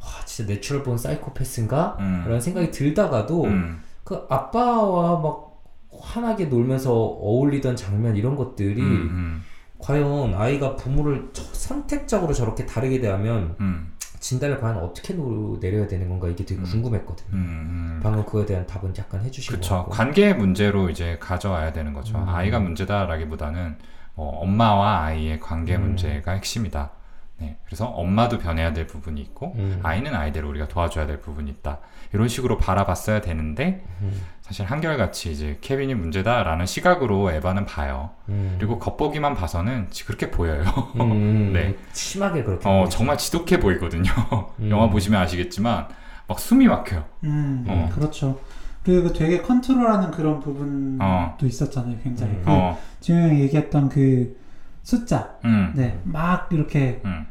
와 0.00 0.24
진짜 0.24 0.52
natural 0.54 0.84
born 0.84 0.96
사이코패스인가? 0.98 1.96
음. 1.98 2.22
라는 2.24 2.40
생각이 2.40 2.70
들다가도 2.70 3.44
음, 3.46 3.82
그 4.04 4.24
아빠와 4.30 5.18
막 5.20 5.64
환하게 6.00 6.44
놀면서 6.44 6.92
어울리던 6.94 7.74
장면 7.74 8.14
이런 8.14 8.36
것들이 8.36 8.80
음, 8.80 8.86
음, 8.86 9.42
과연 9.78 10.32
아이가 10.34 10.76
부모를 10.76 11.30
저- 11.32 11.42
선택적으로 11.42 12.32
저렇게 12.32 12.64
다르게 12.66 13.00
대하면 13.00 13.56
음, 13.58 13.92
진단을 14.24 14.58
과연 14.58 14.78
어떻게 14.78 15.12
노- 15.12 15.58
내려야 15.60 15.86
되는 15.86 16.08
건가 16.08 16.28
이게 16.28 16.46
되게 16.46 16.58
음. 16.58 16.64
궁금했거든요. 16.64 17.28
음, 17.34 17.36
음. 17.36 18.00
방금 18.02 18.24
그거에 18.24 18.46
대한 18.46 18.66
답은 18.66 18.94
약간 18.96 19.22
해주신 19.22 19.52
것 19.56 19.60
그쵸. 19.60 19.86
관계의 19.90 20.34
문제로 20.36 20.88
이제 20.88 21.18
가져와야 21.20 21.74
되는 21.74 21.92
거죠. 21.92 22.16
음. 22.16 22.26
아이가 22.26 22.58
문제다라기보다는 22.58 23.76
뭐 24.14 24.30
엄마와 24.40 25.02
아이의 25.04 25.40
관계 25.40 25.76
음. 25.76 25.82
문제가 25.82 26.32
핵심이다. 26.32 26.90
네. 27.36 27.58
그래서 27.66 27.84
엄마도 27.86 28.38
변해야 28.38 28.72
될 28.72 28.86
부분이 28.86 29.20
있고 29.20 29.52
음. 29.56 29.80
아이는 29.82 30.14
아이대로 30.14 30.48
우리가 30.48 30.68
도와줘야 30.68 31.06
될 31.06 31.20
부분이 31.20 31.50
있다. 31.50 31.80
이런 32.14 32.26
식으로 32.28 32.56
바라봤어야 32.56 33.20
되는데 33.20 33.84
음. 34.00 34.22
사실 34.44 34.66
한결같이 34.66 35.32
이제 35.32 35.56
케빈이 35.62 35.94
문제다라는 35.94 36.66
시각으로 36.66 37.30
에바는 37.32 37.64
봐요. 37.64 38.10
음. 38.28 38.56
그리고 38.58 38.78
겉보기만 38.78 39.34
봐서는 39.34 39.88
지- 39.90 40.04
그렇게 40.04 40.30
보여요. 40.30 40.62
음, 41.00 41.52
네. 41.54 41.74
심하게 41.94 42.42
그렇게. 42.44 42.68
어, 42.68 42.80
보이죠. 42.82 42.90
정말 42.98 43.16
지독해 43.16 43.58
보이거든요. 43.58 44.12
음. 44.60 44.70
영화 44.70 44.90
보시면 44.90 45.18
아시겠지만 45.22 45.88
막 46.28 46.38
숨이 46.38 46.66
막혀요. 46.68 47.04
음, 47.24 47.64
어. 47.66 47.90
그렇죠. 47.94 48.38
그리고 48.84 49.14
되게 49.14 49.40
컨트롤하는 49.40 50.10
그런 50.10 50.40
부분도 50.40 51.02
어. 51.02 51.36
있었잖아요, 51.42 51.96
굉장히. 52.02 52.32
음. 52.34 52.42
그 52.44 52.50
어, 52.50 52.78
지금 53.00 53.22
형이 53.22 53.40
얘기했던 53.40 53.88
그 53.88 54.36
숫자, 54.82 55.36
음, 55.46 55.72
네, 55.74 55.98
막 56.04 56.50
이렇게 56.52 57.00
음, 57.06 57.26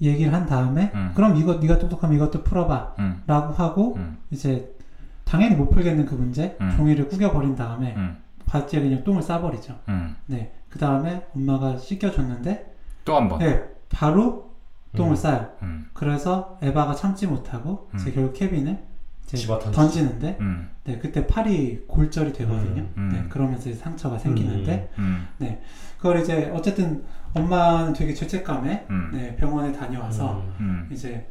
얘기를 0.00 0.32
한 0.32 0.46
다음에, 0.46 0.92
음. 0.94 1.10
그럼 1.16 1.34
이거 1.34 1.54
네가 1.54 1.80
똑똑하면 1.80 2.14
이것도 2.14 2.44
풀어봐, 2.44 2.94
음, 3.00 3.20
라고 3.26 3.52
하고 3.52 3.96
음, 3.96 4.18
이제 4.30 4.72
당연히 5.24 5.56
못 5.56 5.70
풀겠는 5.70 6.06
그 6.06 6.14
문제 6.14 6.56
음. 6.60 6.70
종이를 6.76 7.08
구겨버린 7.08 7.54
다음에 7.56 7.94
음, 7.96 8.18
바지에 8.46 8.80
그냥 8.80 9.04
똥을 9.04 9.22
싸버리죠. 9.22 9.78
음. 9.88 10.16
네, 10.26 10.52
그 10.68 10.78
다음에 10.78 11.26
엄마가 11.34 11.76
씻겨줬는데, 11.78 12.74
또 13.04 13.16
한 13.16 13.28
번. 13.28 13.38
네, 13.38 13.62
바로 13.90 14.50
똥을 14.96 15.12
음. 15.12 15.16
싸요. 15.16 15.48
음, 15.62 15.86
그래서 15.92 16.58
에바가 16.62 16.94
참지 16.94 17.26
못하고 17.26 17.88
음. 17.94 17.98
이제 17.98 18.12
결국 18.12 18.34
케빈을. 18.34 18.78
던지는데, 19.72 20.36
음, 20.40 20.68
네, 20.84 20.98
그때 20.98 21.26
팔이 21.26 21.86
골절이 21.88 22.34
되거든요. 22.34 22.86
네, 22.94 23.24
그러면서 23.30 23.70
이제 23.70 23.78
상처가 23.78 24.18
생기는데, 24.18 24.90
음, 24.98 25.26
그걸 25.96 26.20
이제 26.20 26.52
어쨌든 26.54 27.02
엄마는 27.32 27.94
되게 27.94 28.12
죄책감에 28.12 28.86
음, 28.90 29.10
네, 29.14 29.34
병원에 29.36 29.72
다녀와서 29.72 30.42
음. 30.42 30.54
음, 30.60 30.88
이제 30.92 31.26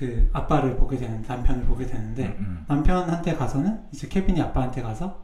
그 0.00 0.30
아빠를 0.32 0.76
보게 0.76 0.96
되는 0.96 1.22
남편을 1.28 1.64
보게 1.64 1.84
되는데 1.86 2.34
음, 2.38 2.64
남편한테 2.66 3.34
가서는 3.36 3.80
이제 3.92 4.08
케빈이 4.08 4.40
아빠한테 4.40 4.80
가서 4.80 5.22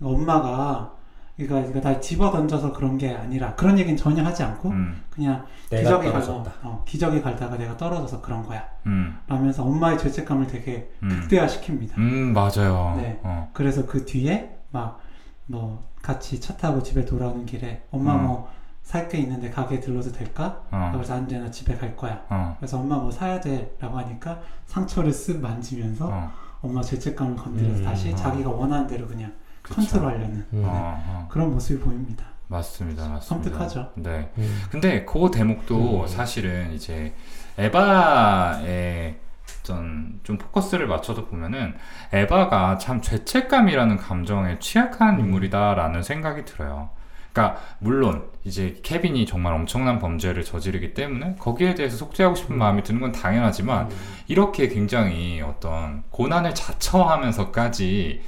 엄마가 0.00 0.94
그러니까 1.36 1.68
이거 1.68 1.80
날 1.80 2.00
집어 2.00 2.30
던져서 2.30 2.72
그런 2.72 2.96
게 2.98 3.12
아니라 3.12 3.54
그런 3.56 3.76
얘기는 3.78 3.96
전혀 3.96 4.22
하지 4.24 4.44
않고 4.44 4.68
음, 4.68 5.02
그냥 5.10 5.44
기저귀 5.68 6.06
떨어졌다. 6.06 6.42
갈다 6.44 6.52
어, 6.62 6.84
기저귀 6.86 7.20
갈다가 7.20 7.56
내가 7.56 7.76
떨어져서 7.76 8.20
그런 8.20 8.44
거야 8.44 8.64
음, 8.86 9.18
라면서 9.26 9.64
엄마의 9.64 9.98
죄책감을 9.98 10.46
되게 10.46 10.88
음. 11.02 11.08
극대화시킵니다 11.08 11.98
음, 11.98 12.32
맞아요. 12.32 12.94
네. 12.96 13.18
어, 13.24 13.50
그래서 13.52 13.84
그 13.84 14.04
뒤에 14.06 14.56
막 14.70 15.02
뭐 15.46 15.82
같이 16.02 16.40
차 16.40 16.56
타고 16.56 16.82
집에 16.82 17.04
돌아오는 17.04 17.44
길에 17.46 17.82
엄마 17.90 18.14
음. 18.14 18.22
뭐 18.22 18.50
살 18.82 19.08
게 19.08 19.18
있는데 19.18 19.48
가게 19.50 19.80
들러도 19.80 20.12
될까? 20.12 20.62
어, 20.70 20.90
그래서 20.92 21.14
안 21.14 21.26
돼, 21.26 21.38
나 21.38 21.50
집에 21.50 21.76
갈 21.76 21.96
거야. 21.96 22.20
어, 22.28 22.56
그래서 22.58 22.78
엄마 22.78 22.96
뭐 22.96 23.10
사야 23.10 23.40
돼 23.40 23.74
라고 23.80 23.96
하니까 23.98 24.40
상처를 24.66 25.10
쓱 25.12 25.40
만지면서 25.40 26.08
어, 26.10 26.30
엄마 26.62 26.82
죄책감을 26.82 27.36
건드려서 27.36 27.80
음, 27.80 27.84
다시 27.84 28.12
어. 28.12 28.16
자기가 28.16 28.50
원하는 28.50 28.86
대로 28.86 29.06
그냥 29.06 29.32
그쵸. 29.62 29.76
컨트롤하려는 29.76 30.46
음. 30.52 30.62
어, 30.66 31.02
어, 31.06 31.26
그런 31.30 31.52
모습이 31.52 31.80
보입니다. 31.80 32.24
맞습니다, 32.48 33.08
맞습니다. 33.08 33.20
섬뜩하죠. 33.50 33.92
네. 33.96 34.30
음. 34.36 34.62
근데 34.70 35.04
그 35.04 35.30
대목도 35.32 36.02
음. 36.02 36.06
사실은 36.06 36.72
이제 36.72 37.14
에바의 37.56 39.16
어떤 39.60 40.20
좀 40.22 40.38
포커스를 40.38 40.86
맞춰서 40.86 41.24
보면은 41.26 41.74
에바가 42.12 42.78
참 42.78 43.00
죄책감이라는 43.00 43.96
감정에 43.96 44.58
취약한 44.58 45.14
음. 45.14 45.20
인물이다라는 45.20 46.02
생각이 46.02 46.44
들어요. 46.44 46.90
그러니까 47.32 47.60
물론 47.78 48.28
이제 48.44 48.78
케빈이 48.82 49.24
정말 49.26 49.54
엄청난 49.54 49.98
범죄를 49.98 50.44
저지르기 50.44 50.94
때문에 50.94 51.36
거기에 51.38 51.74
대해서 51.74 51.96
속죄하고 51.96 52.34
싶은 52.34 52.56
음. 52.56 52.58
마음이 52.58 52.82
드는 52.82 53.00
건 53.00 53.12
당연하지만 53.12 53.88
이렇게 54.28 54.68
굉장히 54.68 55.40
어떤 55.40 56.02
고난을 56.10 56.54
자처하면서까지 56.54 58.22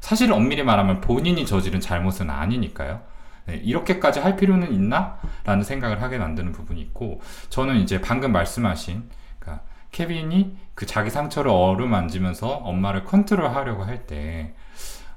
사실 0.00 0.32
엄밀히 0.32 0.62
말하면 0.62 1.00
본인이 1.00 1.44
저지른 1.46 1.80
잘못은 1.80 2.30
아니니까요. 2.30 3.00
네, 3.46 3.56
이렇게까지 3.56 4.20
할 4.20 4.36
필요는 4.36 4.72
있나? 4.72 5.18
라는 5.44 5.64
생각을 5.64 6.02
하게 6.02 6.18
만드는 6.18 6.52
부분이 6.52 6.80
있고 6.82 7.20
저는 7.48 7.76
이제 7.76 8.00
방금 8.00 8.32
말씀하신 8.32 9.08
그러니까 9.38 9.64
케빈이 9.90 10.56
그 10.74 10.86
자기 10.86 11.10
상처를 11.10 11.50
어루만지면서 11.50 12.48
엄마를 12.48 13.04
컨트롤 13.04 13.48
하려고 13.48 13.84
할 13.84 14.06
때 14.06 14.54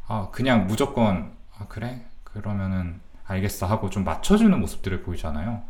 아, 0.07 0.29
그냥 0.31 0.67
무조건 0.67 1.31
아, 1.57 1.65
그래? 1.67 2.05
그러면은 2.23 2.99
알겠어 3.33 3.65
하고 3.65 3.89
좀 3.89 4.03
맞춰주는 4.03 4.57
모습들을 4.59 5.03
보이잖아요. 5.03 5.61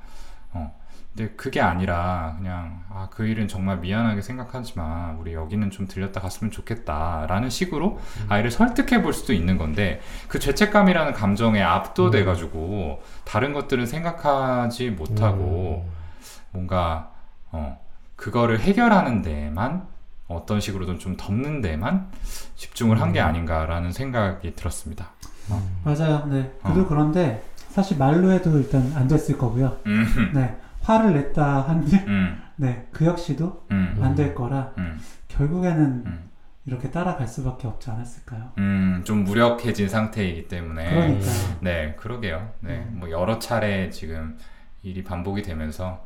어. 0.52 0.84
근데 1.16 1.32
그게 1.36 1.62
아니라 1.62 2.34
그냥 2.38 2.84
아, 2.90 3.08
그 3.12 3.28
일은 3.28 3.48
정말 3.48 3.78
미안하게 3.78 4.22
생각하지만 4.22 5.18
우리 5.18 5.34
여기는 5.34 5.70
좀 5.70 5.88
들렸다 5.88 6.20
갔으면 6.20 6.50
좋겠다라는 6.50 7.52
식으로 7.52 8.00
아이를 8.30 8.50
설득해 8.50 9.04
볼 9.04 9.14
수도 9.14 9.32
있는 9.32 9.60
건데 9.60 10.02
그 10.28 10.40
죄책감이라는 10.40 11.14
감정에 11.14 11.62
압도돼 11.62 12.26
가지고 12.26 13.04
다른 13.26 13.54
것들은 13.54 13.86
생각하지 13.86 14.90
못하고 14.90 15.86
음. 15.86 15.92
뭔가 16.52 17.12
어 17.52 17.80
그거를 18.16 18.60
해결하는 18.60 19.22
데만 19.22 19.86
어떤 20.28 20.60
식으로든 20.60 20.98
좀 20.98 21.16
덮는 21.16 21.62
데만 21.62 22.10
집중을 22.56 23.00
한게 23.00 23.22
음. 23.22 23.28
아닌가라는 23.28 23.92
생각이 23.92 24.56
들었습니다. 24.56 25.12
맞아요. 25.84 26.26
네. 26.28 26.52
그도 26.64 26.82
어. 26.82 26.88
그런데 26.88 27.44
사실 27.74 27.98
말로 27.98 28.32
해도 28.32 28.56
일단 28.60 28.92
안 28.96 29.08
됐을 29.08 29.36
거고요. 29.36 29.80
음, 29.88 30.32
네. 30.32 30.56
화를 30.82 31.14
냈다 31.14 31.62
한들 31.62 31.98
음, 32.08 32.40
네. 32.58 32.88
그 32.92 33.04
역시도 33.06 33.66
음, 33.72 33.98
안될 34.00 34.36
거라 34.36 34.74
음, 34.78 35.00
결국에는 35.30 36.04
음. 36.06 36.30
이렇게 36.68 36.92
따라갈 36.92 37.28
수밖에 37.28 37.68
없지 37.68 37.90
않았을까요? 37.90 38.52
음, 38.60 39.02
좀 39.06 39.24
무력해진 39.24 39.90
상태이기 39.90 40.48
때문에 40.50 40.88
그러니까요. 40.88 41.58
네, 41.62 41.96
그러게요. 41.98 42.52
네, 42.60 42.86
음. 42.92 42.98
뭐 43.00 43.10
여러 43.10 43.40
차례 43.40 43.90
지금 43.90 44.38
일이 44.84 45.04
반복이 45.04 45.42
되면서 45.42 46.06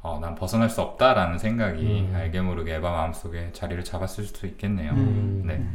어, 0.00 0.20
난 0.22 0.36
벗어날 0.36 0.70
수 0.70 0.80
없다라는 0.82 1.38
생각이 1.38 2.06
음. 2.10 2.14
알게 2.14 2.40
모르게 2.42 2.76
에바 2.76 2.88
마음속에 2.92 3.50
자리를 3.52 3.82
잡았을 3.82 4.22
수도 4.22 4.46
있겠네요. 4.46 4.92
음. 4.92 5.42
네. 5.44 5.66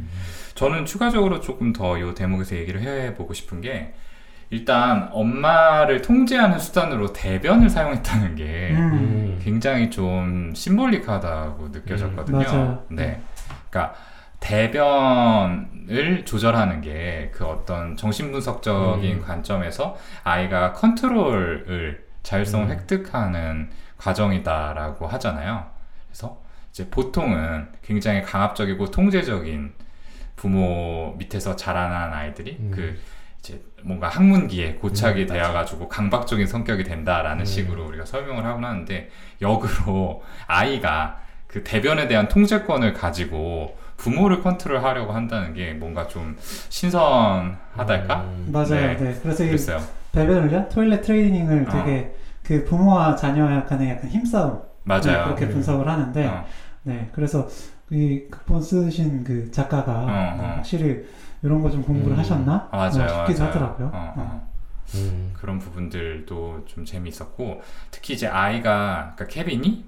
저는 0.54 0.86
추가적으로 0.86 1.40
조금 1.40 1.74
더 1.74 1.98
이 1.98 2.14
대목에서 2.14 2.56
얘기를 2.56 2.80
해보고 2.80 3.34
싶은 3.34 3.60
게 3.60 3.92
일단 4.54 5.08
엄마를 5.12 6.00
통제하는 6.02 6.58
수단으로 6.58 7.12
대변을 7.12 7.68
사용했다는 7.68 8.36
게 8.36 8.70
음. 8.72 8.92
음. 8.92 9.40
굉장히 9.42 9.90
좀 9.90 10.52
심볼릭하다고 10.54 11.68
느껴졌거든요. 11.68 12.38
맞아요. 12.38 12.84
네. 12.88 13.20
그러니까 13.70 13.94
대변을 14.40 16.24
조절하는 16.24 16.80
게 16.80 17.14
그 17.34 17.44
어떤 17.44 17.96
정신분석적인 17.96 19.16
음. 19.16 19.20
관점에서 19.20 19.96
아이가 20.22 20.72
컨트롤을 20.72 22.04
자율성을 22.22 22.66
음. 22.66 22.70
획득하는 22.70 23.70
과정이다라고 23.98 25.06
하잖아요. 25.08 25.66
그래서 26.06 26.40
이제 26.70 26.88
보통은 26.90 27.68
굉장히 27.82 28.22
강압적이고 28.22 28.90
통제적인 28.90 29.72
부모 30.36 31.14
밑에서 31.18 31.56
자라난 31.56 32.12
아이들이 32.12 32.56
음. 32.60 32.70
그 32.74 32.80
이제 32.80 32.98
뭔가 33.82 34.08
학문기에 34.08 34.74
고착이 34.74 35.22
음. 35.22 35.26
되어가지고 35.26 35.88
강박적인 35.88 36.46
성격이 36.46 36.84
된다라는 36.84 37.42
음. 37.42 37.44
식으로 37.44 37.86
우리가 37.86 38.04
설명을 38.04 38.44
하곤 38.44 38.64
하는데 38.64 39.08
역으로 39.42 40.22
아이가 40.46 41.18
그 41.46 41.62
대변에 41.62 42.08
대한 42.08 42.28
통제권을 42.28 42.94
가지고 42.94 43.76
부모를 43.96 44.42
컨트롤하려고 44.42 45.12
한다는 45.12 45.54
게 45.54 45.72
뭔가 45.72 46.08
좀 46.08 46.36
신선하달까? 46.40 48.20
음. 48.22 48.48
맞아요. 48.52 48.68
네. 48.68 48.96
네. 48.96 49.18
그래서 49.22 49.44
이 49.44 49.50
글쎄요. 49.50 49.80
배변 50.12 50.68
토일렛 50.68 51.02
트레이닝을 51.02 51.66
어. 51.68 51.72
되게 51.72 52.14
그 52.42 52.64
부모와 52.64 53.16
자녀 53.16 53.64
간의 53.64 53.90
약간 53.90 54.08
힘싸움 54.10 54.62
맞아요. 54.84 55.24
그렇게 55.24 55.46
음. 55.46 55.52
분석을 55.52 55.88
하는데 55.88 56.26
어, 56.26 56.44
네 56.82 57.08
그래서 57.12 57.48
이 57.90 58.24
극본 58.30 58.62
쓰신 58.62 59.24
그 59.24 59.50
작가가 59.50 60.00
어, 60.00 60.06
네, 60.06 60.12
어. 60.12 60.52
확실히 60.56 61.04
이런 61.44 61.62
거 61.62 61.70
좀 61.70 61.82
공부를 61.82 62.16
음. 62.16 62.18
하셨나 62.18 62.68
아, 62.72 62.76
맞아요. 62.76 63.04
어, 63.04 63.26
싶기도 63.26 63.44
맞아요. 63.44 63.48
하더라고요. 63.54 63.86
어, 63.88 63.92
어. 63.92 64.14
어. 64.16 64.48
음. 64.96 65.30
그런 65.34 65.58
부분들도 65.58 66.64
좀 66.66 66.84
재미있었고 66.84 67.62
특히 67.90 68.14
이제 68.14 68.26
아이가 68.26 69.12
그러니까 69.14 69.26
케빈이 69.26 69.84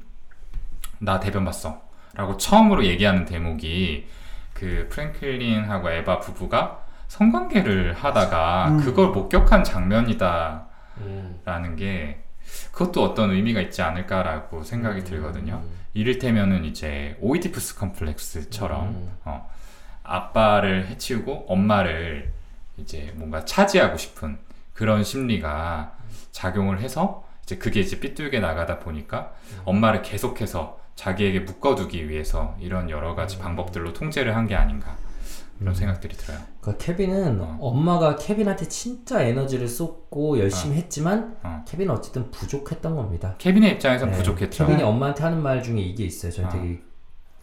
나 0.98 1.18
대변 1.20 1.44
봤어 1.44 1.80
라고 2.14 2.36
처음으로 2.36 2.84
얘기하는 2.84 3.24
대목이 3.24 4.06
그 4.54 4.86
프랭클린하고 4.90 5.90
에바 5.90 6.20
부부가 6.20 6.80
성관계를 7.08 7.92
하다가 7.94 8.68
음. 8.70 8.80
그걸 8.80 9.08
목격한 9.10 9.64
장면이다라는 9.64 10.60
음. 10.98 11.76
게 11.76 12.22
그것도 12.72 13.02
어떤 13.02 13.30
의미가 13.30 13.60
있지 13.60 13.82
않을까라고 13.82 14.62
생각이 14.62 15.04
들거든요. 15.04 15.62
이를테면은 15.94 16.64
이제 16.64 17.16
오이디푸스 17.20 17.76
컴플렉스처럼 17.78 18.86
음. 18.88 19.10
어, 19.24 19.50
아빠를 20.06 20.86
해치우고 20.88 21.46
엄마를 21.48 22.32
이제 22.76 23.12
뭔가 23.16 23.44
차지하고 23.44 23.96
싶은 23.96 24.38
그런 24.74 25.02
심리가 25.04 25.92
작용을 26.32 26.80
해서 26.80 27.24
이제 27.42 27.56
그게 27.56 27.80
이제 27.80 27.98
삐뚤게 28.00 28.40
나가다 28.40 28.78
보니까 28.80 29.32
음. 29.52 29.60
엄마를 29.64 30.02
계속해서 30.02 30.78
자기에게 30.94 31.40
묶어두기 31.40 32.08
위해서 32.08 32.56
이런 32.60 32.90
여러 32.90 33.14
가지 33.14 33.36
음. 33.36 33.42
방법들로 33.42 33.92
통제를 33.92 34.34
한 34.36 34.46
게 34.46 34.54
아닌가 34.54 34.96
그런 35.58 35.72
음. 35.72 35.74
생각들이 35.74 36.14
들어요. 36.14 36.38
그러니까 36.60 36.84
케빈은 36.84 37.40
어. 37.40 37.56
엄마가 37.60 38.16
케빈한테 38.16 38.68
진짜 38.68 39.22
에너지를 39.22 39.68
쏟고 39.68 40.38
열심히 40.38 40.76
했지만 40.76 41.36
어. 41.42 41.64
케빈은 41.66 41.94
어쨌든 41.94 42.30
부족했던 42.30 42.94
겁니다. 42.94 43.34
케빈의 43.38 43.72
입장에선 43.72 44.10
네, 44.10 44.16
부족했죠. 44.18 44.66
케빈이 44.66 44.82
엄마한테 44.82 45.22
하는 45.22 45.42
말 45.42 45.62
중에 45.62 45.80
이게 45.80 46.04
있어요. 46.04 46.30
저는 46.30 46.48
어. 46.50 46.52
되게 46.52 46.82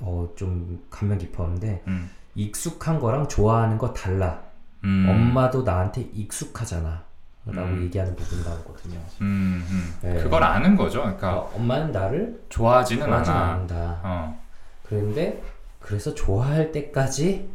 어, 0.02 0.30
좀 0.36 0.84
감명 0.92 1.18
깊었는데 1.18 1.84
음, 1.88 2.10
익숙한 2.36 3.00
거랑 3.00 3.28
좋아하는 3.28 3.78
거 3.78 3.94
달라. 3.94 4.42
음, 4.84 5.06
엄마도 5.10 5.64
나한테 5.64 6.10
익숙하잖아. 6.14 7.04
라고 7.46 7.68
음. 7.68 7.84
얘기하는 7.84 8.16
부분이 8.16 8.44
나오거든요. 8.44 9.00
음, 9.20 9.66
음. 9.70 9.94
네. 10.02 10.24
그걸 10.24 10.44
아는 10.44 10.78
거죠. 10.78 11.02
그러니까 11.02 11.40
어, 11.40 11.52
엄마는 11.56 11.92
나를 11.92 12.42
좋아하지는 12.48 13.06
좋아하진 13.06 13.34
않아. 13.34 14.00
어, 14.04 14.42
그런데 14.84 15.44
그래서 15.82 16.14
좋아할 16.14 16.72
때까지 16.72 17.50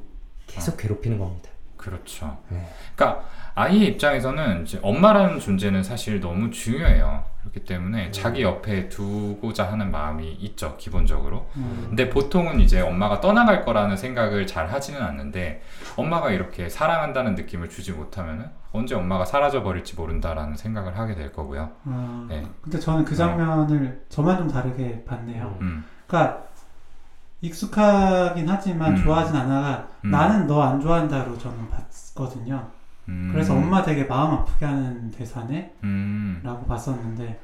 계속 0.46 0.76
괴롭히는 0.76 1.18
겁니다. 1.18 1.48
그렇죠. 1.78 2.36
네. 2.50 2.68
그러니까 2.94 3.24
아이의 3.58 3.88
입장에서는 3.88 4.62
이제 4.62 4.78
엄마라는 4.82 5.40
존재는 5.40 5.82
사실 5.82 6.20
너무 6.20 6.50
중요해요. 6.52 7.24
그렇기 7.40 7.64
때문에 7.64 8.06
음. 8.06 8.12
자기 8.12 8.42
옆에 8.42 8.88
두고자 8.88 9.72
하는 9.72 9.90
마음이 9.90 10.30
있죠, 10.32 10.76
기본적으로. 10.76 11.48
음. 11.56 11.86
근데 11.88 12.08
보통은 12.08 12.60
이제 12.60 12.80
엄마가 12.80 13.20
떠나갈 13.20 13.64
거라는 13.64 13.96
생각을 13.96 14.46
잘 14.46 14.68
하지는 14.70 15.02
않는데 15.02 15.60
엄마가 15.96 16.30
이렇게 16.30 16.68
사랑한다는 16.68 17.34
느낌을 17.34 17.68
주지 17.68 17.90
못하면은 17.90 18.46
언제 18.70 18.94
엄마가 18.94 19.24
사라져 19.24 19.64
버릴지 19.64 19.96
모른다라는 19.96 20.56
생각을 20.56 20.96
하게 20.96 21.16
될 21.16 21.32
거고요. 21.32 21.70
아, 21.84 22.26
네. 22.28 22.46
근데 22.62 22.78
저는 22.78 23.04
그 23.04 23.16
장면을 23.16 24.04
저만 24.08 24.38
좀 24.38 24.48
다르게 24.48 25.02
봤네요. 25.04 25.58
음, 25.62 25.84
그러니까 26.06 26.44
익숙하긴 27.40 28.48
하지만 28.48 28.92
음. 28.92 29.02
좋아하진 29.02 29.34
않아가 29.34 29.88
음. 30.04 30.10
나는 30.12 30.46
너 30.46 30.62
안 30.62 30.80
좋아한다로 30.80 31.36
저는 31.38 31.68
봤거든요. 31.70 32.77
음, 33.08 33.30
그래서 33.32 33.54
엄마 33.54 33.82
되게 33.82 34.04
마음 34.04 34.32
아프게 34.32 34.66
하는 34.66 35.10
대사네? 35.10 35.72
음, 35.84 36.40
라고 36.44 36.66
봤었는데 36.66 37.40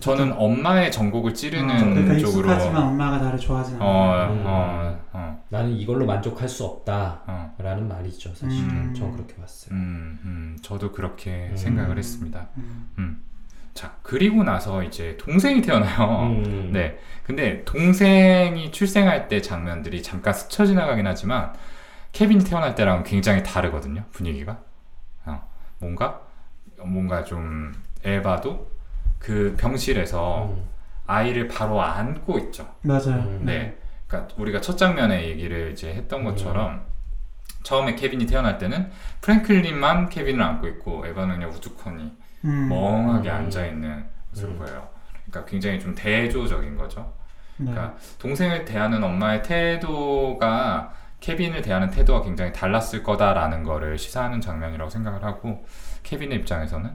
저는 0.00 0.32
엄마의 0.36 0.90
전곡을 0.90 1.34
찌르는 1.34 1.74
어, 1.74 1.78
그러니까 1.94 2.18
쪽으로. 2.18 2.50
익숙하지만 2.50 2.82
엄마가 2.82 3.18
나를 3.18 3.38
좋아하진 3.38 3.76
않아. 3.76 3.84
어, 3.84 4.32
음. 4.32 4.42
어, 4.44 4.98
어, 5.12 5.44
나는 5.50 5.70
이걸로 5.70 6.04
만족할 6.04 6.48
수 6.48 6.64
없다. 6.64 7.20
어. 7.26 7.54
라는 7.58 7.86
말이죠, 7.86 8.34
사실. 8.34 8.64
음. 8.64 8.92
전 8.96 9.12
그렇게 9.12 9.36
봤어요. 9.36 9.74
음, 9.74 10.18
음, 10.24 10.56
저도 10.62 10.90
그렇게 10.92 11.48
음. 11.52 11.56
생각을 11.56 11.96
했습니다. 11.96 12.48
음. 12.56 12.90
음. 12.98 13.22
자, 13.72 13.92
그리고 14.02 14.42
나서 14.42 14.82
이제 14.82 15.16
동생이 15.18 15.62
태어나요. 15.62 16.26
음. 16.26 16.70
네. 16.72 16.98
근데 17.22 17.64
동생이 17.64 18.72
출생할 18.72 19.28
때 19.28 19.40
장면들이 19.40 20.02
잠깐 20.02 20.34
스쳐 20.34 20.66
지나가긴 20.66 21.06
하지만 21.06 21.52
케빈이 22.10 22.42
태어날 22.44 22.74
때랑은 22.74 23.04
굉장히 23.04 23.42
다르거든요. 23.44 24.04
분위기가. 24.10 24.58
어, 25.82 25.86
뭔가 25.86 26.20
뭔가 26.84 27.24
좀 27.24 27.72
에바도 28.04 28.70
그 29.18 29.54
병실에서 29.58 30.46
음. 30.46 30.68
아이를 31.06 31.48
바로 31.48 31.82
안고 31.82 32.38
있죠. 32.38 32.66
맞아요. 32.82 33.22
음. 33.22 33.42
네. 33.44 33.76
그러니까 34.06 34.34
우리가 34.36 34.60
첫 34.60 34.76
장면에 34.76 35.28
얘기를 35.28 35.72
이제 35.72 35.92
했던 35.92 36.24
것처럼 36.24 36.84
처음에 37.62 37.94
케빈이 37.94 38.26
태어날 38.26 38.58
때는 38.58 38.90
프랭클린만 39.20 40.08
케빈을 40.08 40.42
안고 40.42 40.66
있고 40.68 41.06
에바는 41.06 41.36
그냥 41.36 41.50
우두커니 41.50 42.16
음. 42.44 42.68
멍하게 42.68 43.30
음. 43.30 43.34
앉아 43.34 43.66
있는 43.66 44.04
모습을 44.30 44.54
음. 44.54 44.58
보여요. 44.58 44.88
그러니까 45.26 45.50
굉장히 45.50 45.78
좀 45.78 45.94
대조적인 45.94 46.76
거죠. 46.76 47.12
네. 47.58 47.70
그러니까 47.70 47.96
동생을 48.18 48.64
대하는 48.64 49.02
엄마의 49.02 49.42
태도가 49.42 50.94
케빈을 51.22 51.62
대하는 51.62 51.88
태도가 51.88 52.22
굉장히 52.22 52.52
달랐을 52.52 53.02
거다라는 53.02 53.62
거를 53.62 53.96
시사하는 53.96 54.40
장면이라고 54.40 54.90
생각을 54.90 55.24
하고 55.24 55.64
케빈의 56.02 56.38
입장에서는 56.38 56.90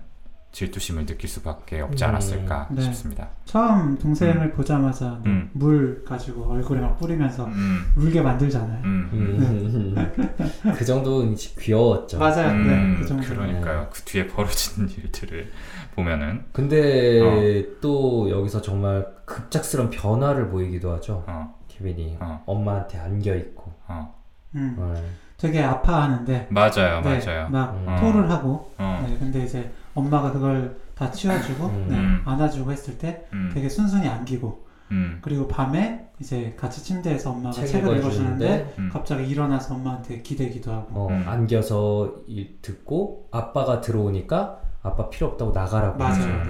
질투심을 0.51 1.05
느낄 1.05 1.29
수밖에 1.29 1.81
없지 1.81 2.03
음. 2.03 2.09
않았을까 2.09 2.67
네. 2.71 2.81
싶습니다. 2.81 3.29
처음 3.45 3.97
동생을 3.97 4.51
보자마자 4.51 5.19
네, 5.23 5.29
음. 5.29 5.49
물 5.53 6.03
가지고 6.03 6.51
얼굴에 6.51 6.81
막 6.81 6.97
뿌리면서 6.97 7.45
음, 7.45 7.93
울게 7.95 8.21
만들잖아요. 8.21 8.83
음, 8.83 9.09
음. 9.13 10.13
그 10.75 10.83
정도는 10.83 11.35
귀여웠죠. 11.35 12.17
맞아요. 12.17 12.51
음, 12.51 12.67
네, 12.67 12.99
그 12.99 13.05
정도. 13.05 13.27
그러니까요. 13.27 13.87
그 13.91 14.01
뒤에 14.01 14.27
벌어지는 14.27 14.89
일들을 14.97 15.51
보면은 15.95 16.45
근데 16.51 17.21
어. 17.21 17.77
또 17.79 18.29
여기서 18.29 18.61
정말 18.61 19.05
급작스러운 19.25 19.89
변화를 19.89 20.49
보이기도 20.49 20.91
하죠. 20.93 21.23
어, 21.27 21.55
케빈이 21.67 22.17
어. 22.19 22.43
엄마한테 22.45 22.97
안겨 22.97 23.35
있고. 23.35 23.73
어. 23.87 24.16
음. 24.57 24.93
네. 24.93 25.03
되게 25.37 25.61
아파하는데 25.61 26.47
맞아요, 26.49 27.01
네, 27.01 27.19
맞아요. 27.23 27.49
막 27.49 27.75
음. 27.75 27.95
토를 27.99 28.29
하고 28.31 28.71
어, 28.79 29.05
네, 29.07 29.15
근데 29.19 29.43
이제 29.43 29.71
엄마가 29.93 30.31
그걸 30.31 30.77
다 30.95 31.11
치워주고 31.11 31.65
음. 31.67 31.85
네, 31.89 31.95
음. 31.95 32.21
안아주고 32.25 32.71
했을 32.71 32.97
때 32.97 33.25
음, 33.33 33.51
되게 33.53 33.69
순순히 33.69 34.07
안기고 34.07 34.65
음, 34.91 35.19
그리고 35.21 35.47
밤에 35.47 36.07
이제 36.19 36.55
같이 36.57 36.83
침대에서 36.83 37.31
엄마가 37.31 37.51
책 37.51 37.67
책을 37.67 37.97
읽어주는데 37.97 38.73
음. 38.79 38.89
갑자기 38.91 39.27
일어나서 39.27 39.75
엄마한테 39.75 40.21
기대기도 40.23 40.71
하고 40.71 41.01
어, 41.01 41.07
음. 41.09 41.23
안겨서 41.27 42.11
이- 42.27 42.55
듣고 42.63 43.27
아빠가 43.31 43.79
들어오니까 43.81 44.59
아빠 44.81 45.09
필요 45.09 45.27
없다고 45.27 45.51
나가라고 45.51 45.97
맞아요. 45.99 46.43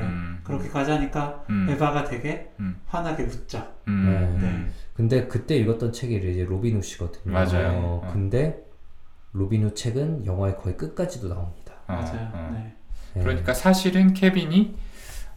하죠. 0.54 1.00
네. 1.00 1.12
음, 1.50 1.68
음, 1.68 1.70
에바가 1.70 2.04
되게 2.06 2.50
음. 2.60 2.80
환하게 2.86 3.24
웃죠. 3.24 3.66
음, 3.88 4.38
네. 4.42 4.48
음. 4.48 4.74
근데 4.94 5.28
그때 5.28 5.56
읽었던 5.58 5.94
책이 5.94 6.16
이제 6.16 6.44
로빈 6.44 6.78
후드거든요. 6.78 7.34
맞아요. 7.34 7.70
어, 7.70 8.02
어. 8.04 8.10
근데 8.14 8.64
로빈 9.34 9.64
후드 9.64 9.74
책은 9.74 10.26
영화의 10.26 10.58
거의 10.58 10.76
끝까지도 10.78 11.30
나옵니다. 11.30 11.74
어, 11.88 11.94
맞아요. 11.94 12.32
어. 12.34 12.50
네. 12.54 12.74
네. 13.14 13.22
그러니까 13.22 13.54
사실은 13.54 14.14
케빈이 14.14 14.76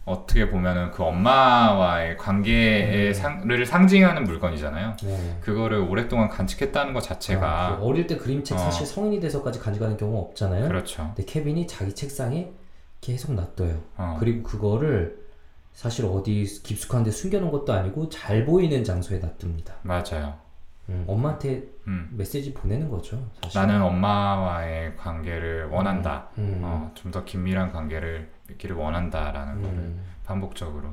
어떻게 0.03 0.49
보면은 0.49 0.91
그 0.91 1.03
엄마와의 1.03 2.17
관계의 2.17 3.09
음. 3.09 3.13
상를 3.13 3.65
상징하는 3.65 4.23
물건이잖아요. 4.23 4.97
네. 5.03 5.37
그거를 5.41 5.77
오랫동안 5.77 6.27
간직했다는 6.29 6.93
것 6.93 7.01
자체가 7.01 7.67
아, 7.67 7.77
그 7.77 7.85
어릴 7.85 8.07
때 8.07 8.17
그림책 8.17 8.57
어. 8.57 8.59
사실 8.59 8.87
성인이 8.87 9.19
돼서까지 9.19 9.59
가져가는 9.59 9.95
경우 9.97 10.17
없잖아요. 10.19 10.67
그렇죠. 10.67 11.11
근데 11.15 11.23
케빈이 11.31 11.67
자기 11.67 11.93
책상에 11.93 12.51
계속 13.01 13.33
놔둬요. 13.33 13.81
어. 13.97 14.17
그리고 14.19 14.43
그거를 14.43 15.19
사실 15.73 16.05
어디 16.05 16.43
깊숙한 16.63 17.03
데 17.03 17.11
숨겨놓은 17.11 17.51
것도 17.51 17.73
아니고 17.73 18.09
잘 18.09 18.45
보이는 18.45 18.83
장소에 18.83 19.19
놔둡니다. 19.19 19.75
맞아요. 19.83 20.37
음, 20.89 21.05
엄마한테 21.07 21.63
음. 21.87 22.09
메시지 22.11 22.53
보내는 22.53 22.89
거죠. 22.89 23.23
사실. 23.43 23.59
나는 23.59 23.81
엄마와의 23.81 24.95
관계를 24.97 25.65
원한다. 25.69 26.27
음. 26.37 26.59
어, 26.63 26.91
좀 26.95 27.11
더 27.11 27.23
긴밀한 27.23 27.71
관계를 27.71 28.29
맺기를 28.47 28.75
원한다라는 28.75 29.61
거를 29.61 29.77
음. 29.77 30.01
반복적으로 30.25 30.89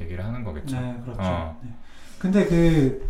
얘기를 0.00 0.24
하는 0.24 0.44
거겠죠. 0.44 0.78
네, 0.78 1.00
그렇죠. 1.02 1.20
어. 1.22 1.58
네. 1.62 1.70
근데 2.18 2.46
그 2.46 3.08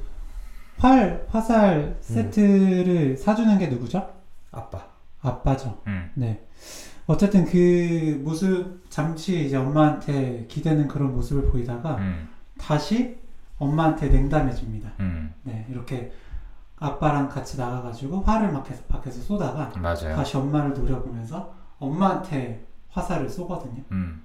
활, 0.79 1.27
화살 1.29 1.97
세트를 2.01 3.17
사주는 3.17 3.59
게 3.59 3.67
누구죠? 3.67 4.09
아빠. 4.53 4.87
아빠죠. 5.21 5.81
음. 5.89 6.11
네. 6.15 6.47
어쨌든 7.09 7.45
그 7.45 8.21
모습, 8.23 8.89
잠시 8.89 9.47
이제 9.47 9.57
엄마한테 9.57 10.47
기대는 10.49 10.87
그런 10.87 11.13
모습을 11.13 11.51
보이다가 11.51 11.97
음. 11.97 12.29
다시 12.57 13.19
엄마한테 13.59 14.09
냉담해집니다. 14.09 14.93
음. 15.01 15.35
네, 15.43 15.67
이렇게 15.69 16.13
아빠랑 16.77 17.29
같이 17.29 17.59
나가가지고 17.59 18.21
화를 18.21 18.53
막 18.53 18.63
계속 18.63 18.87
밖에서 18.87 19.21
쏘다가 19.21 19.73
맞아요. 19.81 20.15
다시 20.15 20.37
엄마를 20.37 20.75
노려보면서 20.75 21.53
엄마한테 21.81 22.65
화살을 22.91 23.29
쏘거든요. 23.29 23.83
음. 23.91 24.23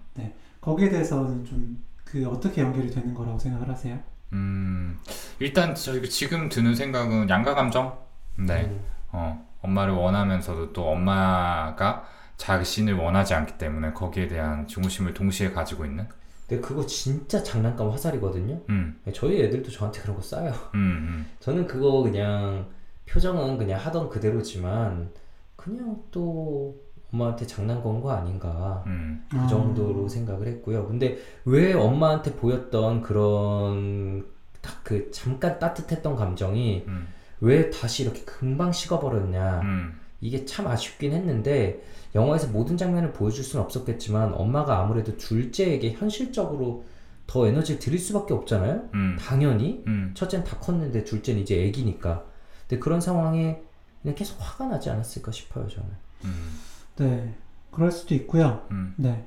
거기에 0.62 0.90
대해서는 0.90 1.44
좀 1.46 1.94
그 2.14 2.30
어떻게 2.30 2.62
연결이 2.62 2.92
되는 2.92 3.12
거라고 3.16 3.40
생각을 3.40 3.68
하세요? 3.68 3.98
음. 4.34 5.00
일단 5.40 5.74
저희 5.74 6.08
지금 6.08 6.48
드는 6.48 6.76
생각은 6.76 7.28
양가 7.28 7.56
감정. 7.56 7.98
네. 8.38 8.66
음. 8.66 8.82
어, 9.12 9.44
엄마를 9.64 9.96
원하면서도 9.96 10.74
또 10.74 10.90
엄마가 10.90 12.04
자신을 12.48 12.96
원하지 12.96 13.34
않기 13.34 13.58
때문에 13.58 13.94
거기에 13.94 14.28
대한 14.28 14.68
증오심을 14.68 15.14
동시에 15.14 15.52
가지고 15.52 15.86
있는. 15.86 16.06
근데 16.48 16.62
그거 16.62 16.86
진짜 16.86 17.42
장난감 17.42 17.90
화살이거든요. 17.90 18.60
음. 18.70 19.00
저희 19.14 19.42
애들도 19.44 19.72
저한테 19.72 20.02
그런 20.02 20.18
거 20.18 20.22
쏴요. 20.22 20.52
음. 20.76 20.76
음. 20.76 21.26
저는 21.40 21.68
그거 21.68 22.04
그냥 22.04 22.68
표정은 23.06 23.58
그냥 23.58 23.80
하던 23.80 24.10
그대로지만 24.10 25.10
그냥 25.56 26.02
또 26.12 26.76
엄마한테 27.14 27.46
장난 27.48 27.82
건 27.82 28.02
거 28.02 28.12
아닌가 28.12 28.84
음. 28.88 29.24
그 29.32 29.38
정도로 29.48 30.10
생각을 30.10 30.48
했고요. 30.48 30.86
근데 30.88 31.18
왜 31.46 31.72
엄마한테 31.74 32.34
보였던 32.36 33.02
그런 33.04 34.26
딱 34.62 34.84
그 34.84 35.12
잠깐 35.12 35.60
따뜻했던 35.60 36.16
감정이 36.18 36.84
음. 36.88 37.08
왜 37.40 37.70
다시 37.70 38.04
이렇게 38.04 38.22
금방 38.26 38.72
식어버렸냐 38.74 39.62
음. 39.62 40.00
이게 40.20 40.44
참 40.46 40.68
아쉽긴 40.68 41.14
했는데 41.14 41.82
영화에서 42.16 42.48
모든 42.48 42.78
장면을 42.78 43.12
보여줄 43.14 43.44
수는 43.44 43.64
없었겠지만 43.66 44.34
엄마가 44.34 44.80
아무래도 44.80 45.18
둘째에게 45.18 45.94
현실적으로 45.94 46.84
더 47.26 47.48
에너지를 47.48 47.80
드릴 47.80 48.00
수밖에 48.00 48.34
없잖아요. 48.34 48.90
음. 48.94 49.18
당연히 49.20 49.84
음. 49.88 50.12
첫째는 50.14 50.46
다 50.46 50.58
컸는데 50.58 51.04
둘째는 51.04 51.42
이제 51.42 51.64
애기니까. 51.64 52.24
근데 52.68 52.80
그런 52.80 53.02
상황에 53.02 53.62
그냥 54.02 54.16
계속 54.16 54.38
화가 54.40 54.68
나지 54.68 54.90
않았을까 54.90 55.32
싶어요 55.32 55.68
저는. 55.68 55.90
음. 56.26 56.60
네, 56.98 57.34
그럴 57.72 57.92
수도 57.92 58.14
있고요. 58.16 58.66
음. 58.72 58.94
네. 58.98 59.26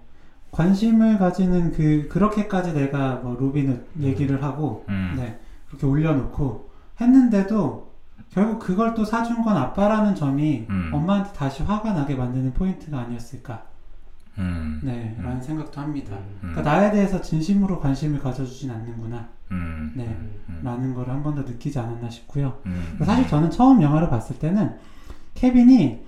관심을 0.52 1.18
가지는 1.18 1.72
그 1.72 2.08
그렇게까지 2.08 2.72
내가 2.72 3.16
뭐 3.16 3.34
로빈을 3.34 3.84
얘기를 4.00 4.42
하고 4.42 4.84
음. 4.88 5.14
네 5.16 5.38
그렇게 5.68 5.86
올려놓고 5.86 6.70
했는데도 7.00 7.85
결국 8.30 8.58
그걸 8.58 8.94
또 8.94 9.04
사준 9.04 9.42
건 9.42 9.56
아빠라는 9.56 10.14
점이 10.14 10.66
음. 10.68 10.90
엄마한테 10.92 11.32
다시 11.32 11.62
화가 11.62 11.92
나게 11.92 12.14
만드는 12.14 12.52
포인트가 12.54 13.00
아니었을까 13.00 13.62
음. 14.38 14.80
네 14.82 15.14
음. 15.18 15.24
라는 15.24 15.40
생각도 15.40 15.80
합니다 15.80 16.16
음. 16.42 16.52
그러니까 16.52 16.62
나에 16.62 16.90
대해서 16.90 17.20
진심으로 17.22 17.80
관심을 17.80 18.20
가져주진 18.20 18.70
않는구나 18.70 19.28
음. 19.50 19.92
네 19.94 20.04
음. 20.04 20.60
라는 20.62 20.92
걸 20.94 21.08
한 21.08 21.22
번 21.22 21.34
더 21.34 21.42
느끼지 21.42 21.78
않았나 21.78 22.10
싶고요 22.10 22.58
음. 22.66 22.98
사실 23.02 23.26
저는 23.28 23.50
처음 23.50 23.80
영화를 23.80 24.10
봤을 24.10 24.38
때는 24.38 24.76
케빈이 25.34 26.00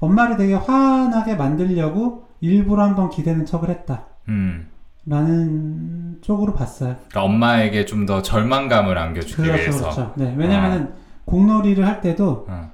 엄마를 0.00 0.36
되게 0.36 0.54
화나게 0.54 1.36
만들려고 1.36 2.26
일부러 2.40 2.82
한번 2.84 3.08
기대는 3.10 3.46
척을 3.46 3.70
했다 3.70 4.04
음. 4.28 4.66
라는 5.06 6.18
쪽으로 6.22 6.52
봤어요 6.54 6.96
그러니까 7.08 7.22
엄마에게 7.22 7.84
좀 7.84 8.06
더 8.06 8.22
절망감을 8.22 8.98
안겨주기 8.98 9.34
그렇죠 9.42 9.52
위해서. 9.62 9.78
그렇죠 9.82 10.12
네 10.16 10.34
왜냐면은 10.36 10.92
공놀이를 11.26 11.86
할 11.86 12.00
때도 12.00 12.46
어. 12.48 12.70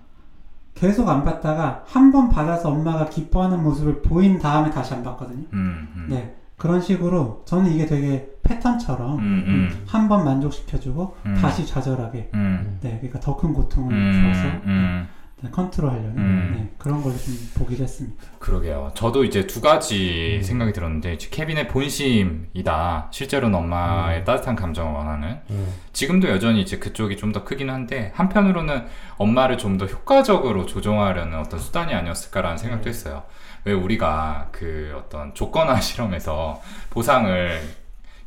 계속 0.74 1.08
안 1.08 1.22
봤다가 1.24 1.82
한 1.86 2.12
번 2.12 2.28
받아서 2.28 2.70
엄마가 2.70 3.06
기뻐하는 3.06 3.62
모습을 3.62 4.02
보인 4.02 4.38
다음에 4.38 4.70
다시 4.70 4.94
안 4.94 5.02
봤거든요. 5.02 5.44
음. 5.52 5.88
음. 5.96 6.06
네. 6.08 6.34
그런 6.56 6.80
식으로 6.80 7.42
저는 7.44 7.72
이게 7.72 7.86
되게 7.86 8.30
패턴처럼 8.42 9.18
음. 9.18 9.44
음. 9.46 9.84
한번 9.86 10.24
만족시켜주고 10.24 11.16
음. 11.26 11.34
다시 11.40 11.66
좌절하게 11.66 12.30
음. 12.34 12.78
네, 12.82 12.98
그러니까 13.00 13.18
더 13.20 13.36
큰 13.36 13.52
고통을 13.52 13.92
음. 13.92 14.12
주어서 14.12 14.48
음. 14.66 15.06
네, 15.08 15.21
컨트롤하려는 15.50 16.16
음. 16.18 16.52
네, 16.56 16.70
그런 16.78 17.02
걸 17.02 17.12
좀 17.12 17.34
보기도 17.54 17.82
했습니다. 17.82 18.16
그러게요. 18.38 18.92
저도 18.94 19.24
이제 19.24 19.46
두 19.46 19.60
가지 19.60 20.36
음. 20.38 20.42
생각이 20.42 20.72
들었는데 20.72 21.16
케빈의 21.18 21.68
본심이다. 21.68 23.08
실제로는 23.10 23.58
엄마의 23.58 24.20
음. 24.20 24.24
따뜻한 24.24 24.56
감정을 24.56 24.92
원하는. 24.94 25.38
음. 25.50 25.72
지금도 25.92 26.28
여전히 26.28 26.60
이제 26.62 26.78
그쪽이 26.78 27.16
좀 27.16 27.32
더 27.32 27.44
크긴 27.44 27.70
한데 27.70 28.12
한편으로는 28.14 28.86
엄마를 29.16 29.58
좀 29.58 29.78
더 29.78 29.86
효과적으로 29.86 30.66
조종하려는 30.66 31.38
어떤 31.38 31.58
수단이 31.58 31.94
아니었을까라는 31.94 32.58
생각도 32.58 32.86
음. 32.86 32.90
했어요. 32.90 33.22
왜 33.64 33.72
우리가 33.72 34.48
그 34.52 34.92
어떤 34.96 35.34
조건화 35.34 35.80
실험에서 35.82 36.60
보상을 36.90 37.60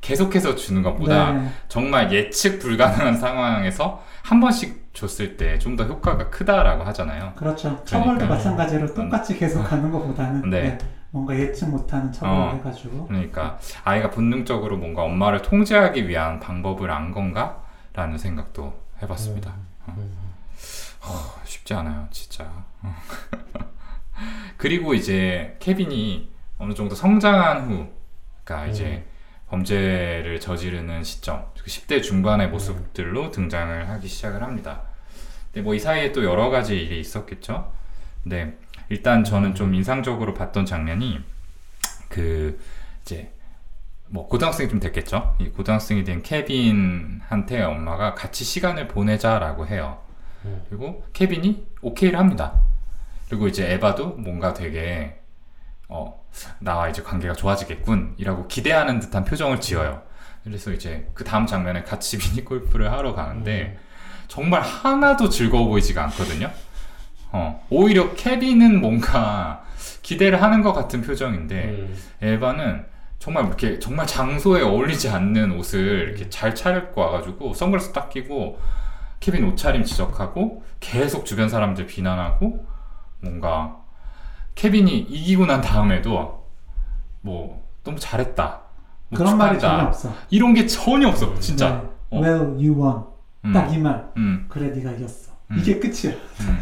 계속해서 0.01 0.55
주는 0.55 0.81
것보다 0.83 1.31
네. 1.33 1.49
정말 1.67 2.11
예측 2.13 2.59
불가능한 2.59 3.17
상황에서 3.17 4.03
한 4.25 4.39
번씩 4.39 4.93
줬을 4.93 5.37
때 5.37 5.59
좀 5.59 5.75
더 5.75 5.83
효과가 5.83 6.29
크다라고 6.29 6.83
하잖아요. 6.85 7.33
그렇죠. 7.35 7.83
처벌도 7.85 8.13
그러니까요. 8.25 8.29
마찬가지로 8.29 8.93
똑같이 8.93 9.37
계속 9.37 9.63
가는 9.63 9.91
것보다는 9.91 10.49
네. 10.49 10.61
네, 10.61 10.77
뭔가 11.11 11.35
예측 11.37 11.69
못하는 11.69 12.11
처벌을 12.11 12.35
어. 12.41 12.51
해가지고 12.53 13.07
그러니까 13.07 13.59
아이가 13.83 14.09
본능적으로 14.09 14.77
뭔가 14.77 15.03
엄마를 15.03 15.41
통제하기 15.41 16.07
위한 16.07 16.39
방법을 16.39 16.89
안 16.91 17.11
건가? 17.11 17.61
라는 17.93 18.17
생각도 18.17 18.73
해봤습니다. 19.01 19.53
어. 19.87 19.95
어, 21.03 21.41
쉽지 21.45 21.73
않아요, 21.75 22.07
진짜. 22.11 22.45
어. 22.81 22.95
그리고 24.57 24.93
이제 24.93 25.55
케빈이 25.59 26.29
어느 26.57 26.73
정도 26.73 26.95
성장한 26.95 27.69
후, 27.69 27.87
그러니까 28.43 28.71
이제 28.71 29.05
범죄를 29.55 30.39
저지르는 30.39 31.03
시점, 31.03 31.45
그 31.57 31.65
10대 31.65 32.03
중반의 32.03 32.49
모습들로 32.49 33.31
등장을 33.31 33.89
하기 33.89 34.07
시작을 34.07 34.43
합니다. 34.43 34.81
근데 35.51 35.61
뭐 35.61 35.75
이 35.75 35.79
사이에 35.79 36.11
또 36.11 36.23
여러 36.25 36.49
가지 36.49 36.75
일이 36.75 36.99
있었겠죠. 36.99 37.71
근데 38.23 38.57
일단 38.89 39.23
저는 39.23 39.55
좀 39.55 39.73
인상적으로 39.73 40.33
봤던 40.33 40.65
장면이 40.65 41.19
그 42.09 42.59
이제 43.01 43.31
뭐 44.07 44.27
고등학생이 44.27 44.69
좀 44.69 44.79
됐겠죠. 44.79 45.35
이 45.39 45.49
고등학생이 45.49 46.03
된 46.03 46.21
케빈한테 46.21 47.63
엄마가 47.63 48.13
같이 48.13 48.43
시간을 48.43 48.87
보내자라고 48.87 49.67
해요. 49.67 49.99
음. 50.43 50.63
그리고 50.69 51.05
케빈이 51.13 51.65
오케이를 51.81 52.19
합니다. 52.19 52.59
그리고 53.29 53.47
이제 53.47 53.71
에바도 53.71 54.09
뭔가 54.17 54.53
되게 54.53 55.19
어 55.87 56.25
나와 56.59 56.89
이제 56.89 57.01
관계가 57.01 57.33
좋아지겠군이라고 57.33 58.47
기대하는 58.47 58.99
듯한 58.99 59.25
표정을 59.25 59.61
지어요. 59.61 60.01
그래서 60.43 60.71
이제 60.71 61.09
그 61.13 61.23
다음 61.23 61.45
장면에 61.45 61.83
같이 61.83 62.17
미니 62.19 62.43
골프를 62.45 62.91
하러 62.91 63.13
가는데 63.13 63.77
정말 64.27 64.61
하나도 64.61 65.29
즐거워 65.29 65.67
보이지가 65.67 66.03
않거든요. 66.05 66.51
어 67.31 67.65
오히려 67.69 68.13
케빈은 68.13 68.81
뭔가 68.81 69.63
기대를 70.01 70.41
하는 70.41 70.61
것 70.61 70.73
같은 70.73 71.01
표정인데 71.01 71.63
음. 71.65 71.97
에바는 72.21 72.85
정말 73.19 73.47
이렇게 73.47 73.79
정말 73.79 74.05
장소에 74.05 74.61
어울리지 74.61 75.09
않는 75.09 75.57
옷을 75.57 76.09
이렇게 76.09 76.29
잘 76.29 76.53
차려입고 76.53 77.01
와가지고 77.01 77.53
선글라스 77.53 77.91
딱 77.91 78.09
끼고 78.09 78.59
케빈 79.19 79.43
옷차림 79.45 79.83
지적하고 79.83 80.63
계속 80.79 81.25
주변 81.25 81.49
사람들 81.49 81.87
비난하고 81.87 82.67
뭔가 83.21 83.77
케빈이 84.55 84.97
이기고 84.99 85.45
난 85.45 85.61
다음에도 85.61 86.45
뭐 87.21 87.63
너무 87.83 87.99
잘했다 87.99 88.61
뭐 89.09 89.17
그런 89.17 89.37
말이. 89.37 89.59
전혀 89.59 89.83
없어. 89.83 90.13
이런 90.29 90.53
게 90.53 90.65
전혀 90.65 91.07
없어 91.07 91.37
진짜 91.39 91.69
네. 91.81 91.89
어. 92.17 92.21
Well, 92.21 92.41
you 92.55 92.73
won. 92.73 93.03
음, 93.45 93.53
딱이 93.53 93.77
말. 93.77 94.09
음, 94.17 94.45
그래, 94.49 94.69
네가 94.69 94.91
이겼어. 94.91 95.31
음. 95.51 95.57
이게 95.59 95.77
끝이야. 95.79 96.15
음. 96.41 96.59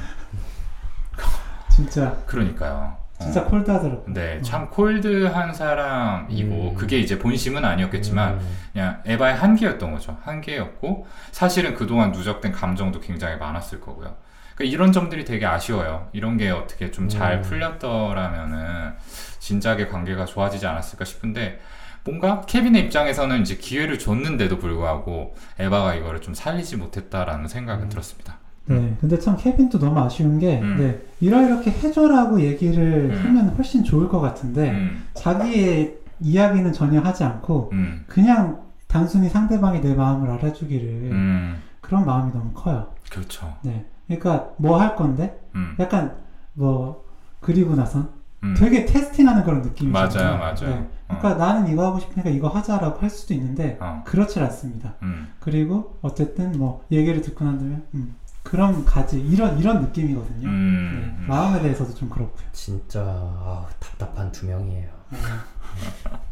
진짜. 1.72 2.18
그러니까요 2.26 2.98
어. 3.20 3.24
진짜 3.24 3.46
콜드하더라고요. 3.46 4.14
네, 4.14 4.38
어. 4.40 4.42
참 4.42 4.70
콜드한 4.70 5.54
사람이고 5.54 6.72
음. 6.72 6.76
그게 6.76 7.00
이제 7.00 7.18
본심은 7.20 7.64
아니었겠지만 7.64 8.34
음. 8.34 8.58
그냥 8.74 9.02
에바의 9.06 9.36
한계였던 9.36 9.92
거죠. 9.94 10.18
한계였고 10.24 11.08
사실은 11.32 11.76
그동안 11.76 12.12
누적된 12.12 12.52
감정도 12.52 13.00
굉장히 13.00 13.38
많았을 13.38 13.80
거고요. 13.80 14.16
그러니까 14.56 14.74
이런 14.74 14.92
점들이 14.92 15.26
되게 15.26 15.46
아쉬워요. 15.46 16.10
이런 16.14 16.38
게 16.38 16.50
어떻게 16.50 16.92
좀잘 16.92 17.38
음. 17.38 17.42
풀렸더라면은 17.42 18.94
진작에 19.40 19.88
관계가 19.88 20.26
좋아지지 20.26 20.66
않았을까 20.66 21.06
싶은데 21.06 21.60
뭔가 22.06 22.42
케빈의 22.42 22.84
입장에서는 22.84 23.42
이제 23.42 23.56
기회를 23.56 23.98
줬는데도 23.98 24.58
불구하고 24.58 25.36
에바가 25.60 25.96
이거를 25.96 26.22
좀 26.22 26.34
살리지 26.34 26.78
못했다라는 26.78 27.48
생각은 27.48 27.86
음. 27.86 27.90
들었습니다. 27.90 28.38
네, 28.66 28.96
근데 29.02 29.20
참 29.20 29.36
케빈도 29.38 29.78
너무 29.78 30.00
아쉬운 30.00 30.40
게, 30.40 30.60
음. 30.62 30.78
네, 30.78 31.02
이러이렇게 31.20 31.70
해줘라고 31.70 32.40
얘기를 32.42 33.10
음. 33.12 33.22
하면 33.22 33.50
훨씬 33.56 33.84
좋을 33.84 34.08
것 34.08 34.22
같은데, 34.22 34.72
음, 34.72 35.04
자기의 35.16 35.98
이야기는 36.22 36.72
전혀 36.72 37.02
하지 37.02 37.26
않고, 37.26 37.72
음, 37.74 38.06
그냥 38.08 38.62
단순히 38.88 39.28
상대방이 39.28 39.82
내 39.82 39.94
마음을 39.94 40.30
알아주기를, 40.32 40.88
음, 41.12 41.62
그런 41.82 42.06
마음이 42.06 42.32
너무 42.32 42.54
커요. 42.54 42.94
그렇죠. 43.12 43.54
네. 43.64 43.86
그러니까 44.08 44.50
뭐 44.58 44.78
할 44.80 44.96
건데, 44.96 45.40
음, 45.56 45.76
약간 45.80 46.16
뭐, 46.54 47.06
그리고 47.40 47.76
나선 47.76 48.10
음. 48.44 48.56
되게 48.58 48.86
테스팅하는 48.86 49.44
그런 49.44 49.62
느낌이 49.62 49.92
맞아요, 49.92 50.08
있잖아요. 50.08 50.38
맞아요. 50.38 50.56
네. 50.70 50.90
어, 51.08 51.18
그러니까 51.20 51.34
나는 51.36 51.72
이거 51.72 51.86
하고 51.86 52.00
싶으니까 52.00 52.30
이거 52.30 52.48
하자라고 52.50 53.00
할 53.00 53.10
수도 53.10 53.34
있는데, 53.34 53.78
어, 53.80 54.04
그렇지 54.06 54.40
않습니다. 54.40 54.94
음, 55.02 55.32
그리고 55.40 55.98
어쨌든 56.02 56.52
뭐 56.58 56.86
얘기를 56.92 57.22
듣고 57.22 57.46
난 57.46 57.58
다음에 57.58 57.82
음, 57.94 58.16
그럼 58.44 58.84
가지 58.86 59.20
이런 59.22 59.58
이런 59.60 59.82
느낌이거든요. 59.82 60.48
음, 60.50 61.18
네, 61.22 61.28
마음에 61.28 61.62
대해서도 61.62 61.94
좀 61.96 62.10
그렇고요. 62.10 62.46
진짜 62.52 63.02
아우, 63.02 63.66
답답한 63.80 64.32
두 64.32 64.46
명이에요. 64.48 64.90
네. 65.12 65.18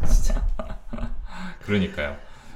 그러니까요. 1.66 2.16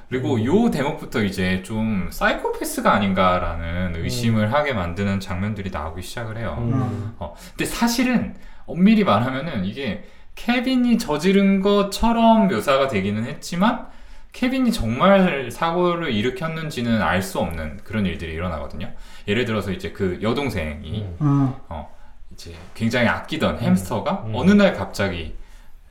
그리고 0.10 0.36
음. 0.36 0.46
요 0.46 0.72
대목부터 0.72 1.24
이제 1.24 1.64
좀 1.64 2.10
사이코패스가 2.12 2.94
아닌가라는 2.94 3.96
의심을 3.98 4.54
하게 4.54 4.74
만드는 4.74 5.20
장면들이 5.20 5.72
나오기 5.72 6.02
시작을 6.02 6.38
해요. 6.38 6.56
음. 6.60 7.16
근데 7.50 7.66
사실은 7.66 8.36
엄밀히 8.66 9.04
말하면은 9.04 9.66
이게 9.66 10.06
케빈이 10.36 10.98
저지른 10.98 11.62
것처럼 11.62 12.48
묘사가 12.48 12.88
되기는 12.88 13.26
했지만 13.26 13.88
케빈이 14.32 14.74
정말 14.74 15.50
사고를 15.50 16.12
일으켰는지는 16.12 17.02
알 17.02 17.22
수 17.22 17.40
없는 17.40 17.80
그런 17.86 18.06
일들이 18.06 18.34
일어나거든요. 18.34 18.92
예를 19.28 19.46
들어서 19.46 19.72
이제 19.72 19.92
그 19.92 20.20
여동생이 20.22 21.06
음. 21.22 21.54
어, 21.70 21.90
이제 22.34 22.54
굉장히 22.74 23.08
아끼던 23.08 23.60
햄스터가 23.60 24.26
음. 24.28 24.32
어느 24.36 24.52
날 24.52 24.74
갑자기 24.74 25.36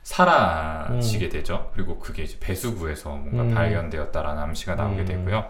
사라지게 0.05 1.29
되죠. 1.29 1.71
그리고 1.73 1.97
그게 1.97 2.23
이제 2.23 2.37
배수구에서 2.39 3.09
뭔가 3.09 3.41
음. 3.41 3.53
발견되었다라는 3.55 4.43
암시가 4.43 4.75
나오게 4.75 5.01
음. 5.01 5.05
되고요. 5.05 5.49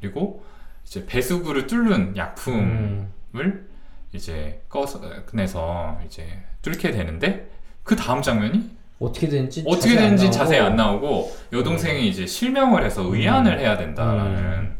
그리고 0.00 0.42
이제 0.84 1.04
배수구를 1.04 1.66
뚫는 1.66 2.16
약품을 2.16 3.08
음. 3.34 3.68
이제 4.12 4.62
꺼내서 4.70 6.00
이제 6.06 6.26
뚫게 6.62 6.92
되는데 6.92 7.50
그 7.82 7.94
다음 7.94 8.22
장면이 8.22 8.70
어떻게 8.98 9.28
되는지 9.28 9.64
어떻게 9.66 9.80
자세히 9.90 9.96
안 9.98 10.02
되는지 10.04 10.24
나오고. 10.24 10.38
자세히 10.38 10.60
안 10.60 10.76
나오고 10.76 11.36
여동생이 11.52 12.08
이제 12.08 12.26
실명을 12.26 12.84
해서 12.84 13.02
음. 13.02 13.14
의안을 13.14 13.60
해야 13.60 13.76
된다라는 13.76 14.34
음. 14.34 14.76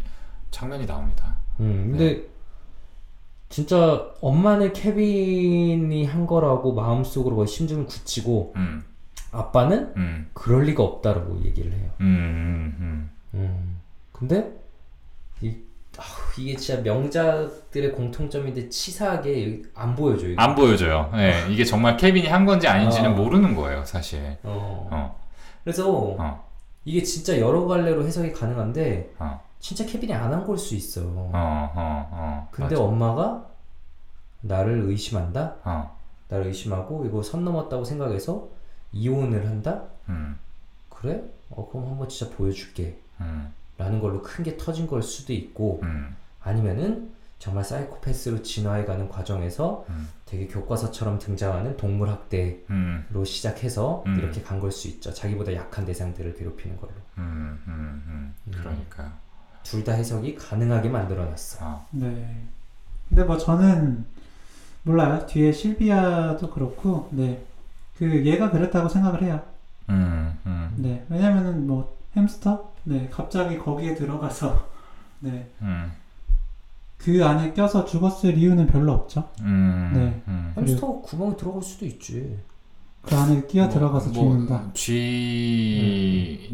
장면이 0.51 0.87
나옵니다. 0.87 1.37
음, 1.61 1.89
근데 1.91 2.23
진짜 3.51 4.09
엄마는 4.23 4.73
케빈이 4.73 6.07
한 6.07 6.27
거라고 6.27 6.73
마음속으로 6.73 7.45
심증을 7.45 7.85
굳히고 7.87 8.55
음, 8.57 8.83
아빠는 9.35 9.93
음, 9.97 10.31
그럴 10.33 10.65
리가 10.65 10.83
없다라고 10.83 11.43
얘기를 11.45 11.73
해요. 11.73 11.91
음, 12.01 12.77
음, 12.81 13.11
음. 13.35 13.81
근데 14.13 14.53
이 15.41 15.57
아우, 15.99 16.05
이게 16.39 16.57
진짜 16.57 16.81
명작들의 16.83 17.93
공통점인데 17.93 18.69
치사하게 18.69 19.63
안 19.75 19.95
보여줘요. 19.95 20.31
이게. 20.33 20.41
안 20.41 20.55
보여줘요. 20.55 21.11
네, 21.15 21.45
이게 21.51 21.65
정말 21.65 21.97
케빈이 21.97 22.27
한 22.29 22.45
건지 22.47 22.67
아닌지는 22.69 23.13
어. 23.13 23.15
모르는 23.15 23.55
거예요, 23.55 23.85
사실. 23.85 24.39
어. 24.43 24.89
어, 24.91 25.21
그래서 25.63 25.91
어, 26.19 26.45
이게 26.85 27.03
진짜 27.03 27.39
여러 27.41 27.67
갈래로 27.67 28.05
해석이 28.07 28.33
가능한데 28.33 29.15
어, 29.19 29.41
진짜 29.61 29.85
케빈이 29.87 30.13
안 30.13 30.33
한 30.33 30.45
걸 30.47 30.59
수 30.59 30.75
있어. 30.75 31.01
어, 31.05 31.31
어, 31.33 32.09
어. 32.13 32.49
근데 32.51 32.75
맞아. 32.75 32.85
엄마가 32.85 33.47
나를 34.43 34.83
의심한다. 34.87 35.57
어, 35.65 35.97
나를 36.29 36.47
의심하고 36.49 37.07
이거 37.07 37.23
선 37.23 37.45
넘었다고 37.45 37.85
생각해서 37.85 38.49
이혼을 38.95 39.47
한다. 39.49 39.85
음, 40.09 40.39
그래? 40.89 41.23
어 41.51 41.69
그럼 41.71 41.89
한번 41.91 42.09
진짜 42.09 42.35
보여줄게. 42.35 42.99
음, 43.21 43.53
라는 43.77 44.01
걸로 44.01 44.23
큰 44.23 44.43
게 44.45 44.57
터진 44.57 44.87
걸 44.87 45.03
수도 45.03 45.33
있고 45.33 45.81
음, 45.83 46.15
아니면은 46.43 47.13
정말 47.39 47.65
사이코패스로 47.65 48.43
진화해가는 48.43 49.09
과정에서 49.09 49.85
음, 49.91 50.09
되게 50.25 50.47
교과서처럼 50.47 51.19
등장하는 51.19 51.77
동물 51.77 52.09
학대로 52.09 52.57
음, 52.71 53.25
시작해서 53.25 54.03
음. 54.07 54.17
이렇게 54.19 54.41
간 54.43 54.61
걸 54.61 54.73
수 54.73 54.89
있죠. 54.89 55.13
자기보다 55.13 55.53
약한 55.55 55.85
대상들을 55.85 56.37
괴롭히는 56.37 56.77
걸로. 56.79 56.93
음, 57.19 57.61
음, 57.67 58.03
음. 58.07 58.53
그러니까요. 58.53 59.11
둘다 59.65 59.93
해석이 59.93 60.37
가능하게 60.37 60.89
만들어놨어. 60.89 61.59
어, 61.67 61.87
네. 61.91 62.43
근데 63.09 63.25
뭐 63.25 63.37
저는 63.37 64.05
몰라요. 64.83 65.27
뒤에 65.27 65.53
실비아도 65.53 66.51
그렇고, 66.51 67.09
네. 67.13 67.43
그 67.97 68.25
얘가 68.27 68.51
그랬다고 68.51 68.89
생각을 68.89 69.23
해요. 69.23 69.41
음, 69.91 70.37
음, 70.47 70.75
네. 70.77 71.05
왜냐면은 71.09 71.67
뭐 71.67 71.97
햄스터, 72.17 72.73
네. 72.85 73.09
갑자기 73.11 73.59
거기에 73.59 73.95
들어가서, 73.95 74.69
네. 75.21 75.51
음, 75.63 75.93
그 76.99 77.25
안에 77.25 77.53
껴서 77.53 77.85
죽었을 77.85 78.39
이유는 78.39 78.67
별로 78.67 78.93
없죠. 78.93 79.29
음, 79.43 79.93
네. 79.95 80.23
음. 80.29 80.55
햄스터 80.57 81.03
구멍에 81.03 81.37
들어갈 81.37 81.63
수도 81.63 81.85
있지. 81.87 82.39
그 83.03 83.15
안에 83.15 83.47
끼어 83.47 83.69
들어가서 83.69 84.11
뭐, 84.11 84.31
죽는다. 84.31 84.71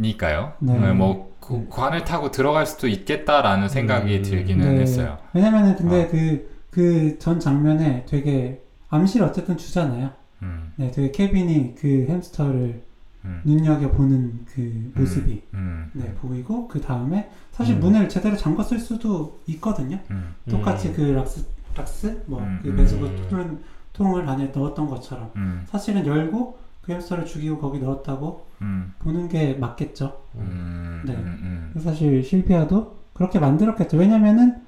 쥐니까요. 0.00 0.54
네. 0.58 0.76
네, 0.78 0.92
뭐 0.92 1.30
그, 1.38 1.68
관을 1.70 2.04
타고 2.04 2.32
들어갈 2.32 2.66
수도 2.66 2.88
있겠다라는 2.88 3.68
생각이 3.68 4.16
음. 4.16 4.22
들기는 4.22 4.74
네. 4.74 4.80
했어요. 4.82 5.18
왜냐면은 5.32 5.76
근데 5.76 6.04
어. 6.04 6.08
그그 6.08 7.18
전 7.20 7.38
장면에 7.38 8.04
되게 8.08 8.60
암시를 8.88 9.26
어쨌든 9.26 9.56
주잖아요. 9.56 10.10
음, 10.42 10.72
네, 10.76 10.90
되게 10.90 11.10
케빈이 11.10 11.74
그 11.74 12.06
햄스터를 12.08 12.82
음, 13.24 13.42
눈여겨 13.44 13.90
보는 13.90 14.46
그 14.46 14.92
모습이 14.94 15.42
음, 15.52 15.90
네 15.92 16.14
보이고 16.14 16.68
그 16.68 16.80
다음에 16.80 17.30
사실 17.52 17.74
음. 17.76 17.80
문을 17.80 18.08
제대로 18.08 18.36
잠궜을 18.36 18.78
수도 18.78 19.38
있거든요. 19.46 19.98
음, 20.10 20.34
똑같이 20.48 20.88
음. 20.88 20.94
그 20.94 21.02
락스 21.02 21.44
락스 21.76 22.22
뭐그 22.26 22.44
음, 22.44 22.78
음. 22.78 23.26
뚫은 23.28 23.58
통을 23.92 24.28
안에 24.28 24.46
넣었던 24.46 24.86
것처럼 24.88 25.30
음, 25.36 25.64
사실은 25.68 26.06
열고 26.06 26.58
그 26.80 26.92
햄스터를 26.92 27.26
죽이고 27.26 27.58
거기 27.58 27.78
넣었다고 27.78 28.46
음, 28.62 28.94
보는 29.00 29.28
게 29.28 29.54
맞겠죠. 29.54 30.22
음, 30.36 31.02
네. 31.04 31.14
음, 31.14 31.72
음, 31.74 31.80
사실 31.80 32.24
실비아도 32.24 32.96
그렇게 33.12 33.38
만들었겠죠. 33.38 33.98
왜냐면은 33.98 34.62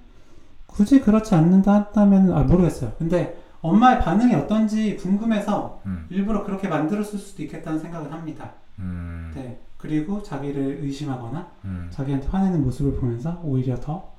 굳이 0.67 1.01
그렇지 1.01 1.35
않는다 1.35 1.73
한다면 1.73 2.33
아 2.33 2.43
모르겠어요. 2.43 2.93
근데 2.99 3.42
엄마의 3.63 4.01
반응이 4.01 4.35
어떤지 4.35 4.97
궁금해서 4.97 5.81
음, 5.87 6.07
일부러 6.11 6.45
그렇게 6.45 6.69
만들었을 6.69 7.19
수도 7.19 7.43
있겠다는 7.45 7.79
생각은 7.79 8.13
합니다. 8.13 8.53
음, 8.81 9.31
네. 9.35 9.59
그리고 9.79 10.23
자기를 10.23 10.81
의심하거나 10.83 11.49
음, 11.65 11.89
자기한테 11.91 12.29
화내는 12.29 12.63
모습을 12.65 13.01
보면서 13.01 13.41
오히려 13.43 13.77
더 13.81 14.13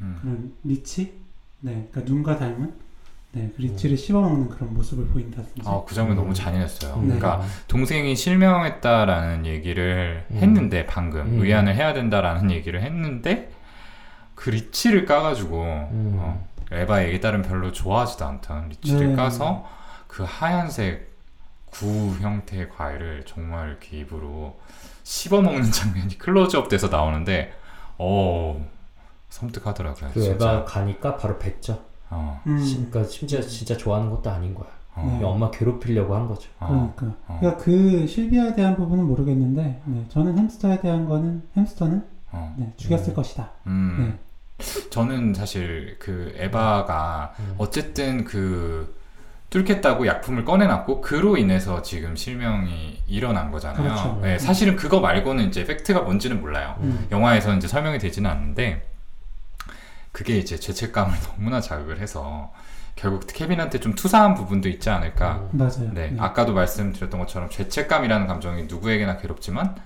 음. 0.00 0.18
그런 0.20 0.52
리치, 0.64 1.14
네, 1.60 1.88
그러니까 1.90 2.12
눈과 2.12 2.36
닮은 2.36 2.72
네, 3.32 3.52
그 3.54 3.62
리치를 3.62 3.96
씹어먹는 3.96 4.48
그런 4.48 4.74
모습을 4.74 5.06
보인다든지. 5.08 5.62
아, 5.64 5.82
그 5.86 5.94
장면 5.94 6.16
너무 6.16 6.32
잔인했어요. 6.32 6.94
음. 6.94 7.02
그러니까 7.04 7.42
동생이 7.68 8.16
실명했다라는 8.16 9.46
얘기를 9.46 10.24
음. 10.30 10.36
했는데 10.36 10.86
방금 10.86 11.20
음. 11.20 11.40
의안을 11.40 11.74
해야 11.74 11.92
된다라는 11.92 12.50
얘기를 12.50 12.82
했는데 12.82 13.50
그 14.34 14.50
리치를 14.50 15.04
까가지고 15.04 15.62
음. 15.62 16.14
어, 16.16 16.47
에바 16.70 17.04
얘기 17.04 17.20
따르면 17.20 17.42
별로 17.42 17.72
좋아하지도 17.72 18.24
않던 18.24 18.68
리치를 18.68 19.08
네. 19.08 19.16
까서 19.16 19.66
그 20.06 20.24
하얀색 20.26 21.08
구 21.70 21.86
형태의 22.20 22.70
과일을 22.70 23.24
정말 23.26 23.68
이렇게 23.68 23.98
입으로 23.98 24.58
씹어먹는 25.02 25.70
장면이 25.70 26.18
클로즈업 26.18 26.68
돼서 26.68 26.88
나오는데 26.88 27.52
어 27.98 28.64
섬뜩하더라고요. 29.30 30.10
그 30.12 30.20
진짜. 30.20 30.34
에바 30.34 30.64
가니까 30.64 31.16
바로 31.16 31.38
뱉죠. 31.38 31.82
어, 32.10 32.40
음, 32.46 32.56
그러니까 32.90 33.04
심지어 33.04 33.40
진짜 33.40 33.76
좋아하는 33.76 34.10
것도 34.10 34.30
아닌 34.30 34.54
거야. 34.54 34.68
어, 34.94 35.18
네. 35.20 35.24
엄마 35.24 35.50
괴롭히려고 35.50 36.14
한 36.14 36.26
거죠. 36.26 36.50
어, 36.58 36.92
그러니까. 36.96 37.18
어. 37.28 37.36
그러니까 37.38 37.62
그 37.62 38.06
실비아에 38.06 38.54
대한 38.54 38.74
부분은 38.76 39.04
모르겠는데, 39.04 39.82
네, 39.84 40.04
저는 40.08 40.38
햄스터에 40.38 40.80
대한 40.80 41.06
거는 41.06 41.42
햄스터는 41.56 42.04
어. 42.32 42.54
네, 42.58 42.72
죽였을 42.76 43.12
음. 43.12 43.14
것이다. 43.14 43.50
음. 43.66 44.18
저는 44.90 45.34
사실 45.34 45.96
그 45.98 46.34
에바가 46.36 47.34
음. 47.38 47.54
어쨌든 47.58 48.24
그 48.24 48.96
뚫겠다고 49.50 50.06
약품을 50.06 50.44
꺼내놨고 50.44 51.00
그로 51.00 51.36
인해서 51.36 51.80
지금 51.82 52.16
실명이 52.16 53.02
일어난 53.06 53.50
거잖아요. 53.50 53.82
그렇죠. 53.82 54.20
네, 54.22 54.38
사실은 54.38 54.76
그거 54.76 55.00
말고는 55.00 55.48
이제 55.48 55.64
팩트가 55.64 56.00
뭔지는 56.00 56.40
몰라요. 56.40 56.76
음. 56.80 57.06
영화에서 57.10 57.54
이제 57.54 57.66
설명이 57.66 57.98
되지는 57.98 58.30
않는데 58.30 58.86
그게 60.12 60.36
이제 60.36 60.58
죄책감을 60.58 61.14
너무나 61.36 61.60
자극을 61.60 62.00
해서 62.00 62.52
결국 62.94 63.26
케빈한테 63.26 63.78
좀 63.78 63.94
투사한 63.94 64.34
부분도 64.34 64.68
있지 64.68 64.90
않을까. 64.90 65.48
음. 65.54 65.58
맞아요. 65.58 65.92
네, 65.94 66.14
아까도 66.18 66.52
말씀드렸던 66.52 67.18
것처럼 67.20 67.48
죄책감이라는 67.48 68.26
감정이 68.26 68.64
누구에게나 68.64 69.16
괴롭지만 69.16 69.76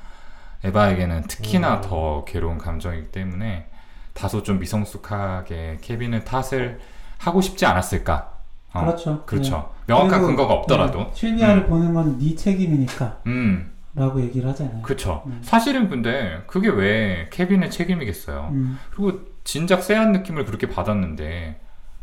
에바에게는 0.64 1.24
특히나 1.24 1.76
음. 1.76 1.80
더 1.82 2.24
괴로운 2.24 2.58
감정이기 2.58 3.12
때문에 3.12 3.68
다소 4.14 4.42
좀 4.42 4.58
미성숙하게 4.58 5.78
케빈을 5.80 6.24
탓을 6.24 6.80
하고 7.18 7.40
싶지 7.40 7.66
않았을까. 7.66 8.32
어, 8.74 8.80
그렇죠. 8.80 9.24
그렇죠. 9.26 9.72
명확한 9.86 10.10
그리고, 10.10 10.26
근거가 10.28 10.54
없더라도. 10.54 10.98
네, 10.98 11.10
실비아를 11.14 11.62
음. 11.64 11.68
보는 11.68 11.94
건 11.94 12.18
네 12.18 12.34
책임이니까 12.34 13.20
음, 13.26 13.72
라고 13.94 14.20
얘기를 14.22 14.48
하잖아요. 14.50 14.82
그쵸. 14.82 15.22
음. 15.26 15.40
사실은 15.42 15.88
근데 15.88 16.42
그게 16.46 16.68
왜 16.68 17.28
케빈의 17.30 17.70
책임이겠어요. 17.70 18.48
음, 18.52 18.78
그리고 18.90 19.20
진작 19.44 19.82
쎄한 19.82 20.12
느낌을 20.12 20.44
그렇게 20.46 20.68
받았는데 20.68 21.60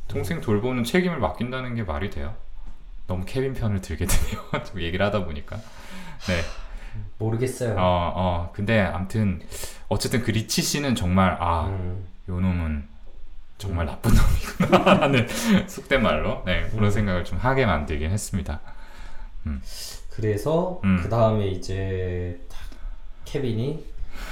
동생 0.07 0.41
돌보는 0.41 0.83
책임을 0.83 1.19
맡긴다는 1.19 1.75
게 1.75 1.83
말이 1.83 2.09
돼요? 2.09 2.35
너무 3.07 3.23
케빈 3.25 3.53
편을 3.53 3.81
들게 3.81 4.05
되네요. 4.05 4.39
좀 4.65 4.81
얘기를 4.81 5.03
하다 5.05 5.25
보니까. 5.25 5.55
네. 6.27 6.41
모르겠어요. 7.17 7.75
어, 7.77 8.13
어. 8.15 8.51
근데 8.53 8.79
암튼 8.79 9.41
어쨌든 9.87 10.21
그 10.21 10.31
리치 10.31 10.61
씨는 10.61 10.95
정말 10.95 11.37
아, 11.39 11.67
음. 11.67 12.05
요 12.29 12.39
놈은 12.39 12.87
정말 13.57 13.85
나쁜 13.85 14.11
놈이구나 14.13 15.01
하는 15.01 15.27
속된 15.67 16.01
말로 16.01 16.43
네, 16.45 16.67
그런 16.69 16.85
음. 16.85 16.91
생각을 16.91 17.25
좀 17.25 17.37
하게 17.37 17.65
만들긴 17.65 18.09
했습니다. 18.09 18.61
그래서 20.11 20.79
음. 20.83 20.99
그 21.01 21.09
다음에 21.09 21.47
이제 21.47 22.39
딱 22.49 22.57
케빈이 23.25 23.83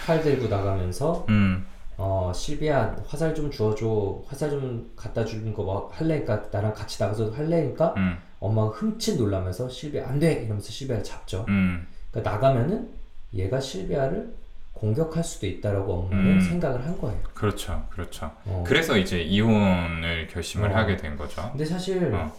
칼 0.06 0.22
들고 0.22 0.48
나가면서 0.48 1.26
음. 1.30 1.66
어 1.98 2.32
실비야 2.34 2.96
화살 3.08 3.34
좀 3.34 3.50
주워줘 3.50 4.22
화살 4.28 4.50
좀 4.50 4.92
갖다 4.96 5.26
주는 5.26 5.54
거뭐 5.54 5.90
할래니까 5.94 6.50
나랑 6.52 6.74
같이 6.74 7.02
나가서 7.02 7.32
할래니까 7.32 7.94
음. 7.98 8.18
엄마가 8.40 8.70
흠칫 8.70 9.18
놀라면서 9.18 9.68
실비야 9.68 10.08
안돼 10.08 10.44
이러면서 10.44 10.70
실비야를 10.70 11.04
잡죠 11.04 11.46
음. 11.48 11.88
그러니까 12.18 12.32
나가면은 12.32 12.90
얘가 13.34 13.60
실비야를 13.60 14.34
공격할 14.74 15.24
수도 15.24 15.48
있다라고 15.48 15.94
엄마는 15.94 16.34
음. 16.34 16.42
생각을 16.42 16.86
한 16.86 16.98
거예요 17.00 17.20
그렇죠. 17.34 17.86
그렇죠. 17.90 18.32
어. 18.46 18.64
그래서 18.66 18.98
이제 18.98 19.22
이혼을 19.22 20.28
결심을 20.28 20.72
어. 20.72 20.76
하게 20.76 20.98
된 20.98 21.16
거죠. 21.18 21.48
근데 21.52 21.66
사실 21.66 22.14
어. 22.14 22.32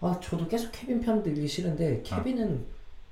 아 0.00 0.18
저도 0.22 0.46
계속 0.48 0.70
케빈 0.72 1.00
편 1.00 1.22
들기 1.22 1.46
싫은데 1.48 2.02
케빈은 2.04 2.64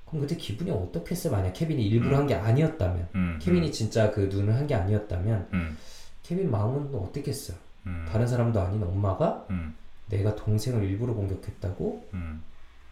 그럼 0.07 0.21
그때 0.21 0.37
기분이 0.37 0.71
어떻겠어요 0.71 1.33
만약 1.33 1.51
케빈이 1.53 1.85
일부러 1.85 2.15
음. 2.15 2.21
한게 2.21 2.35
아니었다면 2.35 3.07
음. 3.15 3.39
케빈이 3.41 3.71
진짜 3.71 4.09
그 4.11 4.21
눈을 4.31 4.55
한 4.55 4.65
게 4.67 4.73
아니었다면 4.75 5.47
음. 5.53 5.77
케빈 6.23 6.49
마음은 6.49 6.93
어떻겠어요 6.95 7.57
음. 7.87 8.05
다른 8.09 8.25
사람도 8.25 8.59
아닌 8.61 8.81
엄마가 8.83 9.45
음. 9.49 9.75
내가 10.07 10.35
동생을 10.35 10.83
일부러 10.83 11.13
공격했다고 11.13 12.07
음. 12.13 12.41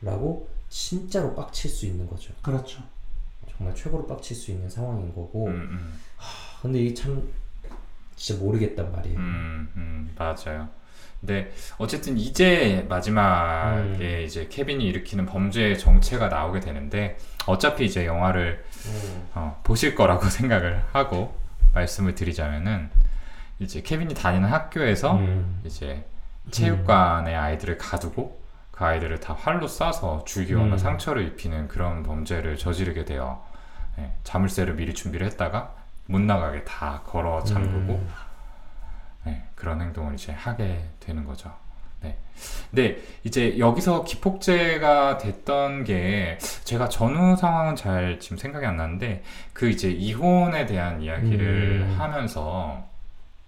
라고 0.02 0.50
진짜로 0.70 1.34
빡칠 1.36 1.70
수 1.72 1.86
있는 1.86 2.06
거죠 2.08 2.34
그렇죠. 2.42 2.82
정말 3.58 3.74
최고로 3.76 4.08
빡칠 4.08 4.36
수 4.36 4.52
있는 4.52 4.70
상황인 4.70 5.10
거고 5.10 5.48
음. 5.48 5.54
음. 5.54 6.00
아, 6.18 6.62
근데 6.62 6.80
이게 6.80 6.94
참 6.94 7.22
진짜 8.16 8.42
모르겠단 8.42 8.92
말이에요 8.92 9.18
음, 9.18 9.70
음, 9.76 10.16
맞아요. 10.18 10.70
근데 11.20 11.52
어쨌든 11.78 12.18
이제 12.18 12.86
마지막에 12.88 14.20
음. 14.20 14.24
이제 14.26 14.48
케빈이 14.50 14.86
일으키는 14.86 15.26
범죄의 15.26 15.80
정체가 15.80 16.28
나오게 16.28 16.60
되는데 16.60 17.18
어차피 17.46 17.86
이제 17.86 18.06
영화를 18.06 18.64
음. 18.86 19.28
어, 19.34 19.62
보실 19.64 19.96
거라고 19.96 20.26
생각을 20.30 20.84
하고 20.92 21.36
말씀을 21.74 22.16
드리자면은 22.16 22.90
이제 23.60 23.82
케빈이 23.82 24.14
다니는 24.14 24.50
학교에서 24.50 25.18
음. 25.18 25.62
이제 25.66 26.06
체육관에 26.52 27.34
아이들을 27.34 27.78
가두고 27.78 28.40
그 28.76 28.84
아이들을 28.84 29.22
다 29.22 29.34
활로 29.34 29.68
쏴서 29.68 30.26
죽이거나 30.26 30.74
음. 30.74 30.78
상처를 30.78 31.26
입히는 31.28 31.70
그런 31.70 32.04
범죄를 32.04 32.58
저지르게 32.58 33.06
돼요. 33.06 33.42
예, 33.98 34.12
자물쇠를 34.24 34.76
미리 34.76 34.94
준비를 34.94 35.26
했다가 35.28 35.74
못 36.08 36.20
나가게 36.20 36.66
다 36.66 37.02
걸어 37.06 37.42
잠그고 37.44 37.94
음. 37.94 38.10
네, 39.24 39.44
그런 39.56 39.82
행동을 39.82 40.16
이제 40.16 40.34
하게 40.34 40.84
되는 41.00 41.24
거죠. 41.24 41.54
네. 42.02 42.18
근데 42.70 43.02
이제 43.24 43.58
여기서 43.58 44.04
기폭제가 44.04 45.20
됐던 45.20 45.86
게 45.86 46.38
제가 46.66 46.90
전후 46.90 47.38
상황은 47.38 47.78
잘 47.78 48.20
지금 48.20 48.38
생각이 48.38 48.66
안 48.66 48.76
나는데 48.76 49.24
그 49.54 49.70
이제 49.70 49.90
이혼에 49.90 50.66
대한 50.66 51.02
이야기를 51.02 51.88
음. 51.88 51.96
하면서 51.98 52.86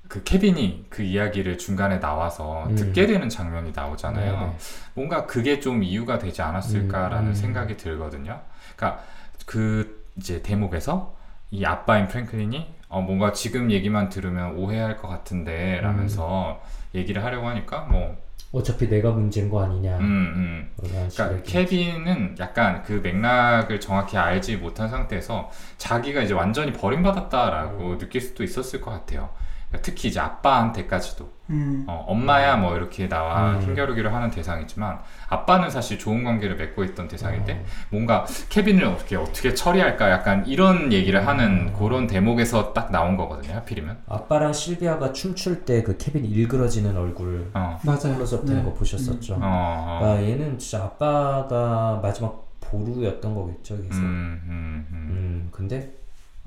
그 0.07 0.23
케빈이 0.23 0.85
그 0.89 1.03
이야기를 1.03 1.57
중간에 1.57 1.99
나와서 1.99 2.67
음. 2.67 2.75
듣게 2.75 3.07
되는 3.07 3.29
장면이 3.29 3.73
나오잖아요. 3.75 4.39
네네. 4.39 4.57
뭔가 4.93 5.25
그게 5.25 5.59
좀 5.59 5.83
이유가 5.83 6.17
되지 6.17 6.41
않았을까라는 6.41 7.27
음, 7.27 7.29
음. 7.29 7.33
생각이 7.33 7.77
들거든요. 7.77 8.41
그러니까 8.75 9.03
그 9.45 10.05
이제 10.17 10.41
대목에서 10.41 11.15
이 11.51 11.63
아빠인 11.65 12.07
프랭클린이 12.07 12.75
어 12.89 13.01
뭔가 13.01 13.31
지금 13.31 13.71
얘기만 13.71 14.09
들으면 14.09 14.55
오해할 14.55 14.97
것 14.97 15.07
같은데 15.07 15.79
라면서 15.81 16.61
얘기를 16.95 17.23
하려고 17.23 17.47
하니까 17.47 17.81
뭐 17.81 18.17
어차피 18.51 18.87
내가 18.89 19.11
문제인 19.11 19.49
거 19.49 19.61
아니냐 19.61 19.97
음, 19.97 20.71
음. 20.81 21.09
식으로 21.09 21.09
그러니까 21.09 21.43
케빈은 21.43 22.37
약간 22.39 22.81
그 22.83 22.93
맥락을 23.03 23.79
정확히 23.79 24.17
알지 24.17 24.57
못한 24.57 24.89
상태에서 24.89 25.51
자기가 25.77 26.21
이제 26.21 26.33
완전히 26.33 26.71
버림받았다라고 26.71 27.91
음. 27.91 27.97
느낄 27.97 28.21
수도 28.21 28.43
있었을 28.43 28.79
것 28.81 28.91
같아요. 28.91 29.29
그러니까 29.69 29.85
특히 29.85 30.09
이제 30.09 30.19
아빠한테까지도 30.19 31.37
음, 31.49 31.85
어, 31.87 32.03
엄마야 32.07 32.57
뭐 32.57 32.75
이렇게 32.75 33.07
나와 33.07 33.51
음. 33.51 33.61
힘겨루기를 33.61 34.13
하는 34.13 34.29
대상이지만 34.31 34.99
아빠는 35.29 35.69
사실 35.69 35.97
좋은 35.97 36.23
관계를 36.25 36.57
맺고 36.57 36.83
있던 36.83 37.07
대상인데 37.07 37.53
어. 37.53 37.65
뭔가 37.89 38.25
케빈을 38.49 38.83
어떻게 38.85 39.15
어떻게 39.15 39.53
처리할까 39.53 40.11
약간 40.11 40.45
이런 40.45 40.91
얘기를 40.91 41.25
하는 41.25 41.67
음. 41.69 41.73
그런 41.77 42.07
대목에서 42.07 42.73
딱 42.73 42.91
나온 42.91 43.15
거거든요 43.15 43.55
하필이면 43.55 43.97
아빠랑 44.07 44.51
실비아가 44.53 45.13
춤출 45.13 45.63
때 45.65 45.77
그 45.83 45.95
케빈 45.97 46.25
일그러지는 46.25 46.97
얼굴 46.97 47.49
어, 47.53 47.79
맞아요. 47.83 48.15
클로즈업 48.15 48.45
되는 48.45 48.63
네. 48.63 48.65
거 48.65 48.73
보셨었죠? 48.73 49.35
어, 49.35 49.39
어. 49.41 49.99
아, 50.03 50.21
얘는 50.21 50.57
진짜 50.59 50.83
아빠가 50.83 51.99
마지막 52.01 52.47
보루였던 52.59 53.33
거겠죠. 53.33 53.77
그래서 53.77 53.99
음, 53.99 54.41
음, 54.47 54.87
음, 54.91 55.07
음, 55.11 55.47
근데 55.51 55.93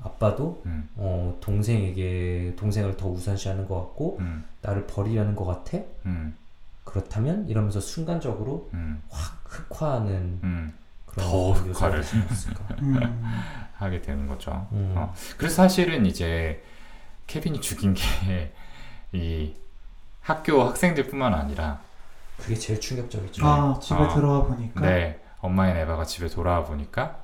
아빠도 0.03 0.61
음, 0.65 0.89
어, 0.95 1.37
동생에게 1.41 2.55
동생을 2.57 2.97
더 2.97 3.07
우선시하는 3.07 3.67
것 3.67 3.75
같고 3.75 4.17
음, 4.19 4.43
나를 4.61 4.87
버리려는 4.87 5.35
것 5.35 5.45
같아. 5.45 5.77
음, 6.05 6.35
그렇다면 6.83 7.47
이러면서 7.47 7.79
순간적으로 7.79 8.69
음, 8.73 9.01
확 9.09 9.41
흑화하는 9.45 10.39
음, 10.43 10.73
그런 11.05 11.27
더 11.29 11.51
흑화를. 11.51 12.03
생겼을까. 12.03 12.75
음, 12.81 13.23
하게 13.77 14.01
되는 14.01 14.27
거죠. 14.27 14.67
음. 14.71 14.93
어, 14.95 15.13
그래서 15.37 15.55
사실은 15.55 16.05
이제 16.05 16.63
케빈이 17.27 17.61
죽인 17.61 17.93
게 17.93 18.53
이 19.13 19.53
학교 20.21 20.63
학생들뿐만 20.63 21.33
아니라 21.33 21.79
그게 22.37 22.55
제일 22.55 22.79
충격적이죠. 22.79 23.45
아 23.45 23.79
집에 23.79 23.99
아, 23.99 24.07
들어와 24.07 24.43
보니까 24.45 24.81
네, 24.81 25.19
엄마인 25.39 25.75
에바가 25.77 26.05
집에 26.05 26.27
돌아와 26.27 26.63
보니까 26.63 27.19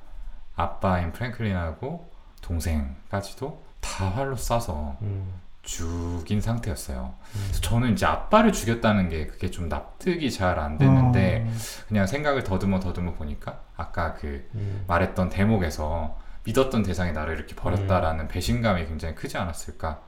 아빠인 0.56 1.12
프랭클린하고 1.12 2.07
동생까지도 2.48 3.62
다 3.80 4.08
활로 4.08 4.34
쏴서 4.36 4.96
음, 5.02 5.34
죽인 5.62 6.40
상태였어요. 6.40 7.14
음. 7.20 7.40
그래서 7.44 7.60
저는 7.60 7.92
이제 7.92 8.06
아빠를 8.06 8.52
죽였다는 8.52 9.10
게 9.10 9.26
그게 9.26 9.50
좀 9.50 9.68
납득이 9.68 10.30
잘 10.32 10.58
안 10.58 10.78
됐는데 10.78 11.44
어, 11.46 11.52
그냥 11.86 12.06
생각을 12.06 12.42
더듬어 12.42 12.80
더듬어 12.80 13.12
보니까 13.14 13.60
아까 13.76 14.14
그 14.14 14.48
음. 14.54 14.84
말했던 14.86 15.28
대목에서 15.28 16.16
믿었던 16.44 16.82
대상이 16.82 17.12
나를 17.12 17.34
이렇게 17.36 17.54
버렸다라는 17.54 18.28
배신감이 18.28 18.86
굉장히 18.86 19.14
크지 19.14 19.36
않았을까 19.36 20.00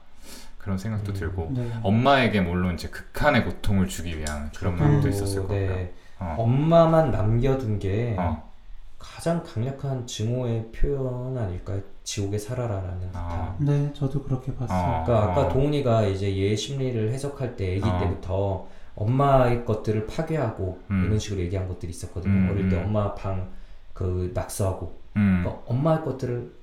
그런 0.56 0.78
생각도 0.78 1.12
음. 1.12 1.14
들고 1.14 1.50
네. 1.54 1.70
엄마에게 1.82 2.40
물론 2.40 2.74
이제 2.74 2.88
극한의 2.88 3.44
고통을 3.44 3.88
주기 3.88 4.18
위한 4.18 4.50
그런 4.56 4.76
저도, 4.76 4.88
마음도 4.88 5.08
있었을 5.08 5.42
거고요. 5.42 5.58
네. 5.58 5.94
어. 6.18 6.36
엄마만 6.38 7.10
남겨둔 7.10 7.78
게 7.78 8.16
어. 8.18 8.50
가장 8.98 9.42
강력한 9.42 10.06
증오의 10.06 10.70
표현 10.72 11.36
아닐까요? 11.36 11.80
지옥에 12.04 12.38
살아라라는 12.38 13.10
아. 13.14 13.54
듯한. 13.58 13.66
네, 13.66 13.92
저도 13.94 14.22
그렇게 14.22 14.54
봤어요. 14.54 14.78
어. 14.78 15.04
그러니까 15.04 15.32
아까 15.32 15.40
어. 15.42 15.48
동훈이가 15.48 16.06
이제 16.06 16.36
얘 16.36 16.56
심리를 16.56 17.12
해석할 17.12 17.56
때 17.56 17.78
아기 17.78 17.88
어. 17.88 17.98
때부터 18.00 18.66
엄마의 18.94 19.64
것들을 19.64 20.06
파괴하고 20.06 20.80
음. 20.90 21.04
이런 21.06 21.18
식으로 21.18 21.40
얘기한 21.40 21.68
것들이 21.68 21.90
있었거든요. 21.90 22.32
음, 22.32 22.48
어릴 22.50 22.68
때 22.68 22.76
음. 22.76 22.86
엄마 22.86 23.14
방 23.14 23.60
그 24.00 24.30
낙서하고 24.32 24.98
음. 25.16 25.42
그러니까 25.42 25.62
엄마의 25.66 26.02
것들을 26.02 26.54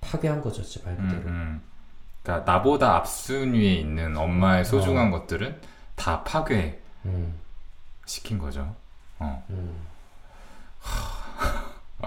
파괴한 0.00 0.40
거죠, 0.40 0.62
말 0.84 0.96
음, 0.96 1.08
그대로. 1.08 1.28
음. 1.28 1.60
그러니까 2.22 2.52
나보다 2.52 2.94
앞순위에 2.98 3.74
있는 3.74 4.16
엄마의 4.16 4.64
소중한 4.64 5.10
것들은 5.10 5.60
다 5.96 6.22
파괴 6.22 6.80
음, 7.04 7.34
시킨 8.06 8.38
거죠. 8.38 8.76
어. 9.18 9.44
음. 9.50 9.74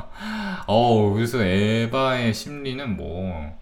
어 0.67 1.11
그래서 1.13 1.41
에바의 1.43 2.33
심리는 2.33 2.95
뭐 2.95 3.57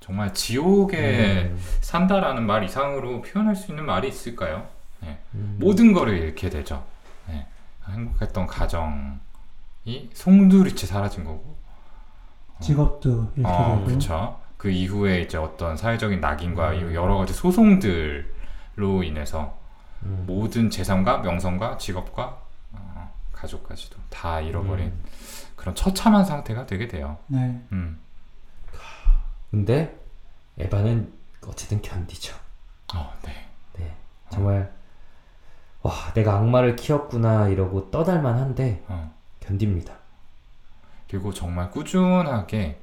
정말 0.00 0.34
지옥에 0.34 1.50
음. 1.50 1.58
산다라는 1.80 2.44
말 2.44 2.64
이상으로 2.64 3.22
표현할 3.22 3.54
수 3.54 3.70
있는 3.70 3.86
말이 3.86 4.08
있을까요? 4.08 4.66
네. 5.00 5.18
음. 5.34 5.56
모든 5.60 5.92
거를 5.92 6.18
잃게 6.18 6.50
되죠. 6.50 6.84
네. 7.28 7.46
행복했던 7.88 8.46
가정이 8.46 10.10
송두리째 10.12 10.86
사라진 10.86 11.24
거고. 11.24 11.56
직업도 12.60 13.32
이렇게 13.36 13.52
어, 13.52 13.76
되고. 13.78 13.84
그쵸. 13.86 14.40
그 14.56 14.70
이후에 14.70 15.22
이제 15.22 15.38
어떤 15.38 15.76
사회적인 15.76 16.20
낙인과 16.20 16.70
음. 16.72 16.94
여러 16.94 17.16
가지 17.16 17.32
소송들로 17.32 19.02
인해서 19.04 19.58
음. 20.04 20.24
모든 20.26 20.70
재산과 20.70 21.18
명성과 21.18 21.78
직업과 21.78 22.38
어, 22.72 23.14
가족까지도 23.32 23.96
다 24.10 24.40
잃어버린 24.40 24.86
음. 24.86 25.04
그런 25.62 25.76
처참한 25.76 26.24
상태가 26.24 26.66
되게 26.66 26.88
돼요. 26.88 27.18
네. 27.28 27.62
음. 27.70 28.00
근데 29.52 29.96
에바는 30.58 31.12
어쨌든 31.46 31.80
견디죠. 31.80 32.34
어, 32.94 33.12
네. 33.22 33.48
네, 33.78 33.94
정말 34.28 34.72
와 35.82 35.92
내가 36.14 36.34
악마를 36.36 36.74
키웠구나 36.74 37.46
이러고 37.48 37.92
떠달만 37.92 38.38
한데 38.38 38.82
어. 38.88 39.14
견딥니다. 39.38 39.94
그리고 41.08 41.32
정말 41.32 41.70
꾸준하게 41.70 42.80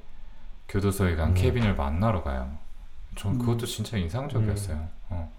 교도소에 0.68 1.16
간 1.16 1.30
음. 1.30 1.34
케빈을 1.34 1.76
만나러 1.76 2.22
가요. 2.22 2.50
전 3.14 3.32
음. 3.34 3.38
그것도 3.38 3.66
진짜 3.66 3.98
인상적이었어요. 3.98 4.88
어. 5.10 5.30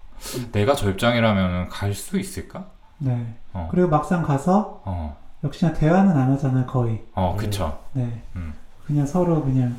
내가 0.52 0.74
저 0.74 0.90
입장이라면 0.90 1.70
갈 1.70 1.92
수 1.92 2.20
있을까? 2.20 2.70
네. 2.98 3.34
어. 3.52 3.66
그리고 3.72 3.88
막상 3.88 4.22
가서 4.22 4.80
어, 4.84 5.20
역시나 5.44 5.72
대화는 5.72 6.16
안 6.16 6.30
하잖아요, 6.32 6.66
거의. 6.66 7.04
어, 7.14 7.32
음. 7.32 7.36
그쵸. 7.36 7.82
네. 7.92 8.22
음. 8.36 8.52
그냥 8.86 9.06
서로 9.06 9.42
그냥 9.42 9.76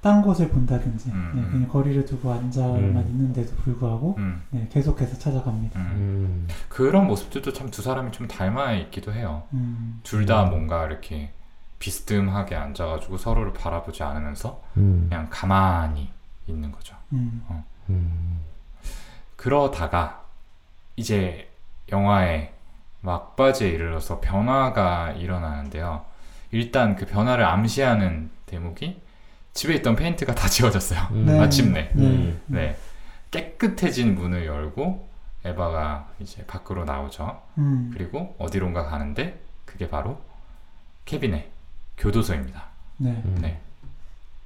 딴 0.00 0.22
곳을 0.22 0.48
본다든지, 0.50 1.10
음, 1.10 1.32
네, 1.34 1.40
음. 1.42 1.50
그냥 1.50 1.68
거리를 1.68 2.04
두고 2.04 2.32
앉아만 2.32 2.76
음. 2.78 3.06
있는데도 3.10 3.54
불구하고, 3.56 4.14
음, 4.18 4.42
네, 4.50 4.68
계속해서 4.70 5.18
찾아갑니다. 5.18 5.80
음. 5.80 5.86
음, 5.94 6.48
그런 6.68 7.06
모습들도 7.06 7.52
참 7.52 7.70
두 7.70 7.82
사람이 7.82 8.12
좀 8.12 8.28
닮아 8.28 8.72
있기도 8.74 9.12
해요. 9.12 9.42
음. 9.52 10.00
둘다 10.04 10.44
음. 10.44 10.50
뭔가 10.50 10.84
이렇게 10.86 11.32
비스듬하게 11.78 12.54
앉아가지고 12.56 13.18
서로를 13.18 13.52
바라보지 13.52 14.02
않으면서 14.02 14.62
음, 14.76 15.06
그냥 15.08 15.26
가만히 15.28 16.10
있는 16.46 16.70
거죠. 16.72 16.96
음. 17.12 17.42
음, 17.90 18.40
그러다가 19.36 20.24
이제 20.96 21.50
영화의 21.92 22.52
막바지에 23.06 23.68
이르러서 23.68 24.20
변화가 24.20 25.12
일어나는데요. 25.12 26.04
일단 26.50 26.96
그 26.96 27.06
변화를 27.06 27.44
암시하는 27.44 28.30
대목이 28.46 29.00
집에 29.54 29.74
있던 29.76 29.94
페인트가 29.94 30.34
다 30.34 30.48
지워졌어요. 30.50 31.00
음. 31.12 31.26
네. 31.26 31.38
마침내. 31.38 31.90
네. 31.94 32.02
음. 32.04 32.42
네. 32.46 32.76
깨끗해진 33.30 34.16
문을 34.16 34.46
열고 34.46 35.08
에바가 35.44 36.08
이제 36.18 36.44
밖으로 36.46 36.84
나오죠. 36.84 37.40
음. 37.58 37.90
그리고 37.94 38.34
어디론가 38.38 38.86
가는데 38.86 39.40
그게 39.64 39.88
바로 39.88 40.20
케빈의 41.04 41.48
교도소입니다. 41.98 42.64
네. 42.98 43.10
음. 43.24 43.38
네. 43.40 43.60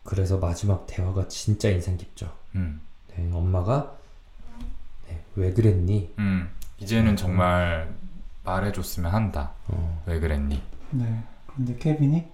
그래서 0.04 0.36
마지막 0.38 0.86
대화가 0.86 1.28
진짜 1.28 1.70
인상 1.70 1.96
깊죠. 1.96 2.30
음. 2.56 2.80
네, 3.08 3.30
엄마가 3.32 3.94
네, 5.08 5.22
왜 5.36 5.52
그랬니? 5.52 6.14
음. 6.18 6.50
이제는 6.78 7.16
정말 7.16 7.88
말해줬으면 8.45 9.12
한다. 9.12 9.53
어, 9.68 10.03
왜 10.07 10.18
그랬니? 10.20 10.62
네. 10.91 11.24
그런데 11.47 11.76
케빈이 11.76 12.26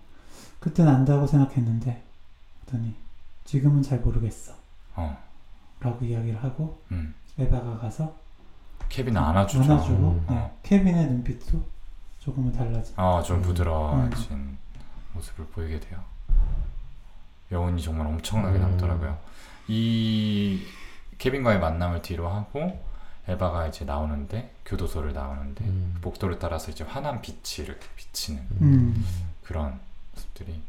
그땐 0.61 0.89
안다고 0.89 1.27
생각했는데, 1.27 2.03
그랬더니 2.65 2.95
지금은 3.45 3.83
잘 3.83 4.01
모르겠어. 4.01 4.53
어. 4.95 5.17
라고 5.81 6.05
이야기를 6.05 6.43
하고, 6.43 6.81
음. 6.91 7.15
에바가 7.39 7.79
가서 7.79 8.15
케빈 8.89 9.17
안아주죠. 9.17 9.63
안아주고, 9.73 10.09
음. 10.09 10.27
네. 10.29 10.53
케빈의 10.63 11.07
눈빛도 11.07 11.63
조금은 12.19 12.53
달라지. 12.53 12.95
어, 12.97 13.23
좀 13.23 13.39
음. 13.39 13.43
부드러워진 13.43 14.59
모습을 15.13 15.47
보이게 15.47 15.79
돼요. 15.79 16.03
여운이 17.53 17.81
정말 17.83 18.07
엄청나게 18.09 18.59
음. 18.59 18.63
남더라고요. 18.63 19.19
이 19.69 20.67
케빈과의 21.19 21.61
만남을 21.61 22.03
뒤로 22.03 22.29
하고 22.29 22.83
에바가 23.29 23.67
이제 23.67 23.85
나오는데 23.85 24.55
교도소를 24.65 25.13
나오는데 25.13 25.65
음. 25.65 25.99
복도를 26.01 26.39
따라서 26.39 26.71
이제 26.71 26.85
환한 26.85 27.21
빛이 27.21 27.67
이렇게 27.67 27.87
비치는 27.97 28.47
음. 28.61 29.05
그런 29.43 29.81
모습들이 30.15 30.61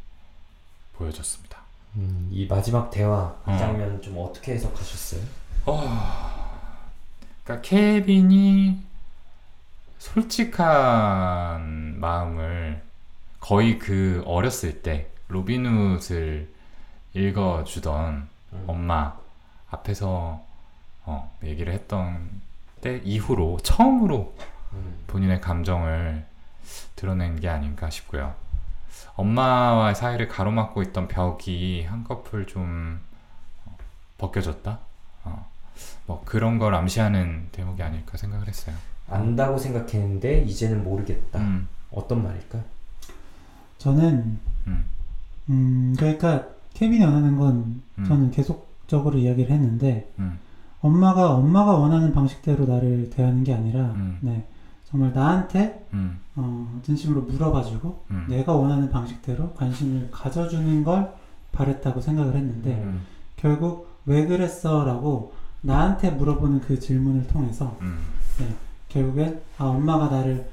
보여졌습니다. 0.93 1.60
음, 1.95 2.30
이 2.32 2.47
마지막 2.47 2.89
대화 2.89 3.36
이 3.47 3.51
어. 3.51 3.58
장면 3.58 4.01
좀 4.01 4.18
어떻게 4.18 4.53
해석하셨어요? 4.53 5.22
그러니까 7.43 7.62
케빈이 7.62 8.80
솔직한 9.99 11.99
마음을 11.99 12.82
거의 13.39 13.80
그 13.80 14.24
어렸을 14.26 14.82
때 14.82 15.10
로빈훗을 15.28 16.51
읽어주던 17.14 18.30
음. 18.53 18.64
엄마 18.68 19.16
앞에서 19.70 20.43
어, 21.03 21.38
얘기를 21.43 21.74
했던 21.74 22.41
때 22.82 23.02
이후로 23.04 23.58
처음으로 23.64 24.36
음. 24.74 24.98
본인의 25.08 25.42
감정을 25.42 26.26
드러낸 26.96 27.40
게 27.40 27.50
아닌가 27.50 27.90
싶고요. 27.90 28.36
엄마와의 29.16 29.96
사이를 29.96 30.28
가로막고 30.28 30.82
있던 30.84 31.08
벽이 31.08 31.86
한꺼풀 31.86 32.46
좀 32.48 33.00
어, 33.66 33.78
벗겨졌다. 34.18 34.80
어, 35.24 35.50
뭐 36.06 36.22
그런 36.26 36.60
걸 36.60 36.76
암시하는 36.76 37.50
대목이 37.52 37.82
아닐까 37.82 38.18
생각을 38.18 38.48
했어요. 38.48 38.76
안다고 39.10 39.58
생각했는데 39.58 40.42
이제는 40.44 40.84
모르겠다. 40.84 41.40
음, 41.40 41.68
어떤 41.92 42.24
말일까? 42.24 42.60
저는, 43.78 44.40
음, 44.68 44.86
음, 45.50 45.96
그러니까 45.98 46.48
케빈이 46.74 47.04
원하는 47.04 47.38
건 47.38 47.82
음. 47.98 48.06
저는 48.06 48.32
계속적으로 48.32 49.18
이야기를 49.18 49.52
했는데, 49.52 50.12
음, 50.20 50.40
엄마가, 50.82 51.34
엄마가 51.34 51.74
원하는 51.74 52.14
방식대로 52.14 52.66
나를 52.66 53.10
대하는 53.10 53.44
게 53.44 53.54
아니라, 53.54 53.82
음. 53.96 54.18
네. 54.22 54.46
정말 54.86 55.12
나한테, 55.14 55.86
음, 55.94 56.20
어, 56.36 56.80
진심으로 56.84 57.24
물어봐주고, 57.24 58.04
음, 58.12 58.26
내가 58.30 58.54
원하는 58.54 58.90
방식대로 58.90 59.52
관심을 59.54 60.10
가져주는 60.12 60.84
걸 60.84 61.14
바랬다고 61.52 62.00
생각을 62.00 62.36
했는데, 62.36 62.82
음, 62.84 63.02
결국 63.36 63.90
왜 64.06 64.26
그랬어? 64.26 64.86
라고 64.86 65.34
나한테 65.62 66.12
물어보는 66.12 66.62
그 66.62 66.80
질문을 66.80 67.28
통해서 67.28 67.76
음, 67.82 68.00
결국엔 68.90 69.42
아 69.58 69.66
엄마가 69.66 70.08
나를 70.08 70.50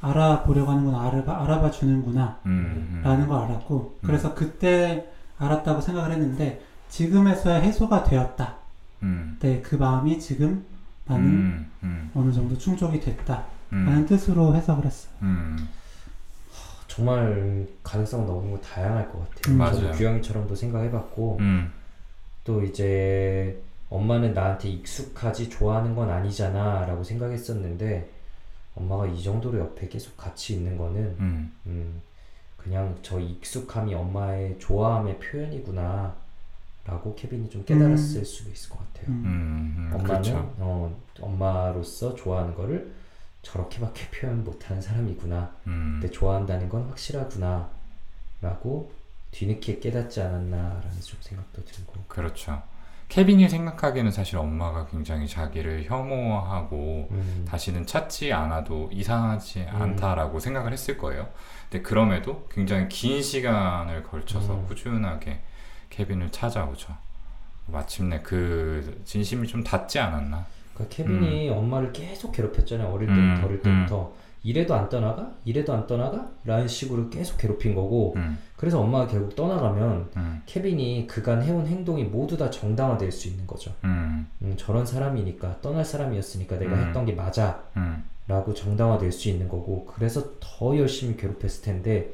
알아보려고 0.00 0.70
하는구나 0.70 1.02
알아봐, 1.02 1.42
알아봐 1.42 1.70
주는구나 1.70 2.38
음, 2.46 2.90
음. 2.92 3.00
라는 3.02 3.26
걸 3.26 3.42
알았고 3.42 3.98
음. 4.02 4.06
그래서 4.06 4.34
그때 4.34 5.06
알았다고 5.38 5.80
생각을 5.80 6.12
했는데 6.12 6.62
지금에서야 6.88 7.56
해소가 7.56 8.04
되었다 8.04 8.56
음, 9.04 9.36
네, 9.40 9.60
그 9.60 9.76
마음이 9.76 10.18
지금 10.18 10.64
나는 11.06 11.24
음, 11.24 11.70
음, 11.82 12.10
어느 12.14 12.32
정도 12.32 12.56
충족이 12.56 13.00
됐다. 13.00 13.44
음, 13.72 13.84
라는 13.84 14.06
뜻으로 14.06 14.54
해석을 14.54 14.84
했어요. 14.84 15.12
음, 15.22 15.68
정말 16.88 17.66
가능성 17.82 18.26
너무 18.26 18.58
다양할 18.60 19.10
것 19.10 19.18
같아요. 19.18 19.54
음. 19.54 19.58
저도 19.58 19.82
맞아요. 19.82 19.92
규영이처럼도 19.92 20.54
생각해봤고 20.54 21.36
음, 21.40 21.72
또 22.44 22.62
이제 22.62 23.60
엄마는 23.90 24.32
나한테 24.32 24.68
익숙하지 24.70 25.50
좋아하는 25.50 25.94
건 25.94 26.10
아니잖아 26.10 26.86
라고 26.86 27.04
생각했었는데 27.04 28.10
엄마가 28.74 29.06
이 29.06 29.22
정도로 29.22 29.58
옆에 29.58 29.88
계속 29.88 30.16
같이 30.16 30.54
있는 30.54 30.76
거는 30.76 31.16
음, 31.20 31.52
음, 31.66 32.00
그냥 32.56 32.96
저 33.02 33.20
익숙함이 33.20 33.94
엄마의 33.94 34.58
좋아함의 34.58 35.18
표현이구나 35.20 36.14
라고 36.86 37.14
케빈이 37.14 37.48
좀 37.48 37.64
깨달았을 37.64 38.24
수도 38.24 38.50
있을 38.50 38.70
것 38.70 38.78
같아요. 38.78 39.08
음. 39.08 39.24
음, 39.24 39.74
음, 39.76 39.90
엄마는 39.94 40.22
그렇죠. 40.22 40.54
어, 40.58 41.02
엄마로서 41.20 42.14
좋아하는 42.14 42.54
거를 42.54 42.92
저렇게밖에 43.42 44.10
표현 44.10 44.44
못하는 44.44 44.82
사람이구나. 44.82 45.54
음, 45.66 45.98
근데 46.00 46.12
좋아한다는 46.12 46.68
건 46.68 46.86
확실하구나 46.88 47.70
라고 48.40 48.92
뒤늦게 49.30 49.80
깨닫지 49.80 50.20
않았나라는 50.20 51.00
좀 51.00 51.18
생각도 51.20 51.64
들고 51.64 51.94
그렇죠. 52.08 52.62
케빈이 53.08 53.48
생각하기에는 53.48 54.10
사실 54.10 54.38
엄마가 54.38 54.86
굉장히 54.86 55.28
자기를 55.28 55.84
혐오하고 55.84 57.08
음, 57.10 57.44
다시는 57.46 57.86
찾지 57.86 58.32
않아도 58.32 58.90
이상하지 58.92 59.60
음. 59.60 59.82
않다라고 59.82 60.40
생각을 60.40 60.72
했을 60.72 60.96
거예요. 60.98 61.28
근데 61.70 61.82
그럼에도 61.82 62.46
굉장히 62.50 62.88
긴 62.88 63.22
시간을 63.22 64.02
걸쳐서 64.04 64.54
음. 64.54 64.66
꾸준하게 64.66 65.40
케빈을 65.94 66.30
찾아오죠. 66.30 66.92
마침내 67.66 68.20
그 68.22 69.00
진심이 69.04 69.46
좀 69.46 69.62
닿지 69.62 69.98
않았나. 69.98 70.44
그러니까 70.74 70.96
케빈이 70.96 71.48
엄마를 71.50 71.92
계속 71.92 72.32
괴롭혔잖아요 72.32 72.88
어릴 72.88 73.06
때 73.06 73.14
음, 73.14 73.42
어릴 73.44 73.62
때부터 73.62 74.12
이래도 74.42 74.74
안 74.74 74.88
떠나가? 74.88 75.32
이래도 75.44 75.72
안 75.72 75.86
떠나가? 75.86 76.28
라는 76.44 76.66
식으로 76.66 77.08
계속 77.08 77.38
괴롭힌 77.38 77.74
거고 77.74 78.14
음, 78.16 78.36
그래서 78.56 78.80
엄마가 78.80 79.06
결국 79.06 79.36
떠나가면 79.36 80.10
음, 80.16 80.42
케빈이 80.46 81.06
그간 81.06 81.42
해온 81.42 81.66
행동이 81.66 82.04
모두 82.04 82.36
다 82.36 82.50
정당화될 82.50 83.12
수 83.12 83.28
있는 83.28 83.46
거죠. 83.46 83.72
음, 83.84 84.26
음, 84.42 84.54
저런 84.56 84.84
사람이니까 84.84 85.60
떠날 85.62 85.84
사람이었으니까 85.84 86.58
내가 86.58 86.74
음. 86.74 86.86
했던 86.88 87.06
게 87.06 87.12
맞아 87.12 87.62
음, 87.76 88.04
라고 88.26 88.52
정당화될 88.52 89.12
수 89.12 89.28
있는 89.28 89.48
거고 89.48 89.86
그래서 89.86 90.32
더 90.40 90.76
열심히 90.76 91.16
괴롭혔을 91.16 91.62
텐데 91.62 92.12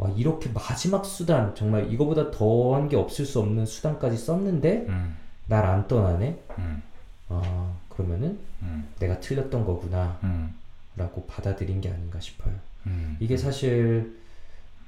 와 0.00 0.08
이렇게 0.16 0.48
마지막 0.48 1.04
수단 1.04 1.54
정말 1.54 1.92
이거보다 1.92 2.30
더한 2.30 2.88
게 2.88 2.96
없을 2.96 3.26
수 3.26 3.38
없는 3.40 3.66
수단까지 3.66 4.16
썼는데 4.16 4.86
음, 4.88 5.14
날안 5.46 5.86
떠나네 5.88 6.42
음, 6.58 6.82
아 7.28 7.74
그러면은 7.90 8.38
음, 8.62 8.88
내가 8.98 9.20
틀렸던 9.20 9.66
거구나 9.66 10.18
음, 10.24 10.54
라고 10.96 11.26
받아들인 11.26 11.82
게 11.82 11.90
아닌가 11.90 12.18
싶어요 12.18 12.54
음. 12.86 13.18
이게 13.20 13.36
사실 13.36 14.18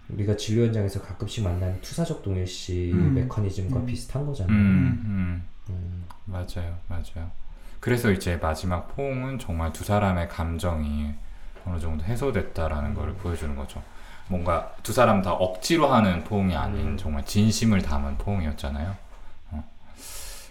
우리가 0.08 0.34
진료 0.38 0.64
현장에서 0.64 1.02
가끔씩 1.02 1.44
만나는 1.44 1.82
투사적 1.82 2.22
동일시 2.22 2.92
음. 2.94 3.12
메커니즘과 3.12 3.80
음. 3.80 3.86
비슷한 3.86 4.24
거잖아요 4.24 4.56
음, 4.56 5.02
음. 5.04 5.42
음, 5.68 6.06
맞아요, 6.24 6.78
맞아요. 6.88 7.30
그래서 7.80 8.10
이제 8.10 8.36
마지막 8.36 8.94
포옹은 8.94 9.38
정말 9.38 9.72
두 9.72 9.84
사람의 9.84 10.28
감정이 10.28 11.12
어느 11.64 11.78
정도 11.78 12.04
해소됐다라는 12.04 12.94
걸 12.94 13.14
보여주는 13.14 13.54
거죠. 13.54 13.82
뭔가 14.32 14.74
두 14.82 14.94
사람 14.94 15.20
다 15.20 15.34
억지로 15.34 15.88
하는 15.88 16.24
포옹이 16.24 16.56
아닌 16.56 16.88
음. 16.88 16.96
정말 16.96 17.22
진심을 17.26 17.82
담은 17.82 18.16
포옹이었잖아요. 18.16 18.96
어. 19.50 19.64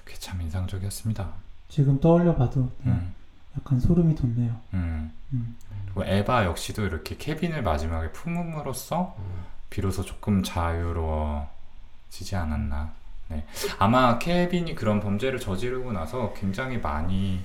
그게 0.05 0.17
참 0.19 0.39
인상적이었습니다. 0.39 1.27
지금 1.67 1.99
떠올려 1.99 2.35
봐도 2.35 2.69
네, 2.83 2.91
음, 2.91 3.15
약간 3.57 3.79
소름이 3.79 4.13
돋네요. 4.13 4.55
음. 4.75 5.11
음. 5.33 5.57
그리고 5.85 6.05
에바 6.05 6.45
역시도 6.45 6.85
이렇게 6.85 7.17
케빈을 7.17 7.63
마지막에 7.63 8.11
품음으로써 8.11 9.15
음. 9.17 9.45
비로소 9.71 10.05
조금 10.05 10.43
자유로워지지 10.43 11.47
않았나. 12.35 12.91
네. 13.29 13.45
아마 13.79 14.19
케빈이 14.19 14.75
그런 14.75 14.99
범죄를 14.99 15.39
저지르고 15.39 15.91
나서 15.91 16.33
굉장히 16.35 16.77
많이 16.77 17.39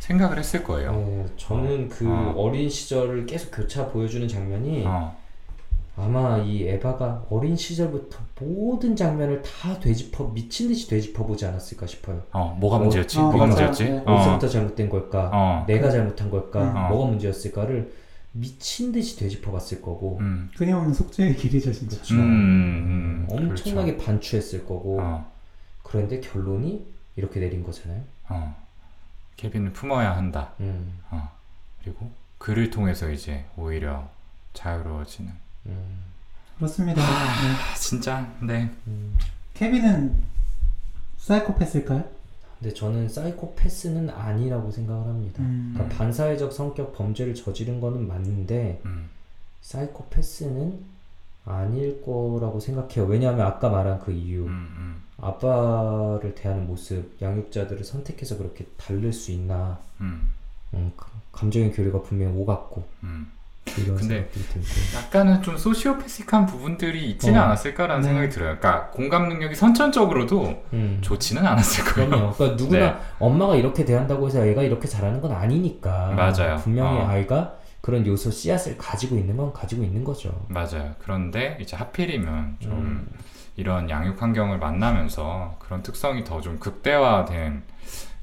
생각을 0.00 0.38
했을 0.38 0.62
거예요. 0.64 0.92
네, 0.92 1.26
저는 1.38 1.88
그 1.88 2.06
어. 2.10 2.34
어린 2.36 2.68
시절을 2.68 3.24
계속 3.24 3.52
교차 3.52 3.88
보여주는 3.88 4.28
장면이 4.28 4.84
어, 4.86 5.16
아마 5.98 6.38
이 6.38 6.62
에바가 6.68 7.26
어린 7.28 7.56
시절부터 7.56 8.18
모든 8.40 8.94
장면을 8.94 9.42
다 9.42 9.78
되짚어 9.80 10.30
미친 10.32 10.68
듯이 10.68 10.88
되짚어 10.88 11.26
보지 11.26 11.44
않았을까 11.44 11.86
싶어요. 11.86 12.22
어, 12.32 12.56
뭐가 12.60 12.76
어, 12.76 12.78
문제였지? 12.80 13.18
어, 13.18 13.22
뭐가. 13.22 13.46
문제였지? 13.46 13.84
네. 13.84 14.02
어, 14.06 14.14
어디서부터 14.14 14.48
잘못된 14.48 14.88
걸까? 14.88 15.30
어, 15.32 15.64
내가 15.66 15.90
잘못한 15.90 16.30
걸까? 16.30 16.62
음. 16.62 16.88
뭐가 16.88 17.10
문제였을까를 17.10 17.92
미친 18.32 18.92
듯이 18.92 19.18
되짚어 19.18 19.50
봤을 19.50 19.82
거고 19.82 20.18
음, 20.20 20.50
끊임없는 20.56 20.94
속죄의 20.94 21.34
길이죠 21.36 21.72
진짜. 21.72 21.96
그렇죠. 21.96 22.14
음, 22.14 22.20
음, 22.20 23.26
엄청나게 23.28 23.92
그렇죠. 23.94 24.06
반추했을 24.06 24.64
거고 24.64 25.00
어, 25.00 25.28
그런데 25.82 26.20
결론이 26.20 26.86
이렇게 27.16 27.40
내린 27.40 27.64
거잖아요. 27.64 28.02
어, 28.28 28.54
케빈을 29.36 29.72
품어야 29.72 30.16
한다. 30.16 30.52
음, 30.60 31.00
어, 31.10 31.28
그리고 31.82 32.08
그를 32.38 32.70
통해서 32.70 33.10
이제 33.10 33.44
오히려 33.56 34.08
자유로워지는. 34.52 35.47
음, 35.68 36.04
그렇습니다. 36.56 37.00
네. 37.00 37.06
아, 37.06 37.74
진짜, 37.76 38.32
네. 38.42 38.70
음. 38.86 39.16
케빈은 39.54 40.14
사이코패스일까요? 41.18 42.04
근데 42.58 42.74
저는 42.74 43.08
사이코패스는 43.08 44.10
아니라고 44.10 44.70
생각을 44.70 45.06
합니다. 45.06 45.42
음. 45.42 45.72
그러니까 45.74 45.96
반사회적 45.96 46.52
성격 46.52 46.92
범죄를 46.96 47.34
저지른 47.34 47.80
거는 47.80 48.08
맞는데 48.08 48.80
음, 48.84 49.08
사이코패스는 49.60 50.98
아닐 51.44 52.02
거라고 52.02 52.60
생각해요. 52.60 53.04
왜냐하면 53.06 53.46
아까 53.46 53.68
말한 53.68 54.00
그 54.00 54.12
이유, 54.12 54.44
음, 54.44 54.48
음, 54.48 55.02
아빠를 55.18 56.34
대하는 56.34 56.66
모습, 56.66 57.16
양육자들을 57.22 57.84
선택해서 57.84 58.36
그렇게 58.36 58.66
다를 58.76 59.12
수 59.12 59.30
있나? 59.30 59.78
음, 60.00 60.32
감정의 61.32 61.72
교류가 61.72 62.02
분명히 62.02 62.36
오갔고 62.36 62.84
음. 63.04 63.30
근데. 63.74 64.28
약간은 64.96 65.42
좀 65.42 65.56
소시오패식한 65.56 66.46
부분들이 66.46 67.10
있지는 67.10 67.40
어. 67.40 67.44
않았을까라는 67.44 68.02
네. 68.02 68.08
생각이 68.08 68.28
들어요. 68.30 68.56
그러니까 68.58 68.90
공감 68.90 69.28
능력이 69.28 69.54
선천적으로도 69.54 70.64
음. 70.72 70.98
좋지는 71.00 71.46
않았을 71.46 71.84
거예요. 71.84 72.10
그럼요. 72.10 72.32
그러니까 72.32 72.56
누구나 72.62 72.86
네. 72.86 72.96
엄마가 73.18 73.56
이렇게 73.56 73.84
대한다고 73.84 74.26
해서 74.26 74.44
애가 74.44 74.62
이렇게 74.62 74.88
잘하는 74.88 75.20
건 75.20 75.32
아니니까. 75.32 76.12
맞아요. 76.16 76.56
분명히 76.62 76.98
어. 77.00 77.06
아이가 77.08 77.54
그런 77.80 78.06
요소 78.06 78.30
씨앗을 78.30 78.76
가지고 78.76 79.16
있는 79.16 79.36
건 79.36 79.52
가지고 79.52 79.82
있는 79.84 80.04
거죠. 80.04 80.44
맞아요. 80.48 80.94
그런데 81.00 81.56
이제 81.60 81.76
하필이면 81.76 82.56
좀 82.60 82.72
음. 82.72 83.08
이런 83.56 83.88
양육 83.90 84.20
환경을 84.22 84.58
만나면서 84.58 85.56
그런 85.58 85.82
특성이 85.82 86.22
더 86.24 86.40
좀 86.40 86.58
극대화된 86.58 87.62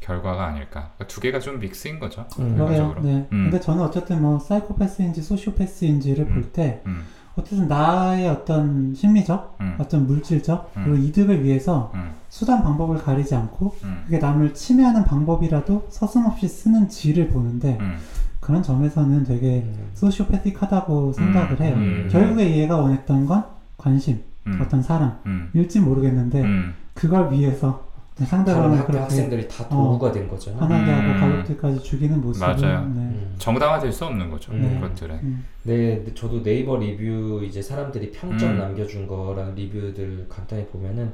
결과가 0.05 0.45
아닐까. 0.47 0.91
그러니까 0.95 1.07
두 1.07 1.19
개가 1.19 1.39
좀 1.39 1.59
믹스인 1.59 1.99
거죠. 1.99 2.25
음. 2.39 2.53
그러게요. 2.55 2.77
결과적으로. 2.77 3.01
네. 3.01 3.27
음. 3.31 3.49
근데 3.49 3.59
저는 3.59 3.83
어쨌든 3.83 4.21
뭐 4.21 4.39
사이코패스인지 4.39 5.21
소시오패스인지를 5.21 6.25
음. 6.25 6.33
볼때 6.33 6.81
음, 6.85 7.03
어쨌든 7.35 7.67
나의 7.67 8.29
어떤 8.29 8.93
심리적, 8.93 9.57
음, 9.61 9.75
어떤 9.79 10.05
물질적 10.07 10.71
음. 10.77 10.83
그리고 10.85 11.03
이득을 11.03 11.43
위해서 11.43 11.91
음, 11.95 12.11
수단 12.29 12.63
방법을 12.63 12.97
가리지 12.99 13.35
않고 13.35 13.75
음, 13.83 14.03
그게 14.05 14.19
남을 14.19 14.53
침해하는 14.53 15.03
방법이라도 15.03 15.87
서슴없이 15.89 16.47
쓰는 16.47 16.87
지를 16.87 17.29
보는데 17.29 17.77
음, 17.81 17.97
그런 18.39 18.61
점에서는 18.61 19.23
되게 19.23 19.63
음. 19.65 19.89
소시오패틱하다고 19.95 21.13
생각을 21.13 21.59
해요. 21.61 21.75
음. 21.75 22.09
결국에 22.11 22.57
얘가 22.57 22.77
원했던 22.77 23.25
건 23.25 23.43
관심, 23.75 24.21
음, 24.45 24.59
어떤 24.61 24.83
사랑, 24.83 25.19
음, 25.25 25.49
일지 25.53 25.79
모르겠는데 25.79 26.41
음, 26.43 26.75
그걸 26.93 27.31
위해서 27.31 27.84
상대방을 28.23 28.77
학교 28.77 28.87
그렇게 28.87 28.99
학생들이 28.99 29.47
다 29.49 29.67
도구가 29.67 30.11
된 30.13 30.27
거잖아요. 30.29 30.61
화나게 30.61 30.91
하고 30.91 31.03
음. 31.03 31.19
가족들까지 31.19 31.83
죽이는 31.83 32.21
모습은 32.21 32.47
맞아요. 32.47 32.79
네. 32.81 32.99
음. 33.01 33.35
정당화될 33.37 33.91
수 33.91 34.05
없는 34.05 34.29
거죠. 34.29 34.53
음. 34.53 34.79
그것들은. 34.79 35.15
음. 35.15 35.45
네, 35.63 36.05
저도 36.13 36.41
네이버 36.41 36.77
리뷰 36.77 37.43
이제 37.43 37.61
사람들이 37.61 38.11
평점 38.11 38.51
음. 38.51 38.57
남겨준 38.57 39.07
거랑 39.07 39.55
리뷰들 39.55 40.27
간단히 40.29 40.65
보면은 40.67 41.11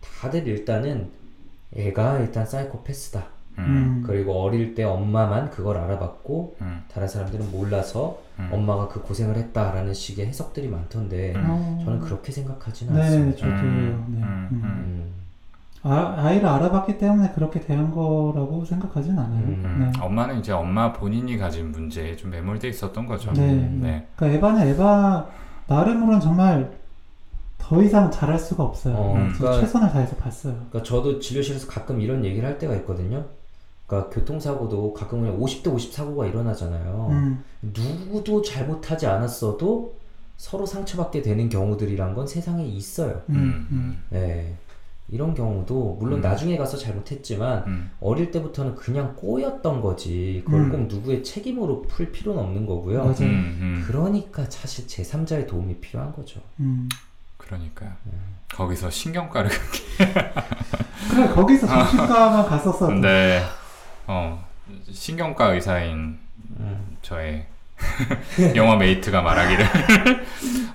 다들 0.00 0.46
일단은 0.46 1.10
애가 1.74 2.20
일단 2.20 2.46
사이코패스다. 2.46 3.34
음, 3.58 3.64
음. 3.64 4.04
그리고 4.06 4.42
어릴 4.42 4.74
때 4.74 4.82
엄마만 4.84 5.50
그걸 5.50 5.78
알아봤고 5.78 6.56
음, 6.60 6.82
다른 6.92 7.06
사람들은 7.06 7.52
몰라서 7.52 8.20
음. 8.38 8.50
엄마가 8.52 8.88
그 8.88 9.00
고생을 9.00 9.36
했다라는 9.36 9.94
식의 9.94 10.26
해석들이 10.26 10.68
많던데 10.68 11.34
음. 11.36 11.44
어. 11.48 11.82
저는 11.84 12.00
그렇게 12.00 12.32
생각하지는 12.32 12.94
네, 12.94 13.02
않습니다. 13.02 13.38
저도 13.38 13.50
음, 13.52 15.06
네. 15.06 15.23
아, 15.86 16.14
아이를 16.16 16.46
알아봤기 16.48 16.96
때문에 16.98 17.32
그렇게 17.34 17.60
대한 17.60 17.90
거라고 17.94 18.64
생각하진 18.64 19.18
않아요. 19.18 19.38
음. 19.44 19.62
음. 19.64 19.90
네. 19.92 20.00
엄마는 20.00 20.38
이제 20.40 20.50
엄마 20.50 20.92
본인이 20.92 21.36
가진 21.36 21.70
문제에 21.72 22.16
좀 22.16 22.30
매몰돼 22.30 22.68
있었던 22.68 23.06
거죠. 23.06 23.30
네. 23.34 23.52
네. 23.80 24.06
그러니까 24.16 24.38
에바는 24.38 24.66
에바 24.68 25.26
나름으로는 25.66 26.20
정말 26.20 26.72
더 27.58 27.82
이상 27.82 28.10
잘할 28.10 28.38
수가 28.38 28.62
없어요. 28.64 28.94
어, 28.96 29.18
네, 29.18 29.28
그러니까- 29.36 29.60
최선을 29.60 29.90
다해서 29.90 30.16
봤어요. 30.16 30.54
그러니까 30.70 30.82
저도 30.82 31.18
진료실에서 31.20 31.66
가끔 31.68 32.00
이런 32.00 32.24
얘기를 32.24 32.46
할 32.48 32.58
때가 32.58 32.74
있거든요. 32.76 33.24
그러니까 33.86 34.10
교통사고도 34.10 34.94
가끔 34.94 35.20
그냥 35.20 35.38
50대 35.38 35.70
50 35.72 35.92
사고가 35.92 36.26
일어나잖아요. 36.26 37.08
음, 37.10 37.44
누구도 37.60 38.40
잘못하지 38.40 39.06
않았어도 39.06 39.94
서로 40.38 40.64
상처받게 40.66 41.20
되는 41.22 41.48
경우들이란 41.50 42.14
건 42.14 42.26
세상에 42.26 42.64
있어요. 42.66 43.20
음, 43.28 43.34
음, 43.36 43.68
음. 43.70 43.98
네. 44.10 44.54
이런 45.08 45.34
경우도 45.34 45.98
물론 46.00 46.20
음. 46.20 46.22
나중에 46.22 46.56
가서 46.56 46.76
잘못했지만 46.78 47.64
음, 47.66 47.90
어릴 48.00 48.30
때부터는 48.30 48.74
그냥 48.74 49.14
꼬였던 49.16 49.80
거지. 49.80 50.42
그걸 50.44 50.62
음. 50.62 50.70
꼭 50.70 50.80
누구의 50.86 51.22
책임으로 51.22 51.82
풀 51.82 52.10
필요는 52.10 52.42
없는 52.42 52.66
거고요. 52.66 53.02
음, 53.02 53.14
음. 53.20 53.84
그러니까 53.86 54.44
사실 54.48 54.88
제 54.88 55.02
3자의 55.02 55.46
도움이 55.46 55.76
필요한 55.80 56.12
거죠. 56.12 56.40
음. 56.60 56.88
그러니까요. 57.36 57.90
네. 58.04 58.12
거기서 58.54 58.88
신경과를 58.88 59.50
그래 61.10 61.28
거기서 61.28 61.66
정신과만 61.66 62.46
갔었어도 62.46 62.94
네. 63.00 63.42
어, 64.06 64.42
신경과 64.90 65.52
의사인 65.52 66.18
음. 66.58 66.96
저의 67.02 67.46
영화 68.56 68.76
메이트가 68.76 69.20
말하기를 69.22 69.66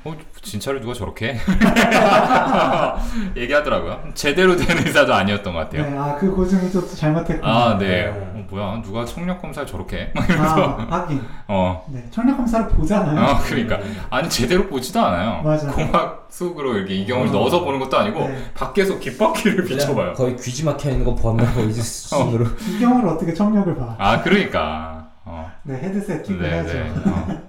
어, 0.06 0.16
진짜로 0.42 0.80
누가 0.80 0.94
저렇게 0.94 1.38
얘기하더라고요. 3.36 4.00
제대로 4.14 4.56
된 4.56 4.78
의사도 4.78 5.14
아니었던 5.14 5.54
것 5.54 5.60
같아요. 5.60 5.90
네, 5.90 5.98
아그 5.98 6.32
고증이 6.34 6.72
좀 6.72 6.88
잘못했구나. 6.88 7.52
아, 7.54 7.78
네. 7.78 7.88
네. 7.88 8.06
어, 8.08 8.46
뭐야, 8.50 8.82
누가 8.82 9.04
청력 9.06 9.42
검사 9.42 9.66
저렇게? 9.66 10.12
아, 10.16 10.88
하긴. 10.90 11.22
어, 11.48 11.84
네, 11.90 12.06
청력 12.12 12.38
검사를 12.38 12.68
보잖아요. 12.70 13.20
어, 13.20 13.40
그러니까 13.44 13.80
아니 14.10 14.30
제대로 14.30 14.68
보지도 14.68 15.00
않아요. 15.02 15.42
맞아. 15.44 15.68
고막 15.68 16.28
속으로 16.30 16.78
이렇게 16.78 16.94
이경을 16.96 17.28
어. 17.28 17.32
넣어서 17.32 17.64
보는 17.64 17.80
것도 17.80 17.98
아니고 17.98 18.20
네. 18.28 18.52
밖에서 18.54 18.98
귓바퀴를 19.00 19.66
비춰봐요. 19.66 20.14
거의 20.14 20.36
귀지 20.38 20.64
막혀 20.64 20.90
있는 20.92 21.04
거 21.06 21.14
벗는 21.16 21.54
거 21.54 21.62
이제 21.64 21.82
수준으로. 21.82 22.46
이경을 22.76 23.06
어떻게 23.08 23.34
청력을 23.34 23.76
봐? 23.76 23.96
아, 24.00 24.22
그러니까. 24.22 24.99
어, 25.32 25.52
네, 25.62 25.76
헤드셋 25.76 26.24
끼고 26.24 26.42
네, 26.42 26.50
해야죠. 26.50 26.74
네. 26.74 26.90
어. 27.06 27.42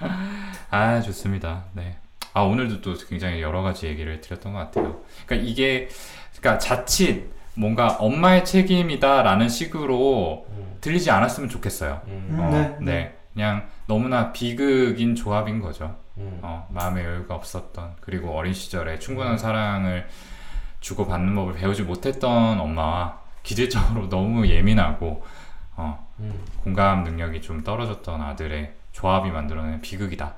아 0.70 1.00
좋습니다. 1.02 1.64
네. 1.74 1.98
아 2.32 2.40
오늘도 2.40 2.80
또 2.80 2.94
굉장히 3.08 3.42
여러 3.42 3.60
가지 3.60 3.86
얘기를 3.86 4.22
드렸던 4.22 4.54
것 4.54 4.58
같아요. 4.58 5.02
그러니까 5.26 5.46
이게 5.48 5.88
그러니까 6.38 6.58
자칫 6.58 7.30
뭔가 7.54 7.96
엄마의 7.98 8.46
책임이다라는 8.46 9.50
식으로 9.50 10.46
들리지 10.80 11.10
않았으면 11.10 11.50
좋겠어요. 11.50 12.00
음, 12.06 12.38
어, 12.40 12.50
네, 12.50 12.76
네. 12.80 13.18
그냥 13.34 13.68
너무나 13.86 14.32
비극인 14.32 15.14
조합인 15.14 15.60
거죠. 15.60 15.94
어, 16.16 16.66
마음의 16.70 17.04
여유가 17.04 17.34
없었던 17.34 17.96
그리고 18.00 18.30
어린 18.30 18.54
시절에 18.54 18.98
충분한 18.98 19.36
사랑을 19.36 20.06
주고받는 20.80 21.34
법을 21.34 21.54
배우지 21.54 21.82
못했던 21.82 22.60
엄마와 22.60 23.20
기질적으로 23.42 24.08
너무 24.10 24.46
예민하고 24.46 25.22
어, 25.76 26.06
공감 26.62 27.04
능력이 27.04 27.42
좀 27.42 27.64
떨어졌던 27.64 28.20
아들의 28.20 28.74
조합이 28.92 29.30
만들어낸 29.30 29.80
비극이다. 29.80 30.34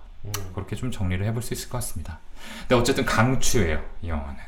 그렇게 0.55 0.74
좀 0.77 0.90
정리를 0.90 1.24
해볼 1.27 1.43
수 1.43 1.52
있을 1.55 1.69
것 1.69 1.78
같습니다. 1.78 2.19
근데 2.61 2.74
어쨌든 2.77 3.05
강추예요, 3.05 3.82
이 4.02 4.09
영화는. 4.09 4.39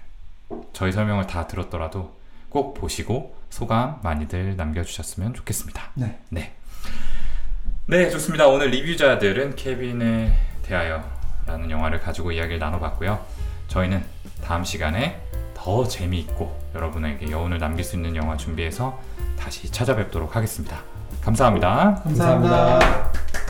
저희 0.72 0.92
설명을 0.92 1.26
다 1.26 1.46
들었더라도 1.46 2.16
꼭 2.48 2.74
보시고 2.74 3.36
소감 3.50 4.00
많이들 4.02 4.56
남겨주셨으면 4.56 5.34
좋겠습니다. 5.34 5.90
네. 5.94 6.18
네. 6.30 6.54
네, 7.86 8.10
좋습니다. 8.10 8.46
오늘 8.46 8.70
리뷰자들은 8.70 9.56
케빈에 9.56 10.32
대하여 10.62 11.04
라는 11.46 11.70
영화를 11.70 12.00
가지고 12.00 12.32
이야기를 12.32 12.58
나눠봤고요. 12.58 13.24
저희는 13.68 14.04
다음 14.42 14.64
시간에 14.64 15.20
더 15.54 15.86
재미있고 15.86 16.70
여러분에게 16.74 17.30
여운을 17.30 17.58
남길 17.58 17.84
수 17.84 17.96
있는 17.96 18.16
영화 18.16 18.36
준비해서 18.36 19.00
다시 19.38 19.70
찾아뵙도록 19.70 20.36
하겠습니다. 20.36 20.78
감사합니다. 21.22 22.00
감사합니다. 22.04 22.58
감사합니다. 22.58 23.45